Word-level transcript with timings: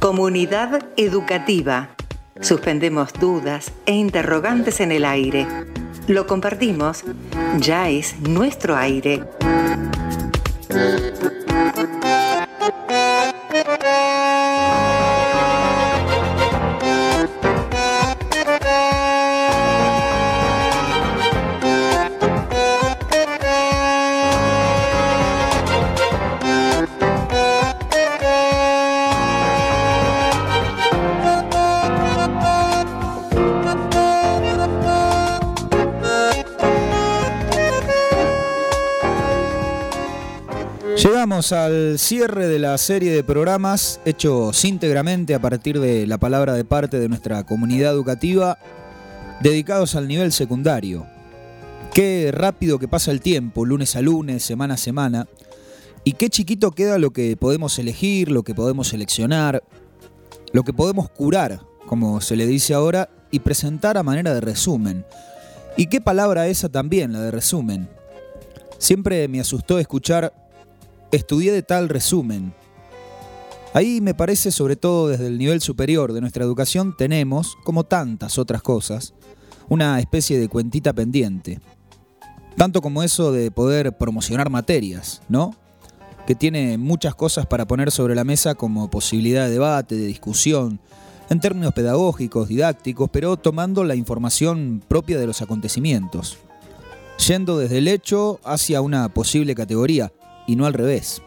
Comunidad 0.00 0.80
educativa. 0.96 1.88
Suspendemos 2.40 3.12
dudas 3.14 3.72
e 3.84 3.94
interrogantes 3.94 4.78
en 4.78 4.92
el 4.92 5.04
aire. 5.04 5.44
Lo 6.06 6.28
compartimos. 6.28 7.02
Ya 7.58 7.90
es 7.90 8.16
nuestro 8.20 8.76
aire. 8.76 9.24
Al 41.52 41.98
cierre 41.98 42.46
de 42.46 42.58
la 42.58 42.76
serie 42.76 43.10
de 43.10 43.24
programas 43.24 44.00
hechos 44.04 44.64
íntegramente 44.64 45.34
a 45.34 45.40
partir 45.40 45.80
de 45.80 46.06
la 46.06 46.18
palabra 46.18 46.52
de 46.52 46.64
parte 46.64 46.98
de 46.98 47.08
nuestra 47.08 47.44
comunidad 47.44 47.92
educativa 47.92 48.58
dedicados 49.40 49.94
al 49.94 50.08
nivel 50.08 50.32
secundario. 50.32 51.06
Qué 51.94 52.30
rápido 52.32 52.78
que 52.78 52.88
pasa 52.88 53.12
el 53.12 53.20
tiempo, 53.20 53.64
lunes 53.64 53.96
a 53.96 54.02
lunes, 54.02 54.42
semana 54.42 54.74
a 54.74 54.76
semana, 54.78 55.26
y 56.04 56.12
qué 56.14 56.28
chiquito 56.28 56.72
queda 56.72 56.98
lo 56.98 57.12
que 57.12 57.36
podemos 57.36 57.78
elegir, 57.78 58.30
lo 58.30 58.42
que 58.42 58.54
podemos 58.54 58.88
seleccionar, 58.88 59.62
lo 60.52 60.64
que 60.64 60.74
podemos 60.74 61.08
curar, 61.08 61.60
como 61.86 62.20
se 62.20 62.36
le 62.36 62.46
dice 62.46 62.74
ahora, 62.74 63.08
y 63.30 63.38
presentar 63.38 63.96
a 63.96 64.02
manera 64.02 64.34
de 64.34 64.40
resumen. 64.40 65.06
Y 65.78 65.86
qué 65.86 66.00
palabra 66.00 66.48
esa 66.48 66.68
también, 66.68 67.12
la 67.12 67.22
de 67.22 67.30
resumen. 67.30 67.88
Siempre 68.76 69.28
me 69.28 69.40
asustó 69.40 69.78
escuchar 69.78 70.47
estudié 71.12 71.52
de 71.52 71.62
tal 71.62 71.88
resumen. 71.88 72.52
Ahí 73.74 74.00
me 74.00 74.14
parece, 74.14 74.50
sobre 74.50 74.76
todo 74.76 75.08
desde 75.08 75.26
el 75.26 75.38
nivel 75.38 75.60
superior 75.60 76.12
de 76.12 76.20
nuestra 76.20 76.44
educación, 76.44 76.96
tenemos, 76.96 77.56
como 77.64 77.84
tantas 77.84 78.38
otras 78.38 78.62
cosas, 78.62 79.14
una 79.68 80.00
especie 80.00 80.38
de 80.38 80.48
cuentita 80.48 80.92
pendiente. 80.92 81.60
Tanto 82.56 82.80
como 82.80 83.02
eso 83.02 83.30
de 83.30 83.50
poder 83.50 83.96
promocionar 83.96 84.50
materias, 84.50 85.22
¿no? 85.28 85.54
Que 86.26 86.34
tiene 86.34 86.78
muchas 86.78 87.14
cosas 87.14 87.46
para 87.46 87.66
poner 87.66 87.90
sobre 87.90 88.14
la 88.14 88.24
mesa 88.24 88.54
como 88.54 88.90
posibilidad 88.90 89.44
de 89.44 89.52
debate, 89.52 89.96
de 89.96 90.06
discusión, 90.06 90.80
en 91.30 91.40
términos 91.40 91.74
pedagógicos, 91.74 92.48
didácticos, 92.48 93.10
pero 93.10 93.36
tomando 93.36 93.84
la 93.84 93.94
información 93.94 94.82
propia 94.88 95.18
de 95.18 95.26
los 95.26 95.42
acontecimientos. 95.42 96.38
Yendo 97.26 97.58
desde 97.58 97.78
el 97.78 97.88
hecho 97.88 98.40
hacia 98.44 98.80
una 98.80 99.08
posible 99.10 99.54
categoría, 99.54 100.12
y 100.48 100.56
no 100.56 100.66
al 100.66 100.74
revés. 100.74 101.22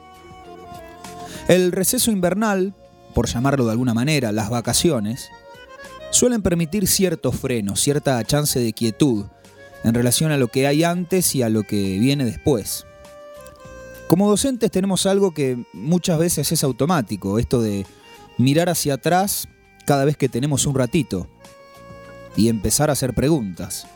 El 1.47 1.71
receso 1.71 2.11
invernal, 2.11 2.73
por 3.13 3.27
llamarlo 3.27 3.65
de 3.65 3.71
alguna 3.71 3.93
manera, 3.93 4.33
las 4.33 4.49
vacaciones, 4.49 5.29
suelen 6.09 6.41
permitir 6.41 6.87
cierto 6.87 7.31
freno, 7.31 7.77
cierta 7.77 8.21
chance 8.25 8.59
de 8.59 8.73
quietud 8.73 9.25
en 9.83 9.93
relación 9.93 10.31
a 10.31 10.37
lo 10.37 10.49
que 10.49 10.67
hay 10.67 10.83
antes 10.83 11.35
y 11.35 11.43
a 11.43 11.49
lo 11.49 11.63
que 11.63 11.99
viene 11.99 12.25
después. 12.25 12.85
Como 14.07 14.29
docentes 14.29 14.71
tenemos 14.71 15.05
algo 15.05 15.33
que 15.33 15.63
muchas 15.71 16.19
veces 16.19 16.51
es 16.51 16.63
automático, 16.63 17.39
esto 17.39 17.61
de 17.61 17.85
mirar 18.37 18.69
hacia 18.69 18.95
atrás 18.95 19.47
cada 19.85 20.03
vez 20.03 20.17
que 20.17 20.29
tenemos 20.29 20.65
un 20.65 20.75
ratito 20.75 21.27
y 22.35 22.49
empezar 22.49 22.89
a 22.89 22.93
hacer 22.93 23.13
preguntas. 23.13 23.87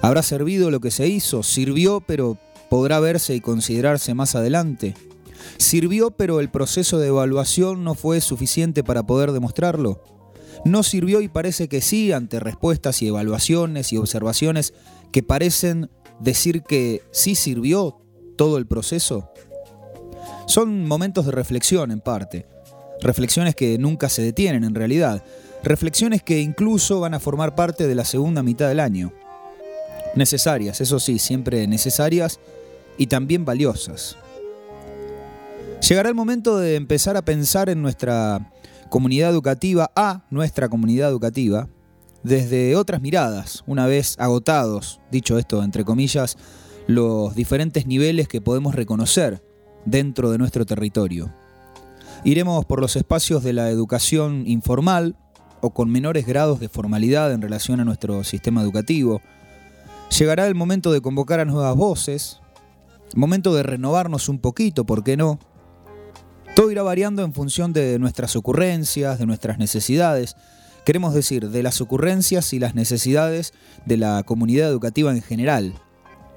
¿Habrá 0.00 0.22
servido 0.22 0.70
lo 0.70 0.80
que 0.80 0.90
se 0.90 1.06
hizo? 1.06 1.42
¿Sirvió 1.42 2.00
pero 2.00 2.38
podrá 2.72 3.00
verse 3.00 3.34
y 3.34 3.42
considerarse 3.42 4.14
más 4.14 4.34
adelante. 4.34 4.94
¿Sirvió 5.58 6.10
pero 6.10 6.40
el 6.40 6.48
proceso 6.48 6.98
de 6.98 7.08
evaluación 7.08 7.84
no 7.84 7.94
fue 7.94 8.22
suficiente 8.22 8.82
para 8.82 9.02
poder 9.02 9.32
demostrarlo? 9.32 10.02
¿No 10.64 10.82
sirvió 10.82 11.20
y 11.20 11.28
parece 11.28 11.68
que 11.68 11.82
sí 11.82 12.12
ante 12.12 12.40
respuestas 12.40 13.02
y 13.02 13.08
evaluaciones 13.08 13.92
y 13.92 13.98
observaciones 13.98 14.72
que 15.12 15.22
parecen 15.22 15.90
decir 16.18 16.62
que 16.62 17.02
sí 17.10 17.34
sirvió 17.34 18.00
todo 18.36 18.56
el 18.56 18.66
proceso? 18.66 19.28
Son 20.46 20.86
momentos 20.86 21.26
de 21.26 21.32
reflexión 21.32 21.90
en 21.90 22.00
parte, 22.00 22.46
reflexiones 23.02 23.54
que 23.54 23.76
nunca 23.76 24.08
se 24.08 24.22
detienen 24.22 24.64
en 24.64 24.74
realidad, 24.74 25.22
reflexiones 25.62 26.22
que 26.22 26.40
incluso 26.40 27.00
van 27.00 27.12
a 27.12 27.20
formar 27.20 27.54
parte 27.54 27.86
de 27.86 27.94
la 27.94 28.06
segunda 28.06 28.42
mitad 28.42 28.68
del 28.68 28.80
año. 28.80 29.12
Necesarias, 30.14 30.80
eso 30.80 30.98
sí, 31.00 31.18
siempre 31.18 31.66
necesarias 31.66 32.40
y 32.98 33.06
también 33.06 33.44
valiosas. 33.44 34.16
Llegará 35.88 36.08
el 36.08 36.14
momento 36.14 36.58
de 36.58 36.76
empezar 36.76 37.16
a 37.16 37.24
pensar 37.24 37.68
en 37.68 37.82
nuestra 37.82 38.52
comunidad 38.88 39.30
educativa, 39.30 39.90
a 39.96 40.24
nuestra 40.30 40.68
comunidad 40.68 41.08
educativa, 41.08 41.68
desde 42.22 42.76
otras 42.76 43.00
miradas, 43.00 43.64
una 43.66 43.86
vez 43.86 44.16
agotados, 44.18 45.00
dicho 45.10 45.38
esto 45.38 45.62
entre 45.64 45.84
comillas, 45.84 46.36
los 46.86 47.34
diferentes 47.34 47.86
niveles 47.86 48.28
que 48.28 48.40
podemos 48.40 48.74
reconocer 48.74 49.42
dentro 49.84 50.30
de 50.30 50.38
nuestro 50.38 50.66
territorio. 50.66 51.32
Iremos 52.24 52.64
por 52.66 52.80
los 52.80 52.94
espacios 52.96 53.42
de 53.42 53.52
la 53.52 53.70
educación 53.70 54.44
informal 54.46 55.16
o 55.60 55.70
con 55.70 55.90
menores 55.90 56.26
grados 56.26 56.60
de 56.60 56.68
formalidad 56.68 57.32
en 57.32 57.42
relación 57.42 57.80
a 57.80 57.84
nuestro 57.84 58.22
sistema 58.24 58.62
educativo. 58.62 59.20
Llegará 60.16 60.46
el 60.46 60.54
momento 60.54 60.92
de 60.92 61.00
convocar 61.00 61.40
a 61.40 61.44
nuevas 61.44 61.74
voces, 61.74 62.41
Momento 63.14 63.54
de 63.54 63.62
renovarnos 63.62 64.28
un 64.28 64.38
poquito, 64.38 64.84
¿por 64.84 65.04
qué 65.04 65.16
no? 65.16 65.38
Todo 66.56 66.70
irá 66.70 66.82
variando 66.82 67.22
en 67.22 67.32
función 67.32 67.72
de 67.72 67.98
nuestras 67.98 68.36
ocurrencias, 68.36 69.18
de 69.18 69.26
nuestras 69.26 69.58
necesidades. 69.58 70.36
Queremos 70.84 71.14
decir, 71.14 71.50
de 71.50 71.62
las 71.62 71.80
ocurrencias 71.80 72.52
y 72.52 72.58
las 72.58 72.74
necesidades 72.74 73.52
de 73.86 73.96
la 73.96 74.22
comunidad 74.22 74.68
educativa 74.68 75.12
en 75.12 75.22
general. 75.22 75.74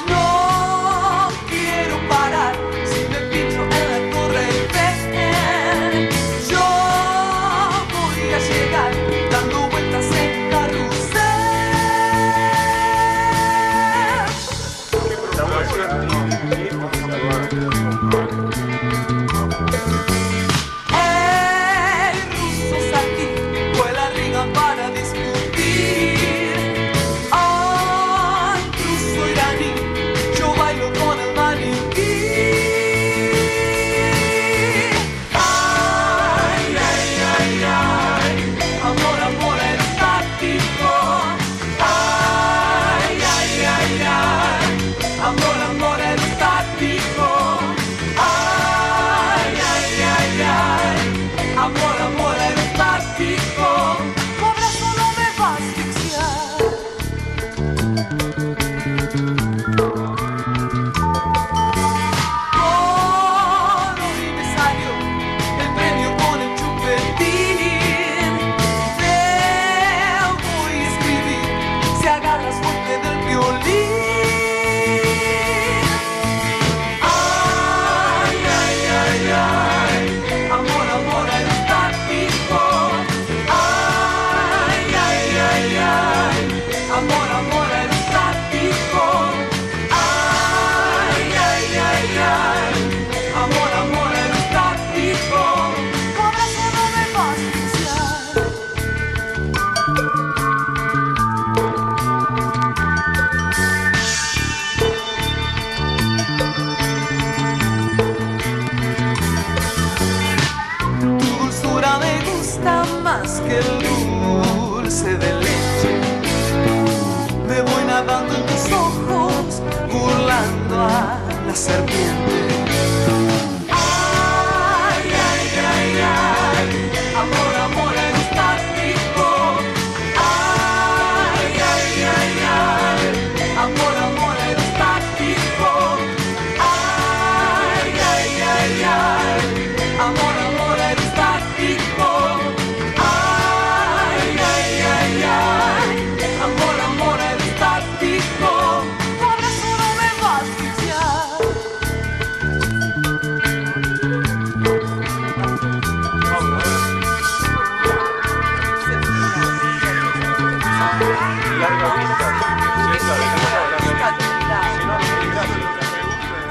serpiente. 121.61 122.20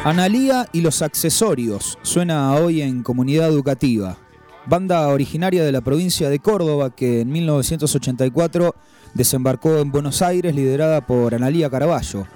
Analía 0.03 0.67
y 0.73 0.81
los 0.81 1.03
accesorios 1.03 1.99
suena 2.01 2.55
hoy 2.55 2.81
en 2.81 3.03
Comunidad 3.03 3.49
Educativa, 3.49 4.17
banda 4.65 5.07
originaria 5.09 5.63
de 5.63 5.73
la 5.73 5.83
provincia 5.83 6.31
de 6.31 6.39
Córdoba 6.39 6.89
que 6.89 7.21
en 7.21 7.31
1984 7.31 8.75
desembarcó 9.13 9.77
en 9.77 9.93
Buenos 9.93 10.23
Aires 10.23 10.55
liderada 10.55 11.07
por 11.07 11.35
Analía 11.35 11.69
Caraballo. 11.69 12.27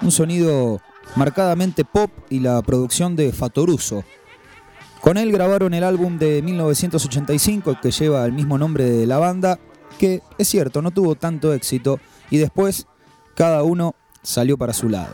Un 0.00 0.10
sonido 0.10 0.80
marcadamente 1.14 1.84
pop 1.84 2.10
y 2.30 2.40
la 2.40 2.62
producción 2.62 3.16
de 3.16 3.32
Fatoruso. 3.34 4.02
Con 5.02 5.18
él 5.18 5.30
grabaron 5.30 5.74
el 5.74 5.84
álbum 5.84 6.18
de 6.18 6.40
1985 6.40 7.80
que 7.82 7.90
lleva 7.90 8.24
el 8.24 8.32
mismo 8.32 8.56
nombre 8.56 8.84
de 8.84 9.06
la 9.06 9.18
banda, 9.18 9.58
que 9.98 10.22
es 10.38 10.48
cierto, 10.48 10.80
no 10.80 10.90
tuvo 10.90 11.16
tanto 11.16 11.52
éxito 11.52 12.00
y 12.30 12.38
después 12.38 12.86
cada 13.34 13.62
uno 13.62 13.94
salió 14.22 14.56
para 14.56 14.72
su 14.72 14.88
lado. 14.88 15.12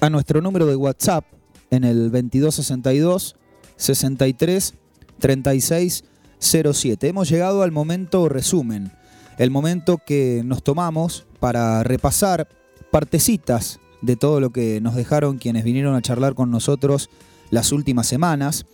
a 0.00 0.10
nuestro 0.10 0.40
número 0.40 0.66
de 0.66 0.74
WhatsApp 0.74 1.26
en 1.70 1.84
el 1.84 2.10
2262 2.10 3.36
63 3.76 4.74
36 5.20 6.02
07. 6.40 7.06
Hemos 7.06 7.28
llegado 7.28 7.62
al 7.62 7.70
momento 7.70 8.28
resumen, 8.28 8.90
el 9.38 9.52
momento 9.52 10.00
que 10.04 10.42
nos 10.44 10.64
tomamos 10.64 11.24
para 11.38 11.84
repasar 11.84 12.48
partecitas 12.94 13.80
de 14.02 14.14
todo 14.14 14.38
lo 14.38 14.50
que 14.50 14.80
nos 14.80 14.94
dejaron 14.94 15.38
quienes 15.38 15.64
vinieron 15.64 15.96
a 15.96 16.00
charlar 16.00 16.36
con 16.36 16.52
nosotros 16.52 17.10
las 17.50 17.72
últimas 17.72 18.06
semanas. 18.06 18.66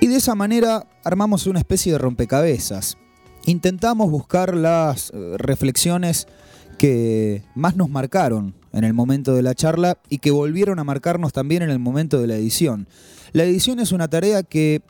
Y 0.00 0.06
de 0.06 0.14
esa 0.14 0.36
manera 0.36 0.86
armamos 1.02 1.48
una 1.48 1.58
especie 1.58 1.90
de 1.90 1.98
rompecabezas. 1.98 2.98
Intentamos 3.44 4.12
buscar 4.12 4.54
las 4.54 5.10
eh, 5.10 5.34
reflexiones 5.38 6.28
que 6.78 7.42
más 7.56 7.74
nos 7.74 7.90
marcaron 7.90 8.54
en 8.72 8.84
el 8.84 8.94
momento 8.94 9.34
de 9.34 9.42
la 9.42 9.56
charla 9.56 9.98
y 10.08 10.18
que 10.18 10.30
volvieron 10.30 10.78
a 10.78 10.84
marcarnos 10.84 11.32
también 11.32 11.62
en 11.62 11.70
el 11.70 11.80
momento 11.80 12.20
de 12.20 12.28
la 12.28 12.36
edición. 12.36 12.86
La 13.32 13.42
edición 13.42 13.80
es 13.80 13.90
una 13.90 14.06
tarea 14.06 14.44
que 14.44 14.82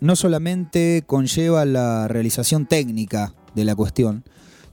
no 0.00 0.16
solamente 0.16 1.04
conlleva 1.06 1.64
la 1.64 2.08
realización 2.08 2.66
técnica 2.66 3.34
de 3.54 3.64
la 3.64 3.76
cuestión, 3.76 4.24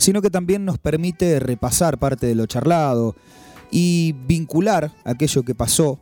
sino 0.01 0.23
que 0.23 0.31
también 0.31 0.65
nos 0.65 0.79
permite 0.79 1.39
repasar 1.39 1.99
parte 1.99 2.25
de 2.25 2.33
lo 2.33 2.47
charlado 2.47 3.15
y 3.69 4.15
vincular 4.25 4.91
aquello 5.03 5.43
que 5.43 5.53
pasó 5.53 5.99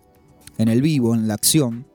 en 0.58 0.70
el 0.70 0.82
vivo, 0.82 1.14
en 1.14 1.28
la 1.28 1.34
acción, 1.34 1.86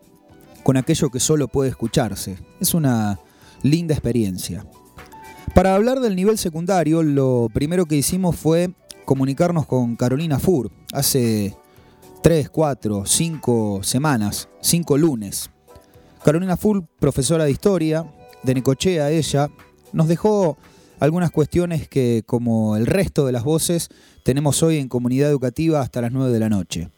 con 0.62 0.76
aquello 0.76 1.08
que 1.08 1.18
solo 1.18 1.48
puede 1.48 1.70
escucharse. 1.70 2.36
Es 2.60 2.74
una 2.74 3.18
linda 3.62 3.94
experiencia. 3.94 4.66
Para 5.54 5.74
hablar 5.74 6.00
del 6.00 6.14
nivel 6.14 6.36
secundario, 6.36 7.02
lo 7.02 7.48
primero 7.54 7.86
que 7.86 7.96
hicimos 7.96 8.36
fue 8.36 8.74
comunicarnos 9.06 9.64
con 9.64 9.96
Carolina 9.96 10.38
Fur 10.38 10.70
hace 10.92 11.56
3, 12.22 12.50
4, 12.50 13.06
5 13.06 13.82
semanas, 13.82 14.50
5 14.60 14.98
lunes. 14.98 15.48
Carolina 16.22 16.58
Fur, 16.58 16.86
profesora 17.00 17.44
de 17.44 17.50
historia, 17.50 18.04
de 18.42 18.52
Necochea 18.52 19.10
ella, 19.10 19.48
nos 19.94 20.06
dejó 20.06 20.58
algunas 21.00 21.30
cuestiones 21.30 21.88
que, 21.88 22.22
como 22.26 22.76
el 22.76 22.86
resto 22.86 23.26
de 23.26 23.32
las 23.32 23.44
voces, 23.44 23.88
tenemos 24.22 24.62
hoy 24.62 24.78
en 24.78 24.88
comunidad 24.88 25.30
educativa 25.30 25.80
hasta 25.80 26.00
las 26.00 26.12
9 26.12 26.32
de 26.32 26.40
la 26.40 26.48
noche. 26.48 26.88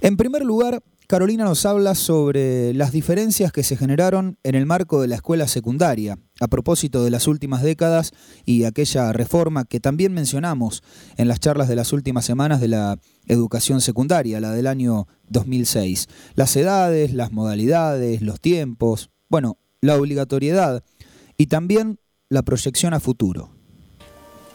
En 0.00 0.16
primer 0.16 0.44
lugar, 0.44 0.82
Carolina 1.06 1.44
nos 1.44 1.66
habla 1.66 1.94
sobre 1.94 2.72
las 2.72 2.90
diferencias 2.90 3.52
que 3.52 3.62
se 3.62 3.76
generaron 3.76 4.38
en 4.42 4.54
el 4.54 4.64
marco 4.64 5.02
de 5.02 5.08
la 5.08 5.16
escuela 5.16 5.46
secundaria, 5.46 6.18
a 6.40 6.48
propósito 6.48 7.04
de 7.04 7.10
las 7.10 7.28
últimas 7.28 7.62
décadas 7.62 8.12
y 8.46 8.64
aquella 8.64 9.12
reforma 9.12 9.66
que 9.66 9.80
también 9.80 10.14
mencionamos 10.14 10.82
en 11.18 11.28
las 11.28 11.40
charlas 11.40 11.68
de 11.68 11.76
las 11.76 11.92
últimas 11.92 12.24
semanas 12.24 12.58
de 12.60 12.68
la 12.68 12.98
educación 13.26 13.82
secundaria, 13.82 14.40
la 14.40 14.52
del 14.52 14.66
año 14.66 15.06
2006. 15.28 16.08
Las 16.36 16.56
edades, 16.56 17.12
las 17.12 17.32
modalidades, 17.32 18.22
los 18.22 18.40
tiempos, 18.40 19.10
bueno, 19.28 19.58
la 19.82 19.96
obligatoriedad 19.96 20.82
y 21.36 21.46
también 21.46 21.98
la 22.34 22.42
proyección 22.42 22.92
a 22.92 23.00
futuro 23.00 23.50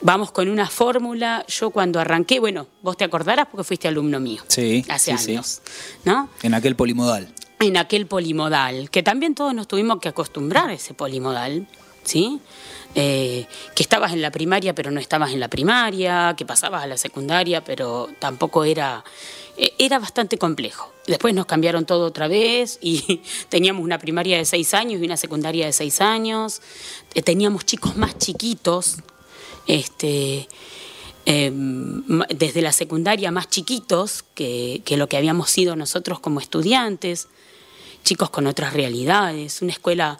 vamos 0.01 0.31
con 0.31 0.49
una 0.49 0.67
fórmula. 0.67 1.45
Yo 1.47 1.71
cuando 1.71 1.99
arranqué, 1.99 2.39
bueno, 2.39 2.67
vos 2.81 2.97
te 2.97 3.03
acordarás 3.03 3.47
porque 3.47 3.63
fuiste 3.63 3.87
alumno 3.87 4.19
mío. 4.19 4.41
Sí. 4.47 4.85
Hace 4.89 5.11
años. 5.11 5.61
¿No? 6.05 6.29
En 6.43 6.53
aquel 6.53 6.75
polimodal. 6.75 7.33
En 7.59 7.75
aquel 7.75 8.07
polimodal, 8.07 8.89
que 8.89 9.03
también 9.03 9.35
todos 9.35 9.53
nos 9.53 9.67
tuvimos 9.67 9.99
que 9.99 10.07
acostumbrar 10.07 10.69
a 10.69 10.73
ese 10.73 10.93
polimodal, 10.93 11.67
¿sí? 12.03 12.39
Eh, 12.95 13.45
que 13.75 13.83
estabas 13.83 14.13
en 14.13 14.21
la 14.21 14.31
primaria 14.31 14.73
pero 14.73 14.89
no 14.89 14.99
estabas 14.99 15.31
en 15.31 15.39
la 15.39 15.47
primaria, 15.47 16.33
que 16.37 16.45
pasabas 16.45 16.83
a 16.83 16.87
la 16.87 16.97
secundaria 16.97 17.63
pero 17.63 18.09
tampoco 18.19 18.63
era... 18.63 19.03
Eh, 19.61 19.73
era 19.77 19.99
bastante 19.99 20.37
complejo. 20.37 20.93
Después 21.05 21.33
nos 21.33 21.45
cambiaron 21.45 21.85
todo 21.85 22.05
otra 22.05 22.29
vez 22.29 22.79
y 22.81 23.19
teníamos 23.49 23.83
una 23.83 23.99
primaria 23.99 24.37
de 24.37 24.45
seis 24.45 24.73
años 24.73 25.01
y 25.01 25.05
una 25.05 25.17
secundaria 25.17 25.65
de 25.65 25.73
seis 25.73 25.99
años. 25.99 26.61
Eh, 27.13 27.21
teníamos 27.21 27.65
chicos 27.65 27.97
más 27.97 28.17
chiquitos 28.17 28.97
este, 29.67 30.47
em, 31.25 32.03
desde 32.29 32.61
la 32.61 32.71
secundaria 32.71 33.31
más 33.31 33.49
chiquitos 33.49 34.23
que, 34.33 34.81
lo 34.97 35.09
que 35.09 35.17
habíamos 35.17 35.51
sido 35.51 35.75
nosotros 35.75 36.21
como 36.21 36.39
estudiantes, 36.39 37.27
chicos 38.05 38.29
con 38.29 38.47
otras 38.47 38.73
realidades, 38.73 39.61
una 39.61 39.73
escuela 39.73 40.19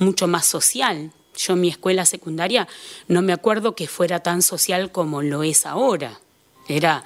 mucho 0.00 0.26
más 0.26 0.46
social. 0.46 1.12
Yo 1.36 1.52
en 1.52 1.60
mi 1.60 1.68
escuela 1.68 2.04
secundaria 2.06 2.66
no 3.06 3.22
me 3.22 3.32
acuerdo 3.32 3.76
que 3.76 3.86
fuera 3.86 4.20
tan 4.20 4.42
social 4.42 4.90
como 4.90 5.22
lo 5.22 5.44
es 5.44 5.64
ahora. 5.64 6.20
Era 6.68 7.04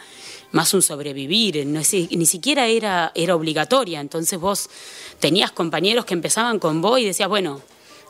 más 0.55 0.73
un 0.73 0.83
sobrevivir, 0.83 1.67
ni 1.67 2.27
siquiera 2.27 2.69
era, 2.69 3.11
era 3.17 3.35
obligatoria. 3.35 4.01
Entonces 4.01 4.39
vos 4.39 4.71
tenías 5.19 5.51
compañeros 5.51 6.05
que 6.05 6.15
empezaban 6.15 6.61
con 6.61 6.81
vos 6.81 7.01
y 7.01 7.05
decías, 7.05 7.29
bueno, 7.29 7.61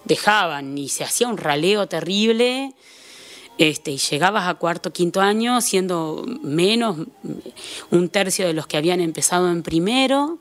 dejaban 0.04 0.76
y 0.76 0.90
se 0.90 1.04
hacía 1.04 1.26
un 1.26 1.38
raleo 1.38 1.88
terrible 1.88 2.74
este, 3.56 3.92
y 3.92 3.96
llegabas 3.96 4.46
a 4.46 4.54
cuarto, 4.54 4.92
quinto 4.92 5.22
año 5.22 5.62
siendo 5.62 6.22
menos, 6.42 6.98
un 7.90 8.08
tercio 8.10 8.46
de 8.46 8.52
los 8.52 8.66
que 8.66 8.76
habían 8.76 9.00
empezado 9.00 9.50
en 9.50 9.62
primero, 9.62 10.38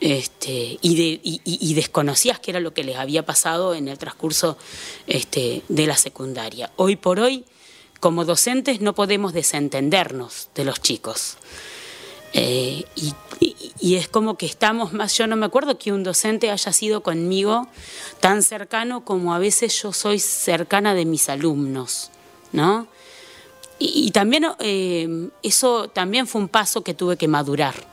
este, 0.00 0.80
y, 0.82 1.74
desconocías 1.74 2.40
qué 2.40 2.50
era 2.50 2.58
lo 2.58 2.74
que 2.74 2.82
les 2.82 2.96
había 2.96 3.24
pasado 3.24 3.74
en 3.74 3.86
el 3.86 3.96
transcurso 3.96 4.58
este, 5.06 5.62
de 5.68 5.86
la 5.86 5.96
secundaria. 5.96 6.72
Hoy 6.74 6.96
por 6.96 7.20
hoy, 7.20 7.44
como 8.02 8.24
docentes, 8.24 8.80
no 8.80 8.96
podemos 8.96 9.32
desentendernos 9.32 10.48
de 10.56 10.64
los 10.64 10.82
chicos. 10.82 11.36
Eh, 12.32 12.84
y, 12.96 13.94
es 13.94 14.08
como 14.08 14.36
que 14.36 14.46
estamos 14.46 14.92
más, 14.92 15.16
yo 15.16 15.28
no 15.28 15.36
me 15.36 15.46
acuerdo 15.46 15.78
que 15.78 15.92
un 15.92 16.02
docente 16.02 16.50
haya 16.50 16.72
sido 16.72 17.04
conmigo 17.04 17.68
tan 18.18 18.42
cercano 18.42 19.04
como 19.04 19.34
a 19.34 19.38
veces 19.38 19.80
yo 19.80 19.92
soy 19.92 20.18
cercana 20.18 20.94
de 20.94 21.04
mis 21.04 21.28
alumnos. 21.28 22.10
¿no? 22.50 22.88
Y, 23.78 24.10
también 24.10 24.46
eh, 24.58 25.28
eso 25.44 25.86
también 25.88 26.26
fue 26.26 26.40
un 26.40 26.48
paso 26.48 26.82
que 26.82 26.94
tuve 26.94 27.16
que 27.16 27.28
madurar. 27.28 27.91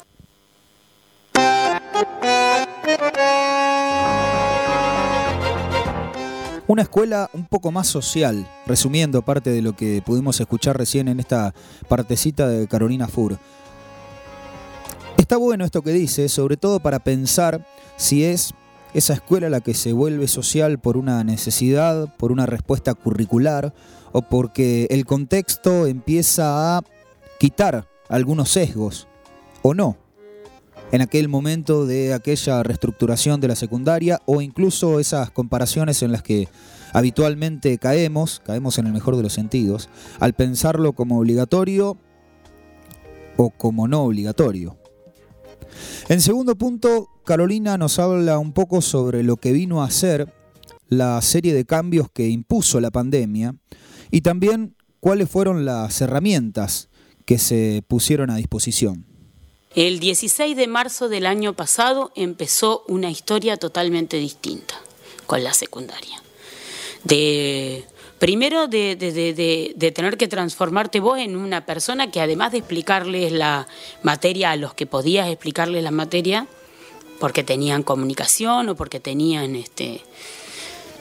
Una 6.70 6.84
escuela 6.84 7.32
un 7.34 7.46
poco 7.48 7.72
más 7.72 7.88
social, 7.88 8.48
resumiendo 8.68 9.24
parte 9.24 9.50
de 9.50 9.64
lo 9.64 9.76
que 9.76 10.04
pudimos 10.06 10.40
escuchar 10.40 10.78
recién 10.78 11.08
en 11.08 11.20
esta 11.20 11.56
partecita 11.88 12.48
de 12.48 12.68
Carolina 12.68 13.08
Fur. 13.08 13.40
Está 15.18 15.38
bueno 15.38 15.66
esto 15.66 15.82
que 15.82 15.90
dice, 15.90 16.30
sobre 16.30 16.58
todo 16.58 16.80
para 16.80 17.00
pensar 17.00 17.66
si 17.98 18.24
es 18.24 18.54
esa 18.94 19.14
escuela 19.14 19.50
la 19.50 19.62
que 19.62 19.74
se 19.74 19.94
vuelve 19.94 20.28
social 20.28 20.78
por 20.78 20.96
una 20.96 21.24
necesidad, 21.24 22.16
por 22.18 22.32
una 22.32 22.46
respuesta 22.46 22.94
curricular, 22.94 23.74
o 24.12 24.22
porque 24.22 24.86
el 24.92 25.08
contexto 25.08 25.88
empieza 25.88 26.78
a 26.78 26.84
quitar 27.40 27.88
algunos 28.10 28.50
sesgos, 28.50 29.08
o 29.64 29.74
no, 29.74 29.98
en 30.92 31.02
aquel 31.02 31.28
momento 31.28 31.86
de 31.86 32.14
aquella 32.14 32.64
reestructuración 32.64 33.40
de 33.42 33.48
la 33.48 33.56
secundaria, 33.56 34.22
o 34.26 34.42
incluso 34.42 35.00
esas 35.00 35.30
comparaciones 35.32 36.02
en 36.02 36.12
las 36.12 36.24
que 36.24 36.48
habitualmente 36.94 37.78
caemos, 37.78 38.42
caemos 38.44 38.78
en 38.78 38.88
el 38.88 38.94
mejor 38.94 39.16
de 39.16 39.24
los 39.24 39.34
sentidos, 39.34 39.90
al 40.20 40.34
pensarlo 40.34 40.94
como 40.94 41.20
obligatorio 41.20 41.98
o 43.38 43.52
como 43.52 43.88
no 43.88 44.04
obligatorio. 44.04 44.78
En 46.10 46.22
segundo 46.22 46.56
punto, 46.56 47.10
Carolina 47.24 47.78
nos 47.78 48.00
habla 48.00 48.40
un 48.40 48.54
poco 48.54 48.82
sobre 48.82 49.24
lo 49.24 49.38
que 49.38 49.52
vino 49.52 49.84
a 49.84 49.92
ser 49.92 50.34
la 50.88 51.22
serie 51.22 51.54
de 51.54 51.66
cambios 51.66 52.10
que 52.12 52.28
impuso 52.30 52.80
la 52.80 52.90
pandemia 52.90 53.56
y 54.10 54.22
también 54.22 54.76
cuáles 55.00 55.30
fueron 55.30 55.66
las 55.66 56.02
herramientas 56.02 56.90
que 57.26 57.38
se 57.38 57.84
pusieron 57.88 58.32
a 58.32 58.38
disposición. 58.38 59.09
El 59.76 60.00
16 60.00 60.58
de 60.58 60.68
marzo 60.68 61.10
del 61.10 61.28
año 61.28 61.54
pasado 61.54 62.12
empezó 62.16 62.84
una 62.88 63.12
historia 63.12 63.56
totalmente 63.56 64.18
distinta 64.18 64.74
con 65.28 65.44
la 65.44 65.54
secundaria. 65.54 66.24
De, 67.04 67.86
primero 68.18 68.68
de, 68.68 68.96
tener 69.94 70.18
que 70.18 70.28
transformarte 70.28 71.00
vos 71.00 71.20
en 71.20 71.36
una 71.38 71.68
persona 71.68 72.10
que 72.10 72.20
además 72.20 72.52
de 72.52 72.58
explicarles 72.58 73.32
la 73.32 73.68
materia 74.02 74.50
a 74.50 74.56
los 74.56 74.74
que 74.74 74.88
podías 74.88 75.30
explicarles 75.30 75.84
la 75.84 75.92
materia, 75.92 76.48
porque 77.20 77.44
tenían 77.44 77.84
comunicación 77.84 78.70
o 78.70 78.76
porque 78.76 79.00
tenían, 79.00 79.56
este, 79.56 80.02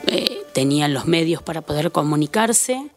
eh, 0.08 0.42
tenían 0.52 0.92
los 0.92 1.06
medios 1.06 1.42
para 1.42 1.62
poder 1.62 1.90
comunicarse, 1.90 2.90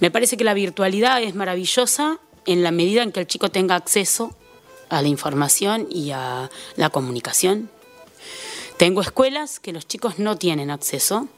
me 0.00 0.10
parece 0.10 0.36
que 0.36 0.44
la 0.44 0.52
virtualidad 0.52 1.22
es 1.22 1.34
maravillosa 1.34 2.20
en 2.44 2.62
la 2.62 2.72
medida 2.72 3.02
en 3.02 3.10
que 3.10 3.20
el 3.20 3.26
chico 3.26 3.50
tenga 3.50 3.74
acceso 3.74 4.34
a 4.88 5.02
la 5.02 5.08
información 5.08 5.86
y 5.90 6.10
a 6.10 6.50
la 6.76 6.90
comunicación. 6.90 7.70
Tengo 8.76 9.00
escuelas 9.00 9.58
que 9.58 9.72
los 9.72 9.86
chicos 9.86 10.18
no 10.18 10.36
tienen 10.36 10.70
acceso 10.70 11.28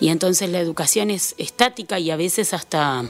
y 0.00 0.08
entonces 0.08 0.50
la 0.50 0.58
educación 0.58 1.10
es 1.10 1.34
estática 1.38 1.98
y 1.98 2.10
a 2.10 2.16
veces 2.16 2.52
hasta, 2.54 3.04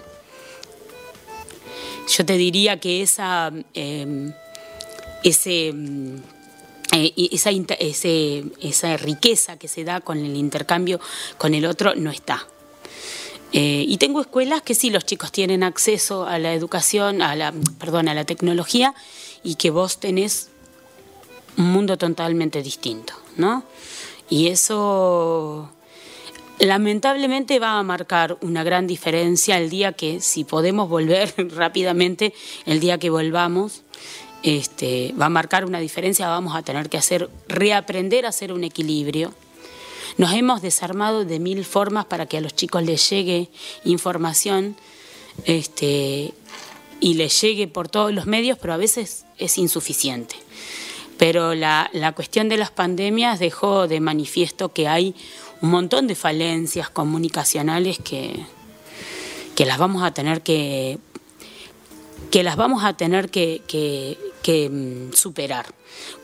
yo 2.09 2.27
te 2.27 2.37
diría 2.37 2.79
que 2.79 3.03
esa, 3.03 3.51
em, 3.73 4.33
ese, 5.25 5.73
eh, 6.93 7.15
esa, 7.33 7.51
esa 8.61 8.97
riqueza 8.99 9.59
que 9.59 9.69
se 9.69 9.85
da 9.85 10.01
con 10.01 10.19
el 10.19 10.37
intercambio 10.37 11.01
con 11.39 11.55
el 11.55 11.65
otro 11.65 11.95
no 11.95 12.11
está. 12.11 12.47
Eh, 13.55 13.85
y 13.87 13.99
tengo 13.99 14.21
escuelas 14.21 14.63
que 14.63 14.75
sí, 14.75 14.91
los 14.91 15.05
chicos 15.05 15.31
tienen 15.31 15.63
acceso 15.63 16.27
a 16.27 16.39
la 16.39 16.55
educación, 16.55 17.21
a 17.21 17.37
la, 17.37 17.53
perdón, 17.79 18.09
a 18.09 18.15
la 18.15 18.25
tecnología 18.25 18.95
y 19.43 19.57
que 19.57 19.71
vos 19.71 19.99
tenés 19.99 20.49
un 21.57 21.73
mundo 21.73 21.97
totalmente 21.99 22.63
distinto, 22.63 23.15
¿no? 23.37 23.65
Y 24.29 24.49
eso 24.49 25.71
lamentablemente 26.59 27.59
va 27.59 27.79
a 27.79 27.83
marcar 27.83 28.39
una 28.41 28.65
gran 28.65 28.87
diferencia 28.87 29.59
el 29.59 29.69
día 29.69 29.93
que, 29.93 30.21
si 30.21 30.45
podemos 30.45 30.89
volver 30.89 31.35
rápidamente, 31.57 32.35
el 32.67 32.81
día 32.81 32.99
que 32.99 33.11
volvamos, 33.11 33.83
este, 34.43 35.15
va 35.21 35.27
a 35.27 35.31
marcar 35.31 35.65
una 35.65 35.81
diferencia, 35.81 36.29
vamos 36.29 36.57
a 36.57 36.63
tener 36.63 36.89
que 36.89 36.99
hacer, 36.99 37.29
reaprender 37.49 38.27
a 38.27 38.31
hacer 38.31 38.53
un 38.53 38.65
equilibrio 38.65 39.35
nos 40.19 40.33
hemos 40.35 40.63
desarmado 40.63 41.25
de 41.25 41.39
mil 41.39 41.65
formas 41.65 42.05
para 42.07 42.27
que 42.27 42.39
a 42.39 42.41
los 42.41 42.55
chicos 42.55 42.83
les 42.83 43.09
llegue 43.09 43.49
información 43.85 44.77
este, 45.45 46.35
y 47.03 47.15
les 47.15 47.39
llegue 47.41 47.67
por 47.67 47.89
todos 47.89 48.13
los 48.13 48.27
medios, 48.27 48.57
pero 48.59 48.73
a 48.73 48.77
veces 48.77 49.27
es 49.37 49.59
insuficiente. 49.59 50.37
pero 51.19 51.55
la, 51.55 51.91
la 51.93 52.13
cuestión 52.13 52.49
de 52.49 52.57
las 52.57 52.71
pandemias 52.71 53.39
dejó 53.39 53.87
de 53.87 54.01
manifiesto 54.01 54.73
que 54.73 54.89
hay 54.89 55.15
un 55.61 55.71
montón 55.71 56.07
de 56.07 56.15
falencias 56.15 56.91
comunicacionales 56.91 57.99
que, 57.99 58.47
que 59.55 59.67
las 59.67 59.79
vamos 59.79 60.03
a 60.03 60.13
tener 60.13 60.43
que 60.43 60.99
que 62.31 62.43
las 62.43 62.57
vamos 62.57 62.83
a 62.83 62.95
tener 62.95 63.31
que, 63.31 63.61
que, 64.43 64.71
mm, 64.71 65.13
superar. 65.13 65.67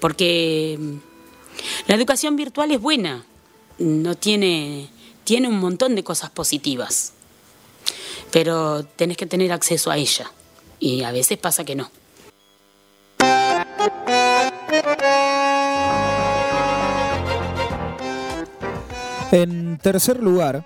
Porque 0.01 0.79
mm, 0.81 0.97
la 1.87 1.95
educación 1.97 2.35
virtual 2.35 2.71
es 2.71 2.81
buena, 2.81 3.27
no 3.79 4.15
tiene, 4.15 4.89
tiene 5.25 5.49
un 5.49 5.59
montón 5.59 5.95
de 5.95 6.03
cosas 6.03 6.31
positivas, 6.31 7.13
pero 8.31 8.85
tenés 8.85 9.19
que 9.19 9.27
tener 9.27 9.53
acceso 9.53 9.91
a 9.91 9.99
ella 9.99 10.33
y 10.79 11.03
a 11.03 11.13
veces 11.13 11.39
pasa 11.39 11.65
que 11.65 11.75
no. 11.75 11.91
En 19.31 19.77
tercer 19.79 20.23
lugar, 20.23 20.65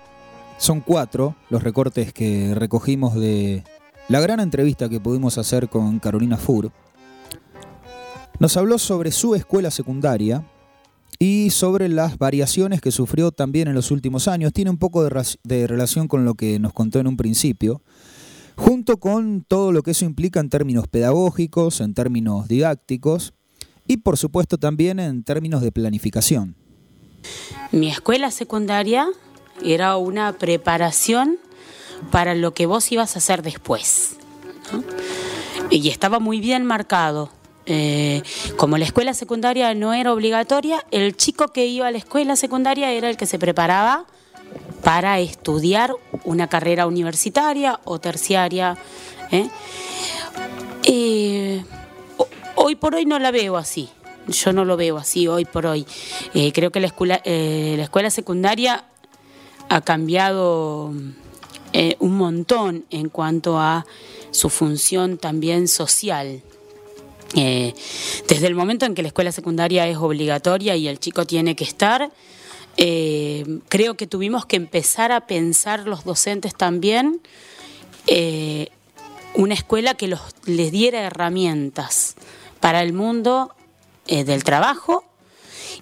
son 0.57 0.79
cuatro 0.79 1.35
los 1.49 1.63
recortes 1.63 2.13
que 2.13 2.55
recogimos 2.55 3.15
de 3.15 3.63
la 4.07 4.21
gran 4.21 4.39
entrevista 4.39 4.87
que 4.87 5.01
pudimos 5.01 5.37
hacer 5.37 5.67
con 5.67 5.99
Carolina 5.99 6.37
Fur. 6.37 6.71
Nos 8.39 8.55
habló 8.57 8.77
sobre 8.77 9.11
su 9.11 9.35
escuela 9.35 9.71
secundaria 9.71 10.45
y 11.19 11.49
sobre 11.51 11.89
las 11.89 12.17
variaciones 12.17 12.81
que 12.81 12.91
sufrió 12.91 13.31
también 13.31 13.67
en 13.67 13.75
los 13.75 13.91
últimos 13.91 14.27
años. 14.27 14.53
Tiene 14.53 14.71
un 14.71 14.77
poco 14.77 15.03
de, 15.03 15.67
relación 15.67 16.07
con 16.07 16.25
lo 16.25 16.35
que 16.35 16.59
nos 16.59 16.73
contó 16.73 16.99
en 16.99 17.07
un 17.07 17.17
principio, 17.17 17.81
junto 18.55 18.97
con 18.97 19.43
todo 19.43 19.71
lo 19.71 19.83
que 19.83 19.91
eso 19.91 20.05
implica 20.05 20.39
en 20.39 20.49
términos 20.49 20.87
pedagógicos, 20.87 21.81
en 21.81 21.93
términos 21.93 22.47
didácticos 22.47 23.33
y 23.87 23.97
por 23.97 24.17
supuesto 24.17 24.57
también 24.57 24.99
en 24.99 25.23
términos 25.23 25.61
de 25.61 25.71
planificación. 25.71 26.55
Mi 27.71 27.89
escuela 27.89 28.31
secundaria 28.31 29.07
era 29.63 29.97
una 29.97 30.33
preparación 30.33 31.37
para 32.11 32.35
lo 32.35 32.53
que 32.53 32.65
vos 32.65 32.91
ibas 32.91 33.15
a 33.15 33.19
hacer 33.19 33.41
después. 33.41 34.17
Y 35.69 35.89
estaba 35.89 36.19
muy 36.19 36.39
bien 36.39 36.65
marcado. 36.65 37.29
Eh, 37.65 38.23
como 38.57 38.77
la 38.77 38.83
escuela 38.83 39.13
secundaria 39.13 39.73
no 39.73 39.93
era 39.93 40.11
obligatoria, 40.11 40.85
el 40.91 41.15
chico 41.15 41.47
que 41.47 41.65
iba 41.65 41.87
a 41.87 41.91
la 41.91 41.97
escuela 41.97 42.35
secundaria 42.35 42.91
era 42.91 43.09
el 43.09 43.15
que 43.15 43.25
se 43.25 43.39
preparaba 43.39 44.05
para 44.83 45.19
estudiar 45.19 45.95
una 46.25 46.47
carrera 46.47 46.85
universitaria 46.87 47.79
o 47.85 47.99
terciaria. 47.99 48.77
¿eh? 49.31 49.49
Eh, 50.83 51.63
hoy 52.55 52.75
por 52.75 52.95
hoy 52.95 53.05
no 53.05 53.17
la 53.17 53.31
veo 53.31 53.57
así 53.57 53.89
yo 54.27 54.53
no 54.53 54.63
lo 54.63 54.77
veo 54.77 54.97
así 54.97 55.27
hoy 55.27 55.43
por 55.43 55.65
hoy. 55.65 55.85
Eh, 56.33 56.53
creo 56.53 56.71
que 56.71 56.79
la 56.79 56.87
escuela, 56.87 57.21
la 57.25 57.83
escuela 57.83 58.09
secundaria 58.09 58.85
ha 59.67 59.81
cambiado 59.81 60.93
un 61.99 62.17
montón 62.17 62.85
en 62.89 63.09
cuanto 63.09 63.59
a 63.59 63.85
su 64.31 64.49
función 64.49 65.17
también 65.17 65.67
social. 65.67 66.41
desde 67.33 68.47
el 68.47 68.55
momento 68.55 68.85
en 68.85 68.95
que 68.95 69.01
la 69.01 69.09
escuela 69.09 69.33
secundaria 69.33 69.89
es 69.89 69.97
obligatoria 69.97 70.77
y 70.77 70.87
el 70.87 71.01
chico 71.01 71.25
tiene 71.25 71.57
que 71.57 71.65
estar, 71.65 72.09
creo 72.75 73.95
que 73.95 74.07
tuvimos 74.07 74.45
que 74.45 74.55
empezar 74.55 75.11
a 75.11 75.27
pensar 75.27 75.87
los 75.87 76.03
docentes 76.03 76.55
también 76.55 77.21
una 79.35 79.53
escuela 79.53 79.95
que 79.95 80.07
los, 80.07 80.21
les 80.45 80.71
diera 80.71 81.01
herramientas 81.01 82.15
para 82.59 82.81
el 82.81 82.93
mundo 82.93 83.53
eh, 84.07 84.23
del 84.23 84.43
trabajo 84.43 85.03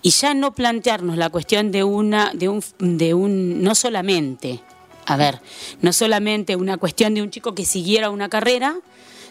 y 0.01 0.11
ya 0.11 0.33
no 0.33 0.53
plantearnos 0.53 1.17
la 1.17 1.29
cuestión 1.29 1.71
de 1.71 1.83
una, 1.83 2.31
de 2.33 2.49
un, 2.49 2.63
de 2.79 3.13
un, 3.13 3.61
no 3.61 3.75
solamente, 3.75 4.61
a 5.05 5.17
ver, 5.17 5.41
no 5.81 5.93
solamente 5.93 6.55
una 6.55 6.77
cuestión 6.77 7.13
de 7.13 7.21
un 7.21 7.29
chico 7.29 7.53
que 7.53 7.65
siguiera 7.65 8.09
una 8.09 8.29
carrera, 8.29 8.77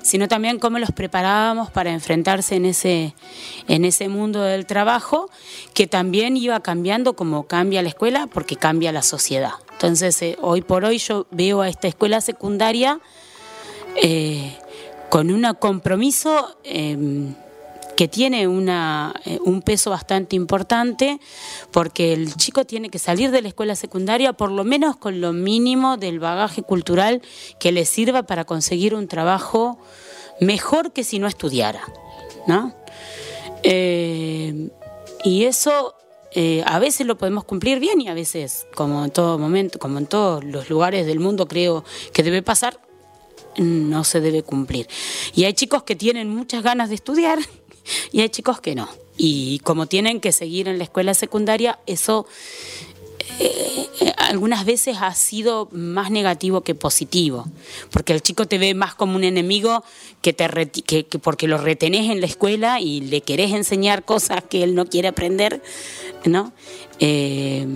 sino 0.03 0.29
también 0.29 0.59
cómo 0.59 0.79
los 0.79 0.93
preparábamos 0.93 1.71
para 1.71 1.93
enfrentarse 1.93 2.57
en 2.57 2.65
ese, 2.65 3.15
en 3.69 3.85
ese 3.85 4.09
mundo 4.09 4.43
del 4.43 4.67
trabajo, 4.67 5.31
que 5.75 5.87
también 5.87 6.37
iba 6.37 6.61
cambiando 6.61 7.15
como 7.15 7.47
cambia 7.47 7.83
la 7.83 7.89
escuela, 7.89 8.27
porque 8.27 8.57
cambia 8.57 8.93
la 8.93 9.03
sociedad. 9.03 9.53
Entonces, 9.73 10.21
eh, 10.23 10.37
hoy 10.41 10.63
por 10.63 10.85
hoy 10.85 10.99
yo 10.99 11.27
veo 11.31 11.63
a 11.63 11.69
esta 11.69 11.89
escuela 11.89 12.21
secundaria 12.21 13.01
eh, 13.97 14.57
con 15.09 15.31
un 15.31 15.47
compromiso 15.55 16.57
em, 16.65 17.35
que 18.01 18.09
tiene 18.09 18.49
una, 18.49 19.13
eh, 19.27 19.39
un 19.45 19.61
peso 19.61 19.91
bastante 19.91 20.35
importante 20.35 21.21
porque 21.71 22.15
el 22.15 22.35
chico 22.35 22.65
tiene 22.65 22.89
que 22.89 22.99
salir 22.99 23.31
de 23.31 23.43
la 23.43 23.49
escuela 23.49 23.77
secundaria 23.77 24.33
por 24.33 24.51
lo 24.51 24.65
menos 24.65 24.97
con 24.97 25.21
lo 25.21 25.35
mínimo 25.35 25.99
del 25.99 26.19
bagaje 26.19 26.63
cultural 26.63 27.21
que 27.59 27.73
le 27.73 27.85
sirva 27.85 28.23
para 28.23 28.47
conseguir 28.47 28.95
un 28.95 29.07
trabajo 29.07 29.79
mejor 30.41 30.95
que 30.95 31.05
si 31.05 31.19
no 31.19 31.27
estudiara. 31.27 31.83
¿no? 32.47 32.75
Eh, 33.65 34.71
y 35.23 35.45
eso 35.45 35.95
eh, 36.35 36.63
a 36.65 36.79
veces 36.79 37.07
lo 37.07 37.19
podemos 37.19 37.45
cumplir 37.45 37.81
bien 37.81 38.01
y 38.01 38.09
a 38.09 38.15
veces, 38.15 38.67
como 38.75 39.05
en 39.05 39.11
todo 39.11 39.39
momento, 39.39 39.79
como 39.79 39.99
en 39.99 40.07
todos 40.07 40.43
los 40.43 40.71
lugares 40.71 41.05
del 41.05 41.21
mundo 41.21 41.47
creo 41.47 41.85
que 42.15 42.23
debe 42.23 42.41
pasar, 42.41 42.81
no 43.59 44.05
se 44.05 44.23
debe 44.23 44.43
cumplir. 44.43 44.89
Y 45.35 45.45
hay 45.45 45.53
chicos 45.53 45.83
que 45.83 45.97
tienen 45.97 46.31
muchas 46.31 46.63
ganas 46.63 46.89
de 46.89 46.95
estudiar 46.95 47.41
y 48.13 48.21
hay 48.21 48.29
chicos 48.29 48.61
que 48.61 48.75
no. 48.75 48.89
Y 49.17 49.59
como 49.61 49.87
tienen 49.87 50.21
que 50.21 50.33
seguir 50.33 50.69
en 50.69 50.79
la 50.79 50.85
escuela 50.85 51.15
secundaria, 51.15 51.79
eso 51.87 52.27
eh, 53.39 53.89
algunas 54.17 54.65
veces 54.65 54.97
ha 55.01 55.15
sido 55.15 55.69
más 55.73 56.11
negativo 56.11 56.63
que 56.63 56.75
positivo, 56.75 57.47
porque 57.91 58.13
el 58.13 58.23
chico 58.23 58.47
te 58.47 58.59
ve 58.59 58.75
más 58.75 58.95
como 58.95 59.17
un 59.17 59.25
enemigo 59.25 59.85
que, 60.23 60.33
te 60.33 60.49
que, 60.71 61.05
porque 61.19 61.49
lo 61.49 61.59
retenés 61.59 62.11
en 62.11 62.21
la 62.21 62.27
escuela 62.27 62.81
y 62.81 63.01
le 63.01 63.21
querés 63.21 63.53
enseñar 63.53 64.05
cosas 64.05 64.43
que 64.49 64.63
él 64.63 64.75
no 64.75 64.87
quiere 64.87 65.09
aprender, 65.09 65.63
¿no? 66.25 66.53
Eh, 66.99 67.67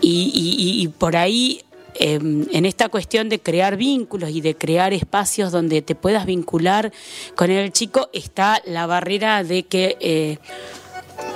y, 0.00 0.88
por 0.98 1.16
ahí 1.16 1.62
Em, 1.98 2.46
en 2.52 2.66
esta 2.66 2.88
cuestión 2.88 3.28
de 3.28 3.40
crear 3.40 3.76
vínculos 3.76 4.30
y 4.30 4.40
de 4.40 4.54
crear 4.54 4.92
espacios 4.92 5.50
donde 5.50 5.80
te 5.80 5.94
puedas 5.94 6.26
vincular 6.26 6.92
con 7.36 7.50
el 7.50 7.72
chico, 7.72 8.10
está 8.12 8.60
la 8.66 8.86
barrera 8.86 9.42
de 9.44 9.62
que 9.62 9.96
eh, 10.00 10.38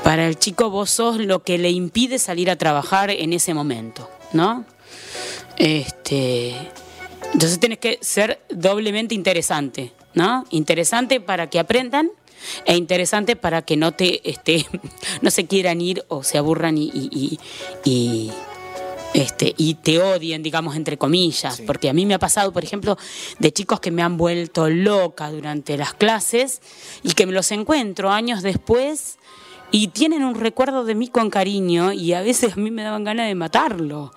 para 0.05 0.27
el 0.27 0.39
chico 0.39 0.69
vos 0.69 0.91
sos 0.91 1.19
lo 1.19 1.43
que 1.43 1.57
le 1.57 1.71
impide 1.71 2.19
salir 2.19 2.51
a 2.51 2.57
trabajar 2.57 3.11
en 3.11 3.33
ese 3.33 3.55
momento, 3.55 4.11
¿no? 4.33 4.67
Este, 5.57 6.55
entonces 7.33 7.59
tienes 7.59 7.79
que 7.79 7.99
ser 8.03 8.41
doblemente 8.51 9.15
interesante, 9.15 9.93
¿no? 10.15 10.45
Interesante 10.51 11.21
para 11.21 11.49
que 11.49 11.59
aprendan 11.59 12.11
e 12.65 12.77
interesante 12.77 13.37
para 13.37 13.63
que 13.63 13.77
no 13.77 13.93
te 13.93 14.29
este, 14.29 14.67
no 15.23 15.31
se 15.31 15.47
quieran 15.47 15.81
ir 15.81 16.05
o 16.09 16.23
se 16.23 16.37
aburran 16.39 16.77
y 16.77 17.39
este, 19.15 19.55
y 19.57 19.75
te 19.75 20.01
odien, 20.01 20.43
digamos, 20.43 20.77
entre 20.77 20.97
comillas, 20.97 21.61
porque 21.67 21.89
a 21.89 21.93
mí 21.93 22.07
me 22.07 22.15
ha 22.15 22.19
pasado, 22.19 22.53
por 22.53 22.65
ejemplo, 22.65 22.97
de 23.39 23.53
chicos 23.53 23.81
que 23.81 23.91
me 23.91 24.03
han 24.03 24.17
vuelto 24.17 24.69
loca 24.69 25.31
durante 25.31 25.77
las 25.77 25.95
clases 25.95 26.61
y 27.03 27.13
que 27.13 27.27
me 27.27 27.33
los 27.33 27.51
encuentro 27.53 28.11
años 28.11 28.43
después 28.43 29.19
y 29.73 29.89
tienen 29.89 30.25
un 30.25 30.35
recuerdo 30.35 30.85
de 30.85 30.95
mí 30.95 31.09
con 31.09 31.31
cariño 31.31 31.93
y 31.93 32.13
a 32.13 32.23
veces 32.23 32.55
a 32.55 32.57
mí 32.57 32.71
me 32.71 32.83
daban 32.83 33.05
ganas 33.05 33.29
de 33.29 33.35
matarlo 33.35 34.13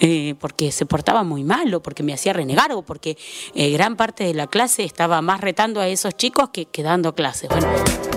eh, 0.00 0.34
porque 0.40 0.72
se 0.72 0.86
portaba 0.86 1.22
muy 1.22 1.44
mal 1.44 1.72
o 1.74 1.82
porque 1.82 2.02
me 2.02 2.12
hacía 2.14 2.32
renegar 2.32 2.72
o 2.72 2.82
porque 2.82 3.16
eh, 3.54 3.70
gran 3.70 3.96
parte 3.96 4.24
de 4.24 4.34
la 4.34 4.46
clase 4.46 4.84
estaba 4.84 5.20
más 5.22 5.40
retando 5.40 5.80
a 5.80 5.88
esos 5.88 6.16
chicos 6.16 6.50
que, 6.50 6.66
que 6.66 6.82
dando 6.82 7.14
clases. 7.14 7.50
Bueno. 7.50 8.13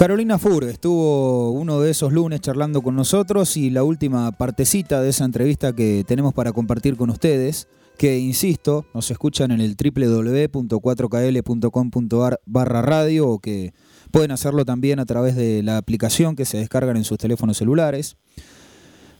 Carolina 0.00 0.38
Fur 0.38 0.64
estuvo 0.64 1.50
uno 1.50 1.78
de 1.78 1.90
esos 1.90 2.10
lunes 2.10 2.40
charlando 2.40 2.80
con 2.80 2.96
nosotros 2.96 3.58
y 3.58 3.68
la 3.68 3.84
última 3.84 4.32
partecita 4.32 5.02
de 5.02 5.10
esa 5.10 5.26
entrevista 5.26 5.74
que 5.74 6.04
tenemos 6.08 6.32
para 6.32 6.54
compartir 6.54 6.96
con 6.96 7.10
ustedes, 7.10 7.68
que 7.98 8.18
insisto, 8.18 8.86
nos 8.94 9.10
escuchan 9.10 9.50
en 9.50 9.60
el 9.60 9.76
www.4kl.com.ar 9.76 12.40
barra 12.46 12.80
radio 12.80 13.28
o 13.28 13.40
que 13.40 13.74
pueden 14.10 14.30
hacerlo 14.30 14.64
también 14.64 15.00
a 15.00 15.04
través 15.04 15.36
de 15.36 15.62
la 15.62 15.76
aplicación 15.76 16.34
que 16.34 16.46
se 16.46 16.56
descargan 16.56 16.96
en 16.96 17.04
sus 17.04 17.18
teléfonos 17.18 17.58
celulares. 17.58 18.16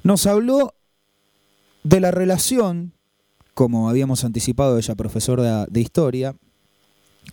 Nos 0.03 0.27
habló 0.27 0.73
de 1.83 2.01
la 2.01 2.11
relación, 2.11 2.95
como 3.53 3.91
habíamos 3.91 4.25
anticipado 4.25 4.79
ella, 4.79 4.95
profesora 4.95 5.67
de 5.67 5.81
historia, 5.83 6.37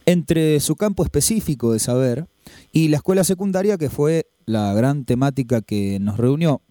entre 0.06 0.60
su 0.60 0.76
campo 0.76 1.06
específico 1.06 1.72
de 1.72 1.80
saber, 1.80 2.28
y 2.72 2.90
la 2.90 2.98
escuela 2.98 3.24
secundaria, 3.24 3.78
que 3.78 3.90
fue 3.90 4.28
la 4.46 4.74
gran 4.74 5.06
temática 5.06 5.62
que 5.62 6.00
nos 6.00 6.18
reunió, 6.18 6.62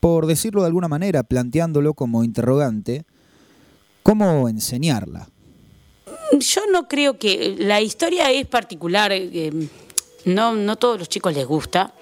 por 0.00 0.26
decirlo 0.26 0.62
de 0.62 0.68
alguna 0.68 0.88
manera, 0.88 1.22
planteándolo 1.22 1.94
como 1.94 2.24
interrogante, 2.24 3.04
¿cómo 4.02 4.48
enseñarla? 4.48 5.28
Yo 6.38 6.62
no 6.70 6.88
creo 6.88 7.18
que 7.18 7.56
la 7.58 7.80
historia 7.80 8.30
es 8.30 8.46
particular, 8.46 9.12
eh, 9.12 9.52
no, 10.24 10.54
no 10.54 10.76
todos 10.76 10.98
los 10.98 11.08
chicos 11.08 11.34
les 11.34 11.46
gusta. 11.46 11.94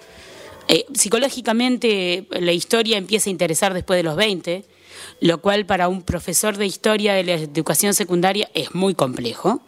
Eh, 0.69 0.85
psicológicamente 0.95 2.27
la 2.31 2.53
historia 2.53 2.99
empieza 2.99 3.31
a 3.31 3.33
interesar 3.33 3.73
después 3.73 3.99
de 3.99 4.03
los 4.03 4.17
20, 4.17 4.65
lo 5.21 5.41
cual 5.41 5.65
para 5.65 5.89
un 5.89 6.03
profesor 6.03 6.57
de 6.57 6.67
historia 6.67 7.15
de 7.15 7.25
la 7.25 7.35
educación 7.35 7.95
secundaria 7.95 8.51
es 8.53 8.75
muy 8.75 8.95
complejo, 8.95 9.63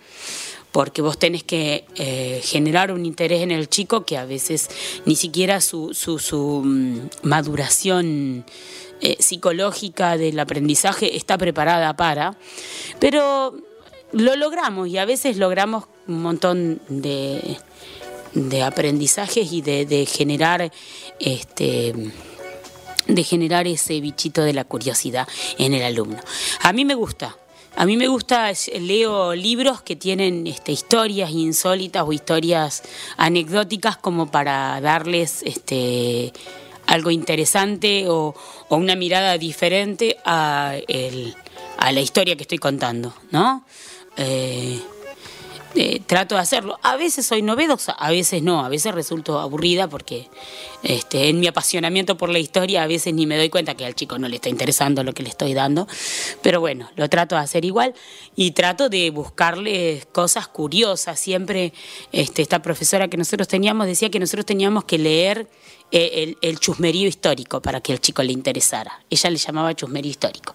porque 0.79 1.03
vos 1.03 1.19
tenés 1.19 1.43
que 1.43 1.87
eh, 1.97 2.41
generar 2.45 2.93
un 2.93 3.05
interés 3.05 3.43
en 3.43 3.51
el 3.51 3.69
chico 3.69 4.05
que 4.05 4.17
a 4.17 4.25
veces 4.25 4.71
ni 5.07 5.17
siquiera 5.17 5.61
su, 5.61 5.93
su, 5.93 6.63
mm, 6.65 7.27
maduración 7.27 8.45
eh, 9.01 9.17
psicológica 9.19 10.17
del 10.17 10.39
aprendizaje 10.39 11.17
está 11.17 11.37
preparada 11.37 11.97
para, 11.97 12.39
pero 13.01 13.57
lo 14.13 14.37
logramos 14.37 14.87
y 14.87 14.99
a 14.99 15.05
veces 15.05 15.37
logramos 15.37 15.87
un 16.07 16.23
montón 16.23 16.81
de 16.89 17.57
de 18.35 18.63
aprendizajes 18.63 19.51
y 19.51 19.63
de, 19.63 20.07
generar 20.07 20.71
este 21.19 21.93
de 23.09 23.25
generar 23.25 23.67
ese 23.67 24.01
bichito 24.01 24.43
de 24.43 24.53
la 24.53 24.63
curiosidad 24.63 25.27
en 25.59 25.75
el 25.75 25.83
alumno. 25.83 26.21
A 26.61 26.73
mí 26.73 26.85
me 26.85 26.95
gusta, 26.95 27.37
a 27.79 27.87
mí 27.87 27.97
me 27.97 28.09
gusta, 28.09 28.51
leo 28.81 29.37
libros 29.37 29.83
que 29.83 29.95
tienen 29.95 30.49
este, 30.49 30.73
historias 30.73 31.31
insólitas 31.31 32.03
o 32.05 32.13
historias 32.13 32.83
anecdóticas 33.17 33.97
como 33.97 34.33
para 34.33 34.81
darles 34.81 35.45
este, 35.45 36.33
algo 36.87 37.13
interesante 37.13 38.09
o, 38.09 38.35
una 38.71 38.97
mirada 38.97 39.39
diferente 39.39 40.17
a, 40.25 40.75
la 41.93 42.01
historia 42.01 42.35
que 42.35 42.43
estoy 42.43 42.59
contando, 42.59 43.15
¿no? 43.31 43.65
Eh, 44.17 44.81
eh, 45.75 46.01
trato 46.07 46.35
de 46.35 46.41
hacerlo. 46.41 46.79
A 46.83 46.97
veces 46.97 47.27
soy 47.27 47.43
novedosa, 47.43 47.93
a 47.93 48.11
veces 48.11 48.43
no, 48.43 48.65
a 48.65 48.69
veces 48.69 48.95
resulto 48.95 49.39
aburrida 49.39 49.89
porque 49.89 50.29
este, 50.83 51.29
en 51.29 51.41
mi 51.41 51.47
apasionamiento 51.47 52.17
por 52.17 52.31
la 52.31 52.39
historia 52.39 52.83
a 52.83 52.87
veces 52.87 53.13
ni 53.13 53.27
me 53.27 53.37
doy 53.37 53.51
cuenta 53.51 53.75
que 53.75 53.85
al 53.85 53.95
chico 53.95 54.19
no 54.19 54.29
le 54.29 54.37
está 54.37 54.49
interesando 54.49 55.05
lo 55.05 55.13
que 55.13 55.23
le 55.23 55.29
estoy 55.29 55.55
dando. 55.55 55.87
Pero 56.43 56.61
bueno, 56.61 56.91
lo 56.97 57.09
trato 57.09 57.35
de 57.35 57.43
hacer 57.43 57.65
igual 57.65 57.95
y 58.35 58.53
trato 58.53 58.89
de 58.89 59.11
buscarle 59.11 60.03
cosas 60.13 60.49
curiosas. 60.49 61.21
Siempre 61.21 61.73
este, 62.13 62.43
esta 62.43 62.63
profesora 62.63 63.09
que 63.09 63.17
nosotros 63.17 63.49
teníamos 63.49 63.87
decía 63.87 64.11
que 64.11 64.21
nosotros 64.21 64.47
teníamos 64.47 64.85
que 64.85 64.99
leer 64.99 65.49
eh, 65.91 66.35
el, 66.43 66.59
chusmerío 66.59 67.09
histórico 67.09 67.63
para 67.63 67.81
que 67.81 67.93
al 67.93 68.01
chico 68.01 68.23
le 68.23 68.33
interesara. 68.33 69.01
Ella 69.09 69.31
le 69.31 69.39
llamaba 69.39 69.75
chusmerío 69.75 70.11
histórico. 70.11 70.53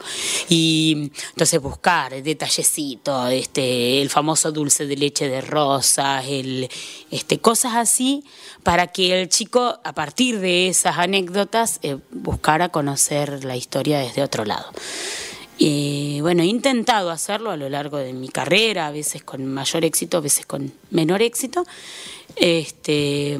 Y 0.48 1.12
entonces 1.32 1.60
buscar 1.60 2.22
detallecito, 2.22 3.28
este, 3.28 4.02
el 4.02 4.10
famoso 4.10 4.52
dulce 4.52 4.86
de 4.86 4.96
leche 4.96 5.28
de 5.28 5.42
rosas, 5.42 6.26
el, 6.28 6.70
este, 7.10 7.40
cosas 7.40 7.76
así, 7.76 8.24
para 8.62 8.88
que 8.88 9.22
el 9.22 9.30
chico, 9.30 9.80
a 9.84 9.94
partir 9.94 10.40
de 10.40 10.68
esas 10.68 11.00
anécdotas, 11.00 11.80
eh, 11.82 11.98
buscara 12.12 12.70
conocer 12.70 13.44
la 13.44 13.56
historia 13.56 14.00
desde 14.00 14.22
otro 14.22 14.46
lado. 14.46 14.72
Y 15.58 16.20
bueno, 16.22 16.42
he 16.44 16.48
intentado 16.48 17.12
hacerlo 17.12 17.52
a 17.52 17.58
lo 17.58 17.70
largo 17.70 17.98
de 17.98 18.14
mi 18.14 18.30
carrera, 18.30 18.88
a 18.88 18.92
veces 18.92 19.24
con 19.24 19.46
mayor 19.46 19.86
éxito, 19.86 20.18
a 20.18 20.22
veces 20.22 20.46
con 20.46 20.74
menor 20.90 21.22
éxito. 21.22 21.64
Este, 22.36 23.38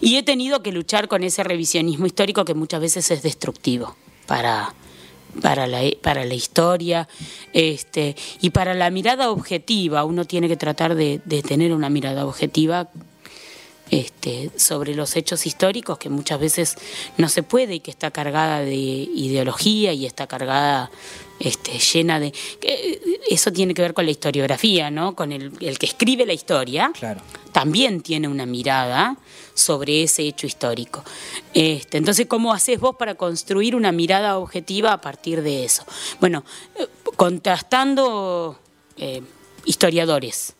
y 0.00 0.16
he 0.16 0.22
tenido 0.22 0.62
que 0.62 0.72
luchar 0.72 1.08
con 1.08 1.22
ese 1.22 1.42
revisionismo 1.42 2.06
histórico 2.06 2.44
que 2.44 2.54
muchas 2.54 2.80
veces 2.80 3.10
es 3.10 3.22
destructivo 3.22 3.96
para, 4.26 4.74
para, 5.40 5.66
la, 5.66 5.82
para 6.02 6.24
la 6.24 6.34
historia 6.34 7.08
este, 7.52 8.16
y 8.40 8.50
para 8.50 8.74
la 8.74 8.90
mirada 8.90 9.30
objetiva. 9.30 10.04
Uno 10.04 10.24
tiene 10.24 10.48
que 10.48 10.56
tratar 10.56 10.94
de, 10.94 11.20
de 11.24 11.42
tener 11.42 11.72
una 11.72 11.90
mirada 11.90 12.26
objetiva 12.26 12.90
este, 13.92 14.50
sobre 14.56 14.94
los 14.94 15.16
hechos 15.16 15.44
históricos 15.44 15.98
que 15.98 16.08
muchas 16.08 16.40
veces 16.40 16.76
no 17.18 17.28
se 17.28 17.42
puede 17.42 17.74
y 17.74 17.80
que 17.80 17.90
está 17.90 18.10
cargada 18.10 18.60
de 18.60 18.74
ideología 18.74 19.92
y 19.92 20.06
está 20.06 20.26
cargada 20.26 20.90
este, 21.38 21.78
llena 21.78 22.18
de... 22.18 22.32
Eso 23.28 23.52
tiene 23.52 23.74
que 23.74 23.82
ver 23.82 23.92
con 23.92 24.06
la 24.06 24.10
historiografía, 24.10 24.90
¿no? 24.90 25.14
Con 25.14 25.30
el, 25.30 25.52
que 25.58 25.84
escribe 25.84 26.24
la 26.24 26.32
historia. 26.32 26.90
También 27.52 28.00
tiene 28.00 28.28
una 28.28 28.46
mirada 28.46 29.18
sobre 29.52 30.04
ese 30.04 30.22
hecho 30.22 30.46
histórico. 30.46 31.04
Este, 31.52 31.98
entonces, 31.98 32.24
¿cómo 32.26 32.54
haces 32.54 32.80
vos 32.80 32.96
para 32.96 33.16
construir 33.16 33.76
una 33.76 33.92
mirada 33.92 34.38
objetiva 34.38 34.94
a 34.94 35.02
partir 35.02 35.42
de 35.42 35.66
eso? 35.66 35.84
Bueno, 36.18 36.44
eh, 36.76 36.86
contrastando 37.16 38.58
eh, 38.96 39.20
historiadores. 39.66 40.54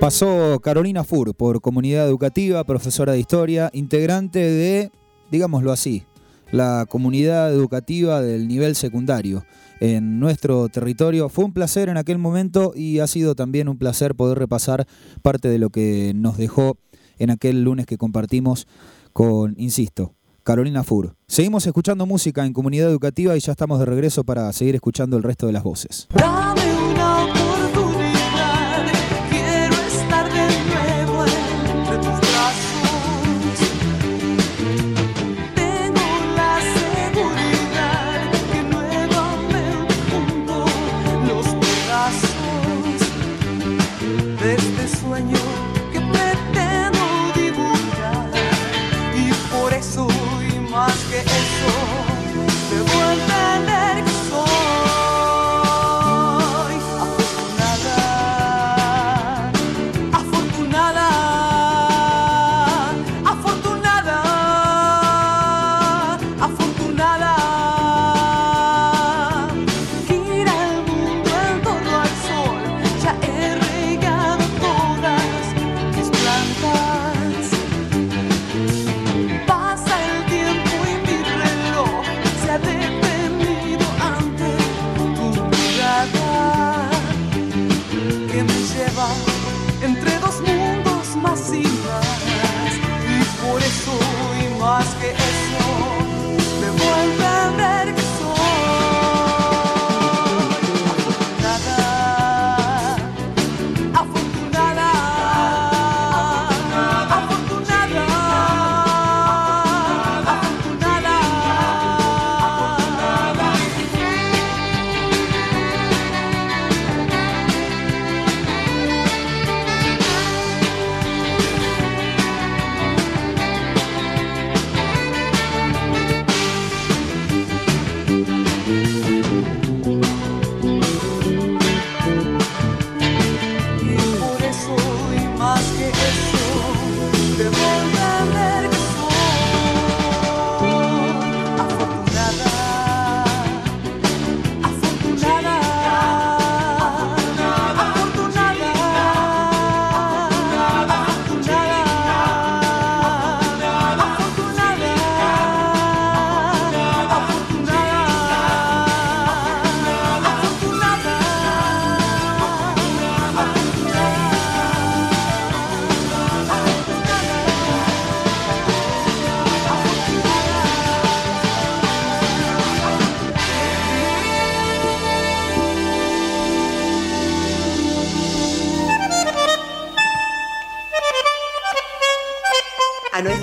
Pasó 0.00 0.60
Carolina 0.60 1.04
Fur 1.04 1.34
por 1.34 1.60
comunidad 1.60 2.06
educativa, 2.06 2.62
profesora 2.64 3.12
de 3.12 3.20
historia, 3.20 3.70
integrante 3.72 4.38
de, 4.38 4.92
digámoslo 5.30 5.72
así, 5.72 6.04
la 6.52 6.86
comunidad 6.88 7.52
educativa 7.52 8.20
del 8.20 8.46
nivel 8.46 8.76
secundario 8.76 9.44
en 9.80 10.20
nuestro 10.20 10.68
territorio. 10.68 11.28
Fue 11.28 11.44
un 11.44 11.52
placer 11.52 11.88
en 11.88 11.96
aquel 11.96 12.18
momento 12.18 12.72
y 12.76 12.98
ha 12.98 13.06
sido 13.06 13.34
también 13.34 13.68
un 13.68 13.78
placer 13.78 14.14
poder 14.14 14.38
repasar 14.38 14.86
parte 15.22 15.48
de 15.48 15.58
lo 15.58 15.70
que 15.70 16.12
nos 16.14 16.36
dejó 16.36 16.76
en 17.18 17.30
aquel 17.30 17.64
lunes 17.64 17.86
que 17.86 17.96
compartimos 17.96 18.68
con, 19.14 19.54
insisto, 19.56 20.14
Carolina 20.42 20.84
Fur. 20.84 21.16
Seguimos 21.26 21.66
escuchando 21.66 22.06
música 22.06 22.44
en 22.46 22.52
comunidad 22.52 22.90
educativa 22.90 23.36
y 23.36 23.40
ya 23.40 23.52
estamos 23.52 23.78
de 23.78 23.86
regreso 23.86 24.24
para 24.24 24.52
seguir 24.52 24.74
escuchando 24.74 25.16
el 25.16 25.22
resto 25.22 25.46
de 25.46 25.52
las 25.52 25.64
voces. 25.64 26.06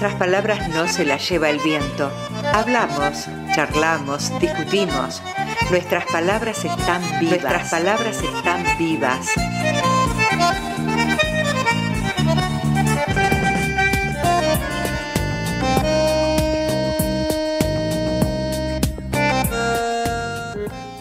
Nuestras 0.03 0.19
palabras 0.19 0.67
no 0.67 0.85
se 0.85 1.05
las 1.05 1.29
lleva 1.29 1.49
el 1.49 1.59
viento. 1.59 2.11
Hablamos, 2.53 3.25
charlamos, 3.55 4.37
discutimos. 4.41 5.21
Nuestras 5.71 6.05
palabras 6.07 6.65
están 6.65 7.01
vivas. 7.21 7.41
Nuestras 7.41 7.71
palabras 7.71 8.21
están 8.21 8.65
vivas. 8.77 9.25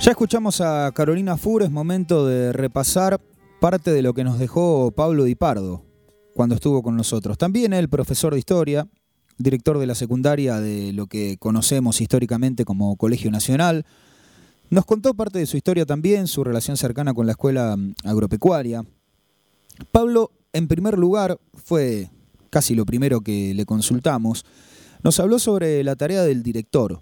Ya 0.00 0.10
escuchamos 0.12 0.60
a 0.60 0.92
Carolina 0.94 1.36
Fur, 1.36 1.64
es 1.64 1.72
momento 1.72 2.24
de 2.28 2.52
repasar 2.52 3.20
parte 3.58 3.90
de 3.90 4.02
lo 4.02 4.14
que 4.14 4.22
nos 4.22 4.38
dejó 4.38 4.92
Pablo 4.92 5.24
Di 5.24 5.34
Pardo 5.34 5.91
cuando 6.34 6.54
estuvo 6.54 6.82
con 6.82 6.96
nosotros. 6.96 7.38
También 7.38 7.72
él, 7.72 7.88
profesor 7.88 8.32
de 8.32 8.38
historia, 8.38 8.88
director 9.38 9.78
de 9.78 9.86
la 9.86 9.94
secundaria 9.94 10.60
de 10.60 10.92
lo 10.92 11.06
que 11.06 11.36
conocemos 11.38 12.00
históricamente 12.00 12.64
como 12.64 12.96
Colegio 12.96 13.30
Nacional, 13.30 13.84
nos 14.70 14.86
contó 14.86 15.14
parte 15.14 15.38
de 15.38 15.46
su 15.46 15.56
historia 15.56 15.84
también, 15.84 16.26
su 16.26 16.44
relación 16.44 16.76
cercana 16.76 17.12
con 17.12 17.26
la 17.26 17.32
escuela 17.32 17.76
mm, 17.76 17.94
agropecuaria. 18.04 18.84
Pablo, 19.90 20.30
en 20.52 20.68
primer 20.68 20.98
lugar, 20.98 21.38
fue 21.54 22.10
casi 22.50 22.74
lo 22.74 22.84
primero 22.84 23.22
que 23.22 23.54
le 23.54 23.64
consultamos, 23.64 24.44
nos 25.02 25.18
habló 25.20 25.38
sobre 25.38 25.82
la 25.82 25.96
tarea 25.96 26.22
del 26.22 26.42
director, 26.42 27.00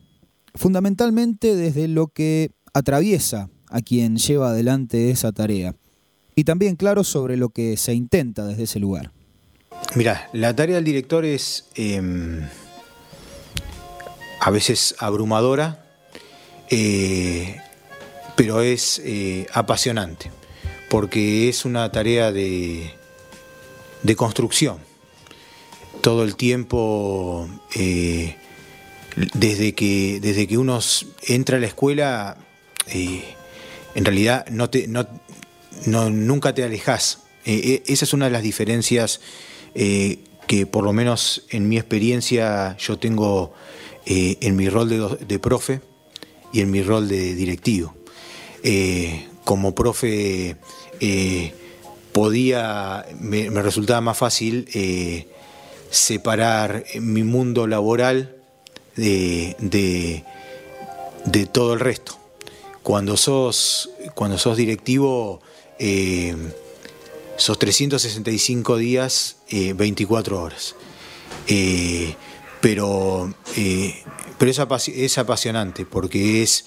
fundamentalmente 0.54 1.54
desde 1.54 1.88
lo 1.88 2.08
que 2.08 2.52
atraviesa 2.72 3.50
a 3.68 3.80
quien 3.82 4.16
lleva 4.16 4.50
adelante 4.50 5.10
esa 5.10 5.32
tarea. 5.32 5.74
Y 6.34 6.44
también, 6.44 6.76
claro, 6.76 7.04
sobre 7.04 7.36
lo 7.36 7.50
que 7.50 7.76
se 7.76 7.94
intenta 7.94 8.46
desde 8.46 8.62
ese 8.62 8.78
lugar. 8.78 9.12
Mira, 9.96 10.28
la 10.32 10.54
tarea 10.54 10.76
del 10.76 10.84
director 10.84 11.24
es 11.24 11.66
em, 11.74 12.48
a 14.40 14.50
veces 14.50 14.94
abrumadora, 14.98 15.84
eh, 16.70 17.60
pero 18.36 18.62
es 18.62 19.02
eh, 19.04 19.46
apasionante, 19.52 20.30
porque 20.88 21.48
es 21.48 21.64
una 21.64 21.92
tarea 21.92 22.32
de, 22.32 22.94
de 24.02 24.16
construcción. 24.16 24.78
Todo 26.00 26.22
el 26.22 26.36
tiempo, 26.36 27.48
eh, 27.74 28.36
desde, 29.34 29.74
que, 29.74 30.20
desde 30.22 30.46
que 30.46 30.56
uno 30.56 30.78
entra 31.26 31.58
a 31.58 31.60
la 31.60 31.66
escuela, 31.66 32.38
en 32.86 34.04
realidad 34.04 34.46
no 34.48 34.70
te, 34.70 34.86
no, 34.86 35.06
nunca 35.84 36.54
te 36.54 36.64
alejas. 36.64 37.18
esa 37.44 38.04
es 38.04 38.12
una 38.14 38.26
de 38.26 38.30
las 38.30 38.42
diferencias 38.42 39.20
que 39.74 40.66
por 40.66 40.84
lo 40.84 40.92
menos 40.92 41.44
en 41.50 41.68
mi 41.68 41.76
experiencia 41.76 42.76
yo 42.78 42.98
tengo 42.98 43.52
en 44.06 44.56
mi 44.56 44.68
rol 44.68 45.18
de, 45.26 45.38
profe 45.38 45.80
y 46.52 46.60
en 46.60 46.70
mi 46.70 46.82
rol 46.82 47.08
de 47.08 47.34
directivo. 47.34 47.94
como 49.44 49.74
profe 49.74 50.56
podía, 52.12 53.06
me, 53.20 53.48
resultaba 53.62 54.00
más 54.00 54.18
fácil 54.18 54.68
separar 55.90 56.84
mi 57.00 57.22
mundo 57.22 57.66
laboral 57.66 58.36
de, 58.96 59.54
de 61.24 61.46
todo 61.46 61.74
el 61.74 61.80
resto 61.80 62.20
cuando 62.82 63.16
sos, 63.16 63.90
cuando 64.14 64.38
sos 64.38 64.56
directivo, 64.56 65.40
eh, 65.78 66.34
sos 67.40 67.58
365 67.58 68.76
días, 68.76 69.36
24 69.50 70.36
eh, 70.36 70.38
horas. 70.38 70.74
Eh, 71.46 72.14
pero 72.60 73.34
pero 74.38 74.50
es, 74.50 75.18
apasionante 75.18 75.84
porque 75.84 76.42
es 76.42 76.66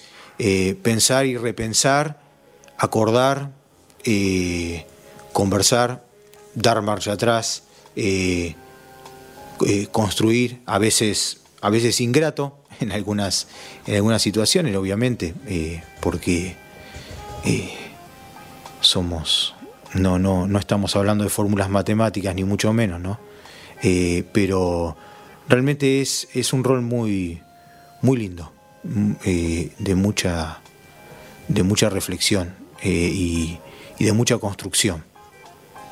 pensar 0.82 1.26
y 1.26 1.38
repensar, 1.38 2.22
acordar, 2.78 3.52
conversar, 5.32 6.06
dar 6.56 6.82
marcha 6.82 7.14
atrás, 7.14 7.64
construir, 9.92 10.62
a 10.66 10.78
veces, 10.78 11.42
a 11.62 11.70
veces 11.70 12.02
ingrato, 12.02 12.64
en 12.80 12.92
algunas, 12.92 13.48
en 13.86 13.96
algunas 13.96 14.22
situaciones, 14.22 14.76
obviamente, 14.76 15.34
eh, 15.48 15.84
porque 16.02 16.56
eh, 17.46 17.74
somos, 18.82 19.56
no, 19.94 20.20
no, 20.20 20.48
no 20.48 20.60
estamos 20.60 20.96
hablando 20.96 21.24
de 21.24 21.30
fórmulas 21.30 21.70
matemáticas, 21.70 22.34
ni 22.36 22.44
mucho 22.44 22.74
menos, 22.74 23.00
¿no? 23.00 23.20
Eh, 23.82 24.24
pero 24.32 24.96
realmente 25.48 26.02
es, 26.02 26.28
es 26.34 26.54
un 26.54 26.64
rol 26.64 26.82
muy, 26.82 27.42
muy 28.02 28.18
lindo, 28.18 28.52
mm, 28.84 29.12
de, 29.80 29.96
mucha, 29.96 30.60
de 31.48 31.64
mucha 31.64 31.90
reflexión 31.90 32.54
y, 32.84 33.58
y 34.00 34.06
de 34.06 34.14
mucha 34.14 34.38
construcción. 34.38 35.04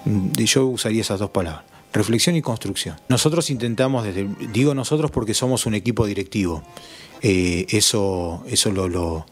Mm, 0.05 0.31
yo 0.33 0.67
usaría 0.67 1.01
esas 1.01 1.19
dos 1.19 1.31
palabras 1.31 1.71
reflexión 1.93 2.35
y 2.35 2.41
construcción. 2.41 2.95
Nosotros 3.09 3.49
intentamos, 3.49 4.03
desde, 4.03 4.27
digo 4.51 4.73
nosotros 4.73 5.11
porque 5.11 5.33
somos 5.33 5.65
un 5.65 5.73
equipo 5.73 6.05
directivo, 6.05 6.63
eh, 7.21 7.67
eso, 7.69 8.43
eso 8.47 8.71
lo, 8.71 8.87
lo, 8.87 9.25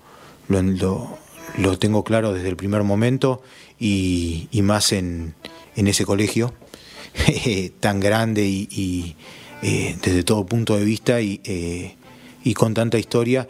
lo, 1.58 1.80
tengo 1.80 2.04
claro 2.04 2.34
desde 2.34 2.50
el 2.50 2.56
primer 2.56 2.84
momento 2.84 3.42
y, 3.80 4.48
más 4.62 4.92
en, 4.92 5.36
en, 5.76 5.88
ese 5.88 6.06
colegio 6.06 6.54
tan 7.80 8.00
grande 8.00 8.46
y, 8.46 9.16
eh, 9.62 9.98
desde 10.02 10.24
todo 10.24 10.46
punto 10.46 10.78
de 10.78 10.86
vista 10.86 11.22
y, 11.22 11.42
eh, 11.44 11.96
con 12.56 12.74
tanta 12.74 12.98
historia, 12.98 13.48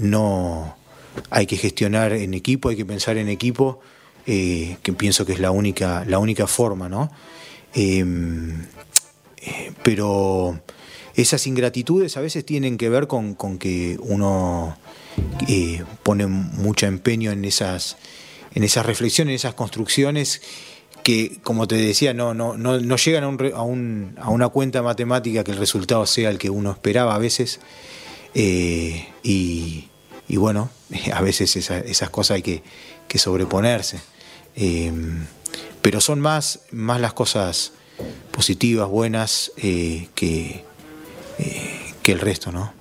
no 0.00 0.76
hay 1.30 1.46
que 1.46 1.56
gestionar 1.56 2.12
en 2.12 2.34
equipo, 2.34 2.68
hay 2.68 2.76
que 2.76 2.84
pensar 2.84 3.16
en 3.16 3.28
equipo, 3.28 3.80
que 4.26 4.94
pienso 4.98 5.24
que 5.24 5.34
es 5.34 5.40
la 5.40 5.52
única, 5.52 6.04
la 6.04 6.18
única 6.18 6.46
forma, 6.48 6.88
¿no? 6.88 7.10
Em, 7.74 8.66
eh, 9.38 9.72
pero 9.82 10.60
esas 11.14 11.46
ingratitudes 11.46 12.16
a 12.16 12.20
veces 12.20 12.44
tienen 12.44 12.76
que 12.76 12.88
ver 12.88 13.06
con, 13.06 13.34
que 13.58 13.98
uno 14.00 14.76
eh, 15.48 15.82
pone 16.02 16.26
mucho 16.26 16.86
empeño 16.86 17.32
en 17.32 17.44
esas, 17.44 17.96
en 18.54 18.64
esas 18.64 18.86
reflexiones, 18.86 19.32
en 19.32 19.36
esas 19.36 19.54
construcciones 19.54 20.42
que, 21.02 21.40
como 21.42 21.66
te 21.66 21.74
decía, 21.76 22.14
no, 22.14 22.34
no, 22.34 22.56
no, 22.56 22.96
llegan 22.96 23.24
a, 23.54 23.62
una 23.62 24.48
cuenta 24.48 24.82
matemática 24.82 25.44
que 25.44 25.50
el 25.50 25.56
resultado 25.56 26.06
sea 26.06 26.30
el 26.30 26.38
que 26.38 26.50
uno 26.50 26.70
esperaba 26.70 27.14
a 27.14 27.18
veces. 27.18 27.60
Eh, 28.34 29.08
y, 29.22 29.88
bueno, 30.28 30.70
a 31.12 31.20
veces 31.20 31.56
esas 31.56 32.10
cosas 32.10 32.36
hay 32.36 32.42
que, 32.42 32.62
sobreponerse. 33.18 34.00
Em, 34.54 35.26
pero 35.82 36.00
son 36.00 36.20
más, 36.20 36.60
más 36.70 37.00
las 37.00 37.12
cosas 37.12 37.72
positivas, 38.30 38.88
buenas, 38.88 39.52
eh, 39.58 40.08
que, 40.14 40.64
eh, 41.38 41.94
que 42.02 42.12
el 42.12 42.20
resto, 42.20 42.52
¿no? 42.52 42.72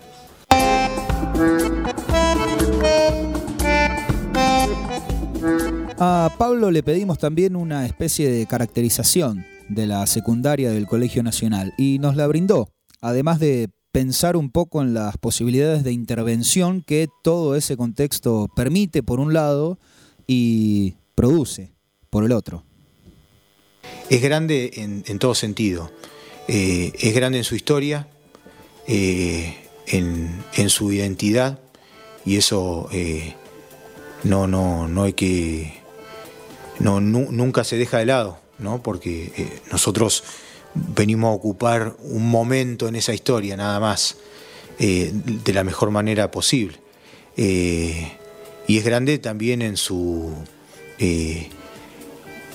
A 6.04 6.34
Pablo 6.40 6.72
le 6.72 6.82
pedimos 6.82 7.20
también 7.20 7.56
una 7.56 7.86
especie 7.86 8.32
de 8.32 8.48
caracterización 8.48 9.46
de 9.70 9.86
la 9.86 10.08
secundaria 10.08 10.72
del 10.72 10.88
Colegio 10.88 11.22
Nacional 11.22 11.76
y 11.78 12.00
nos 12.00 12.16
la 12.16 12.26
brindó, 12.26 12.70
además 13.02 13.40
de 13.40 13.70
pensar 13.92 14.36
un 14.36 14.50
poco 14.50 14.82
en 14.82 14.96
las 14.96 15.18
posibilidades 15.18 15.84
de 15.84 15.92
intervención 15.92 16.82
que 16.82 17.08
todo 17.24 17.56
ese 17.56 17.78
contexto 17.78 18.48
permite 18.56 19.04
por 19.04 19.20
un 19.20 19.34
lado 19.34 19.78
y 20.26 20.96
produce 21.14 21.76
por 22.10 22.26
el 22.26 22.32
otro 22.32 22.64
es 24.12 24.22
grande 24.22 24.72
en, 24.76 25.20
todo 25.20 25.34
sentido. 25.34 25.90
Eh, 26.48 26.92
es 27.00 27.16
grande 27.16 27.38
en 27.38 27.44
su 27.46 27.56
historia, 27.56 28.08
eh, 28.86 29.56
en, 29.88 30.70
su 30.70 30.92
identidad, 30.92 31.60
y 32.26 32.36
eso 32.36 32.90
eh, 32.92 33.36
no, 34.24 34.48
no, 34.48 34.88
no 34.90 35.04
hay 35.04 35.14
que. 35.14 35.81
No, 36.84 37.00
nunca 37.00 37.64
se 37.64 37.78
deja 37.78 37.98
de 37.98 38.06
lado, 38.06 38.40
¿no? 38.60 38.82
porque 38.82 39.62
nosotros 39.72 40.24
venimos 40.74 41.30
a 41.30 41.34
ocupar 41.34 41.96
un 42.00 42.30
momento 42.30 42.88
en 42.88 42.96
esa 42.96 43.14
historia, 43.14 43.58
nada 43.58 43.80
más, 43.80 44.18
de 44.80 45.54
la 45.54 45.64
mejor 45.64 45.92
manera 45.92 46.32
posible. 46.32 46.78
y 47.36 48.78
es 48.78 48.84
grande 48.84 49.20
también 49.20 49.62
en 49.62 49.78
su 49.78 50.34